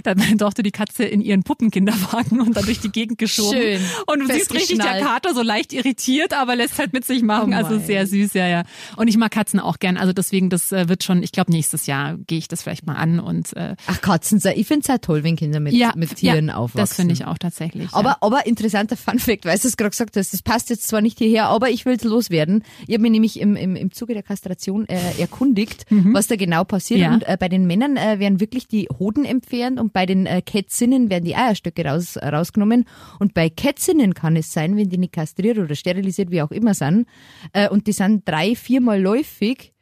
Da 0.02 0.12
hat 0.12 0.18
meine 0.18 0.36
Tochter 0.36 0.62
die 0.62 0.70
Katze 0.70 1.04
in 1.04 1.20
ihren 1.20 1.42
Puppenkinderwagen 1.42 2.40
und 2.40 2.56
dann 2.56 2.64
durch 2.64 2.80
die 2.80 2.90
Gegend 2.90 3.18
geschoben. 3.18 3.58
Schön. 3.58 3.80
Und 4.06 4.20
du 4.20 4.26
siehst 4.32 4.52
richtig, 4.54 4.78
der. 4.78 5.00
Kater 5.00 5.34
so 5.34 5.42
leicht 5.42 5.72
irritiert, 5.72 6.32
aber 6.32 6.56
lässt 6.56 6.78
halt 6.78 6.92
mit 6.92 7.04
sich 7.04 7.22
machen. 7.22 7.52
Oh 7.52 7.56
also 7.56 7.78
sehr 7.78 8.06
süß, 8.06 8.34
ja, 8.34 8.46
ja. 8.46 8.62
Und 8.96 9.08
ich 9.08 9.16
mag 9.16 9.30
Katzen 9.30 9.60
auch 9.60 9.78
gern. 9.78 9.96
Also 9.96 10.12
deswegen, 10.12 10.50
das 10.50 10.72
äh, 10.72 10.88
wird 10.88 11.04
schon, 11.04 11.22
ich 11.22 11.32
glaube, 11.32 11.50
nächstes 11.50 11.86
Jahr 11.86 12.16
gehe 12.26 12.38
ich 12.38 12.48
das 12.48 12.62
vielleicht 12.62 12.86
mal 12.86 12.94
an 12.94 13.20
und 13.20 13.56
äh, 13.56 13.76
Ach, 13.86 14.00
Katzen, 14.00 14.40
ich 14.54 14.66
finde 14.66 14.82
es 14.82 14.86
ja 14.88 14.98
toll, 14.98 15.24
wenn 15.24 15.36
Kinder 15.36 15.60
mit, 15.60 15.72
ja, 15.72 15.92
mit 15.96 16.16
Tieren 16.16 16.48
ja, 16.48 16.56
aufwachsen. 16.56 16.80
Das 16.80 16.94
finde 16.94 17.14
ich 17.14 17.24
auch 17.26 17.38
tatsächlich. 17.38 17.92
Aber, 17.92 18.10
ja. 18.10 18.16
aber 18.20 18.46
interessanter 18.46 18.96
Funfact, 18.96 19.44
weißt 19.44 19.64
du, 19.64 19.68
es 19.68 19.76
gerade 19.76 19.90
gesagt 19.90 20.16
hast, 20.16 20.32
das 20.32 20.42
passt 20.42 20.70
jetzt 20.70 20.88
zwar 20.88 21.00
nicht 21.00 21.18
hierher, 21.18 21.46
aber 21.46 21.70
ich 21.70 21.84
will 21.84 21.96
es 21.96 22.04
loswerden. 22.04 22.64
Ich 22.86 22.94
habe 22.94 23.02
mir 23.02 23.10
nämlich 23.10 23.40
im, 23.40 23.56
im, 23.56 23.76
im 23.76 23.92
Zuge 23.92 24.14
der 24.14 24.22
Kastration 24.22 24.88
äh, 24.88 24.98
erkundigt, 25.18 25.86
was 25.90 26.26
da 26.26 26.36
genau 26.36 26.64
passiert. 26.64 27.08
Mhm. 27.08 27.14
Und 27.14 27.28
äh, 27.28 27.36
bei 27.38 27.48
den 27.48 27.66
Männern 27.66 27.96
äh, 27.96 28.18
werden 28.18 28.40
wirklich 28.40 28.68
die 28.68 28.88
Hoden 28.98 29.24
entfernt 29.48 29.80
und 29.80 29.92
bei 29.92 30.06
den 30.06 30.26
äh, 30.26 30.42
Kätzinnen 30.42 31.10
werden 31.10 31.24
die 31.24 31.36
Eierstöcke 31.36 31.84
raus, 31.84 32.16
rausgenommen. 32.16 32.84
Und 33.18 33.34
bei 33.34 33.48
Kätzinnen 33.48 34.14
kann 34.14 34.36
es 34.36 34.52
sein, 34.52 34.76
wenn 34.76 34.88
die 34.88 34.98
nicht 34.98 35.12
kastriert 35.12 35.58
oder 35.58 35.74
sterilisiert, 35.74 36.30
wie 36.30 36.42
auch 36.42 36.50
immer 36.50 36.74
sind, 36.74 37.06
äh, 37.52 37.68
und 37.68 37.86
die 37.86 37.92
sind 37.92 38.28
drei, 38.28 38.54
viermal 38.54 39.00
läufig 39.00 39.72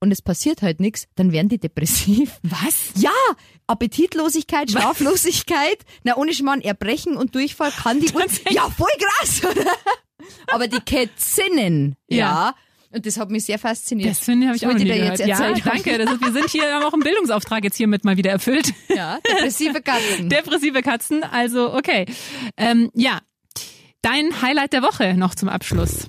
und 0.00 0.10
es 0.10 0.20
passiert 0.20 0.62
halt 0.62 0.80
nichts, 0.80 1.06
dann 1.14 1.32
werden 1.32 1.48
die 1.48 1.58
depressiv. 1.58 2.38
was? 2.42 2.92
Ja, 2.96 3.10
Appetitlosigkeit, 3.66 4.70
Schlaflosigkeit, 4.70 5.78
na 6.02 6.16
ohne 6.16 6.34
Schmarrn, 6.34 6.60
Erbrechen 6.60 7.16
und 7.16 7.34
Durchfall 7.34 7.70
kann 7.70 8.00
die? 8.00 8.12
Ja, 8.50 8.68
voll 8.70 8.92
krass, 8.98 9.42
oder? 9.44 9.70
Aber 10.48 10.68
die 10.68 10.80
Kätzinnen, 10.80 11.96
ja. 12.08 12.16
Ja. 12.16 12.54
Und 12.94 13.04
das 13.06 13.18
hat 13.18 13.30
mich 13.30 13.44
sehr 13.44 13.58
fasziniert. 13.58 14.10
Das 14.10 14.20
finde 14.20 14.46
ich, 14.50 14.62
ich 14.62 14.66
auch 14.66 14.72
noch 14.72 14.78
nie 14.78 14.84
dir 14.84 14.96
jetzt 14.96 15.24
gehört. 15.24 15.58
Ja, 15.58 15.64
danke. 15.64 15.98
Das 16.04 16.12
ist, 16.12 16.20
wir 16.20 16.32
sind 16.32 16.48
hier 16.50 16.72
haben 16.72 16.84
auch 16.84 16.92
einen 16.92 17.02
Bildungsauftrag 17.02 17.64
jetzt 17.64 17.76
hiermit 17.76 18.04
mal 18.04 18.16
wieder 18.16 18.30
erfüllt. 18.30 18.72
Ja, 18.94 19.18
depressive 19.28 19.80
Katzen. 19.82 20.28
Depressive 20.30 20.82
Katzen, 20.82 21.24
also 21.24 21.74
okay. 21.74 22.06
Ähm, 22.56 22.90
ja, 22.94 23.18
dein 24.02 24.40
Highlight 24.42 24.72
der 24.72 24.82
Woche 24.82 25.14
noch 25.14 25.34
zum 25.34 25.48
Abschluss. 25.48 26.08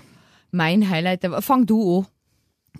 mein 0.51 0.89
Highlight, 0.89 1.23
der- 1.23 1.41
fang 1.41 1.65
du 1.65 1.99
an. 1.99 2.07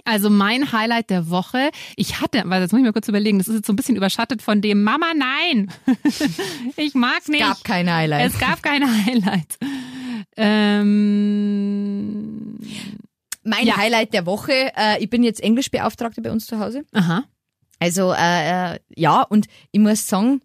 Also 0.04 0.30
mein 0.30 0.74
Highlight 0.74 1.10
der 1.10 1.30
Woche, 1.30 1.72
ich 1.96 2.20
hatte, 2.20 2.44
weil 2.46 2.60
das 2.62 2.72
muss 2.74 2.80
ich 2.80 2.86
mir 2.86 2.92
kurz 2.92 3.08
überlegen, 3.08 3.38
das 3.40 3.48
ist 3.48 3.56
jetzt 3.56 3.66
so 3.68 3.72
ein 3.74 3.78
bisschen 3.78 3.96
überschattet 3.96 4.42
von 4.42 4.62
dem 4.62 4.84
Mama, 4.84 5.08
nein, 5.16 5.72
ich 6.76 6.94
mag 6.96 7.28
nicht. 7.30 7.40
Gab 7.42 7.64
kein 7.64 7.90
Highlight. 7.92 8.28
Es 8.34 8.38
gab 8.40 8.62
keine 8.62 8.88
Highlight. 9.06 9.58
Ähm, 11.66 12.60
mein 13.46 13.66
Ja. 13.66 13.78
Highlight 13.78 14.14
der 14.14 14.26
Woche, 14.26 14.52
äh, 14.76 15.02
ich 15.02 15.10
bin 15.10 15.24
jetzt 15.24 15.42
Englischbeauftragte 15.42 16.22
bei 16.22 16.32
uns 16.32 16.46
zu 16.48 16.60
Hause. 16.60 16.84
aha. 16.92 17.24
Also 17.80 18.14
äh, 18.14 18.74
äh, 18.76 18.80
ja, 18.96 19.22
und 19.22 19.48
ich 19.72 19.80
muss 19.80 20.08
sagen, 20.08 20.42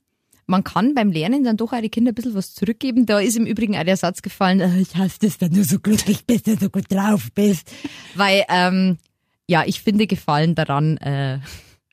man 0.46 0.64
kann 0.64 0.94
beim 0.94 1.12
Lernen 1.12 1.44
dann 1.44 1.56
doch 1.56 1.72
auch 1.72 1.80
die 1.80 1.88
Kinder 1.88 2.10
ein 2.10 2.14
bisschen 2.14 2.34
was 2.34 2.54
zurückgeben. 2.54 3.06
Da 3.06 3.20
ist 3.20 3.36
im 3.36 3.46
Übrigen 3.46 3.76
auch 3.76 3.84
der 3.84 3.96
Satz 3.96 4.20
gefallen, 4.20 4.60
äh, 4.60 4.80
ich 4.80 4.96
hasse 4.96 5.18
das, 5.20 5.40
wenn 5.40 5.52
du 5.52 5.62
so 5.64 5.78
glücklich 5.78 6.26
bist 6.26 6.48
und 6.48 6.60
so 6.60 6.68
gut 6.68 6.90
drauf 6.92 7.28
bist. 7.34 7.70
Weil, 8.16 8.44
ähm, 8.48 8.98
ja, 9.48 9.62
ich 9.64 9.80
finde 9.80 10.06
Gefallen 10.08 10.54
daran, 10.56 10.96
äh, 10.98 11.38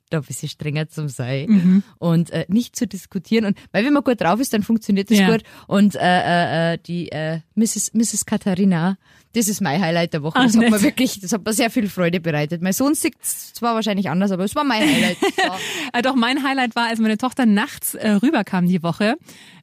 da 0.10 0.18
ein 0.20 0.24
bisschen 0.24 0.50
strenger 0.50 0.88
zu 0.90 1.08
sein 1.10 1.50
Mhm. 1.50 1.84
und 2.00 2.30
äh, 2.32 2.46
nicht 2.48 2.76
zu 2.76 2.88
diskutieren. 2.88 3.46
Und 3.46 3.58
weil 3.72 3.86
wenn 3.86 3.94
man 3.94 4.04
gut 4.04 4.22
drauf 4.22 4.40
ist, 4.40 4.54
dann 4.54 4.64
funktioniert 4.64 5.10
das 5.12 5.20
Ja. 5.20 5.32
gut. 5.32 5.44
Und 5.68 5.96
äh, 5.96 6.00
äh, 6.02 6.74
äh, 6.74 6.78
die 6.78 7.12
äh, 7.12 7.40
Mrs. 7.56 7.94
Mrs. 7.94 8.26
Katharina, 8.26 8.98
das 9.34 9.48
ist 9.50 9.62
mein 9.62 9.80
Highlight 9.82 10.14
der 10.14 10.24
Woche. 10.24 10.36
Ach, 10.40 10.46
Das 10.46 10.56
hat 10.58 10.70
mir 10.70 10.82
wirklich, 10.82 11.20
das 11.20 11.32
hat 11.32 11.46
mir 11.46 11.54
sehr 11.54 11.70
viel 11.70 11.90
Freude 11.90 12.20
bereitet. 12.20 12.62
Mein 12.62 12.74
Sohn 12.74 12.96
sieht 12.96 13.16
zwar 13.24 13.76
wahrscheinlich 13.76 14.10
anders, 14.10 14.32
aber 14.32 14.44
es 14.46 14.56
war 14.56 14.64
mein 14.64 14.82
Highlight. 14.82 15.18
Ja. 15.38 15.58
Äh, 15.94 16.02
doch, 16.02 16.16
mein 16.16 16.44
Highlight 16.44 16.76
war, 16.76 16.88
als 16.88 17.00
meine 17.00 17.18
Tochter 17.18 17.46
nachts 17.46 17.94
äh, 17.96 18.10
rüberkam 18.12 18.68
die 18.68 18.82
Woche 18.84 19.16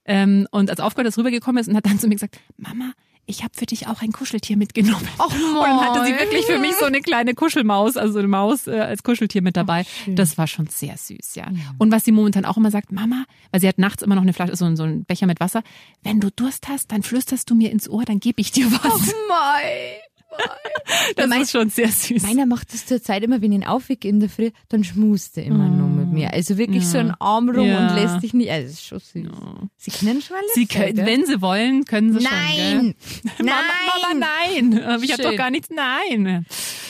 ähm, 0.04 0.46
und 0.50 0.70
als 0.70 0.80
aufgehört 0.80 1.08
ist, 1.08 1.18
rübergekommen 1.18 1.60
ist 1.60 1.68
und 1.68 1.76
hat 1.76 1.86
dann 1.86 1.98
zu 1.98 2.06
mir 2.08 2.14
gesagt, 2.14 2.38
Mama, 2.56 2.92
ich 3.26 3.42
habe 3.42 3.52
für 3.54 3.66
dich 3.66 3.86
auch 3.88 4.02
ein 4.02 4.12
Kuscheltier 4.12 4.56
mitgenommen. 4.56 5.06
Ach, 5.18 5.26
Und 5.26 5.54
dann 5.54 5.80
hatte 5.80 6.04
sie 6.06 6.12
wirklich 6.12 6.44
für 6.46 6.58
mich 6.58 6.74
so 6.76 6.84
eine 6.84 7.00
kleine 7.00 7.34
Kuschelmaus, 7.34 7.96
also 7.96 8.18
eine 8.18 8.28
Maus 8.28 8.66
äh, 8.66 8.72
als 8.80 9.02
Kuscheltier 9.02 9.40
mit 9.42 9.56
dabei. 9.56 9.84
schön. 10.04 10.16
das 10.16 10.36
war 10.38 10.46
schon 10.46 10.66
sehr 10.66 10.96
süß, 10.96 11.34
ja. 11.36 11.46
Und 11.78 11.90
was 11.92 12.04
sie 12.04 12.12
momentan 12.12 12.44
auch 12.44 12.56
immer 12.56 12.70
sagt, 12.70 12.92
Mama, 12.92 13.24
weil 13.50 13.60
sie 13.60 13.68
hat 13.68 13.78
nachts 13.78 14.02
immer 14.02 14.14
noch 14.14 14.22
eine 14.22 14.32
Flasche, 14.32 14.56
so, 14.56 14.74
so 14.76 14.82
einen 14.82 15.04
Becher 15.04 15.26
mit 15.26 15.40
Wasser, 15.40 15.62
wenn 16.02 16.20
du 16.20 16.30
Durst 16.30 16.68
hast, 16.68 16.92
dann 16.92 17.02
flüsterst 17.02 17.48
du 17.50 17.54
mir 17.54 17.70
ins 17.70 17.88
Ohr, 17.88 18.04
dann 18.04 18.20
gebe 18.20 18.40
ich 18.40 18.52
dir 18.52 18.70
was. 18.70 19.14
Das 21.16 21.28
mein- 21.28 21.42
ist 21.42 21.52
schon 21.52 21.70
sehr 21.70 21.88
süß. 21.88 22.22
Meiner 22.24 22.44
macht 22.46 22.72
das 22.74 22.86
zur 22.86 23.00
Zeit 23.02 23.22
immer, 23.22 23.40
wenn 23.40 23.52
ich 23.52 23.58
ihn 23.60 23.64
aufwecke 23.66 24.08
in 24.08 24.20
der 24.20 24.28
Früh, 24.28 24.50
dann 24.68 24.82
schmust 24.84 25.38
er 25.38 25.44
immer 25.44 25.68
nur 25.68 25.88
mir. 26.14 26.32
Also 26.32 26.56
wirklich 26.58 26.86
so 26.88 26.98
ein 26.98 27.12
Arm 27.20 27.48
rum 27.50 27.66
Ja. 27.66 27.88
und 27.88 27.94
lässt 27.96 28.22
dich 28.22 28.32
nicht, 28.34 28.50
also 28.50 28.66
das 28.68 28.72
ist 28.74 28.86
schon 28.86 28.98
süß. 29.00 29.32
Sie 29.76 29.90
können 29.90 30.22
schon 30.22 30.36
alles. 30.36 30.54
Sie 30.54 30.66
können, 30.66 30.96
wenn 31.04 31.26
sie 31.26 31.40
wollen, 31.42 31.84
können 31.84 32.12
sie 32.18 32.24
schon. 32.24 32.32
Nein! 32.32 32.94
Mama, 33.38 33.52
Mama, 34.12 34.26
nein. 34.48 34.82
Aber 34.82 35.02
Ich 35.02 35.12
habe 35.12 35.22
doch 35.22 35.36
gar 35.36 35.50
nichts. 35.50 35.68
Nein. 35.70 36.46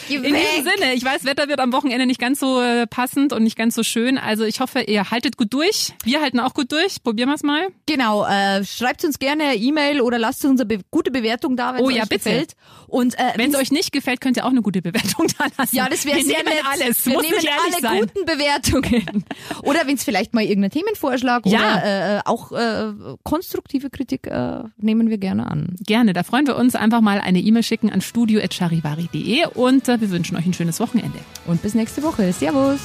Geh 0.08 0.16
In 0.16 0.22
weg. 0.24 0.34
diesem 0.58 0.70
Sinne, 0.76 0.92
ich 0.94 1.02
weiß, 1.04 1.24
Wetter 1.24 1.48
wird 1.48 1.60
am 1.60 1.72
Wochenende 1.72 2.04
nicht 2.06 2.20
ganz 2.20 2.38
so 2.38 2.60
äh, 2.60 2.86
passend 2.86 3.32
und 3.32 3.42
nicht 3.42 3.56
ganz 3.56 3.74
so 3.74 3.82
schön. 3.82 4.18
Also 4.18 4.44
ich 4.44 4.60
hoffe, 4.60 4.82
ihr 4.82 5.10
haltet 5.10 5.36
gut 5.38 5.52
durch. 5.54 5.92
Wir 6.04 6.20
halten 6.20 6.40
auch 6.40 6.52
gut 6.54 6.70
durch. 6.72 7.02
Probieren 7.02 7.30
wir 7.30 7.34
es 7.36 7.42
mal. 7.42 7.68
Genau, 7.86 8.26
äh, 8.26 8.64
schreibt 8.64 9.02
uns 9.04 9.18
gerne 9.18 9.54
E-Mail 9.56 10.02
oder 10.02 10.18
lasst 10.18 10.44
uns 10.44 10.60
eine 10.60 10.66
be 10.66 10.80
gute 10.90 11.10
Bewertung 11.10 11.56
da, 11.56 11.74
wenn 11.74 11.80
Oh 11.82 11.88
es 11.88 11.96
ja, 11.96 12.02
euch 12.02 12.08
bitte. 12.10 12.24
gefällt. 12.30 12.52
Und 12.86 13.18
äh, 13.18 13.32
Wenn 13.36 13.50
es 13.52 13.58
euch 13.58 13.72
nicht 13.72 13.92
gefällt, 13.92 14.20
könnt 14.20 14.36
ihr 14.36 14.44
auch 14.44 14.50
eine 14.50 14.60
gute 14.62 14.82
Bewertung 14.82 15.26
da 15.38 15.46
lassen. 15.56 15.74
ja, 15.74 15.88
das 15.88 16.04
wäre 16.04 16.20
sehr 16.22 16.44
nett. 16.44 16.62
alles. 16.70 17.06
Wir 17.06 17.20
nehmen 17.22 17.34
alle 17.64 17.80
sein. 17.80 18.00
guten 18.00 18.24
Bewertungen. 18.26 19.04
oder 19.62 19.86
wenn 19.86 19.94
es 19.96 20.04
vielleicht 20.04 20.34
mal 20.34 20.42
irgendein 20.44 20.70
Themenvorschlag 20.70 21.46
Ja. 21.46 21.58
oder 21.58 22.16
äh, 22.18 22.20
auch 22.24 22.52
äh, 22.52 22.92
konstruktive 23.22 23.90
Kritik 23.90 24.26
äh, 24.26 24.62
nehmen 24.76 25.10
wir 25.10 25.18
gerne 25.18 25.46
an. 25.50 25.76
Gerne, 25.80 26.12
da 26.12 26.22
freuen 26.22 26.46
wir 26.46 26.56
uns. 26.56 26.74
Einfach 26.74 27.00
mal 27.00 27.20
eine 27.20 27.40
E-Mail 27.40 27.62
schicken 27.62 27.90
an 27.90 28.00
studio.charivari.de 28.00 29.46
und 29.54 29.88
äh, 29.88 30.00
wir 30.00 30.10
wünschen 30.10 30.36
euch 30.36 30.46
ein 30.46 30.54
schönes 30.54 30.80
Wochenende. 30.80 31.18
Und 31.46 31.62
bis 31.62 31.74
nächste 31.74 32.02
Woche. 32.02 32.32
Servus. 32.32 32.80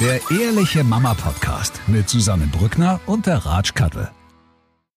Der 0.00 0.20
Ehrliche 0.38 0.84
Mama 0.84 1.14
Podcast 1.14 1.80
mit 1.86 2.08
Susanne 2.08 2.46
Brückner 2.52 3.00
und 3.06 3.26
der 3.26 3.38
Ratsch 3.38 3.74
Kattel. 3.74 4.10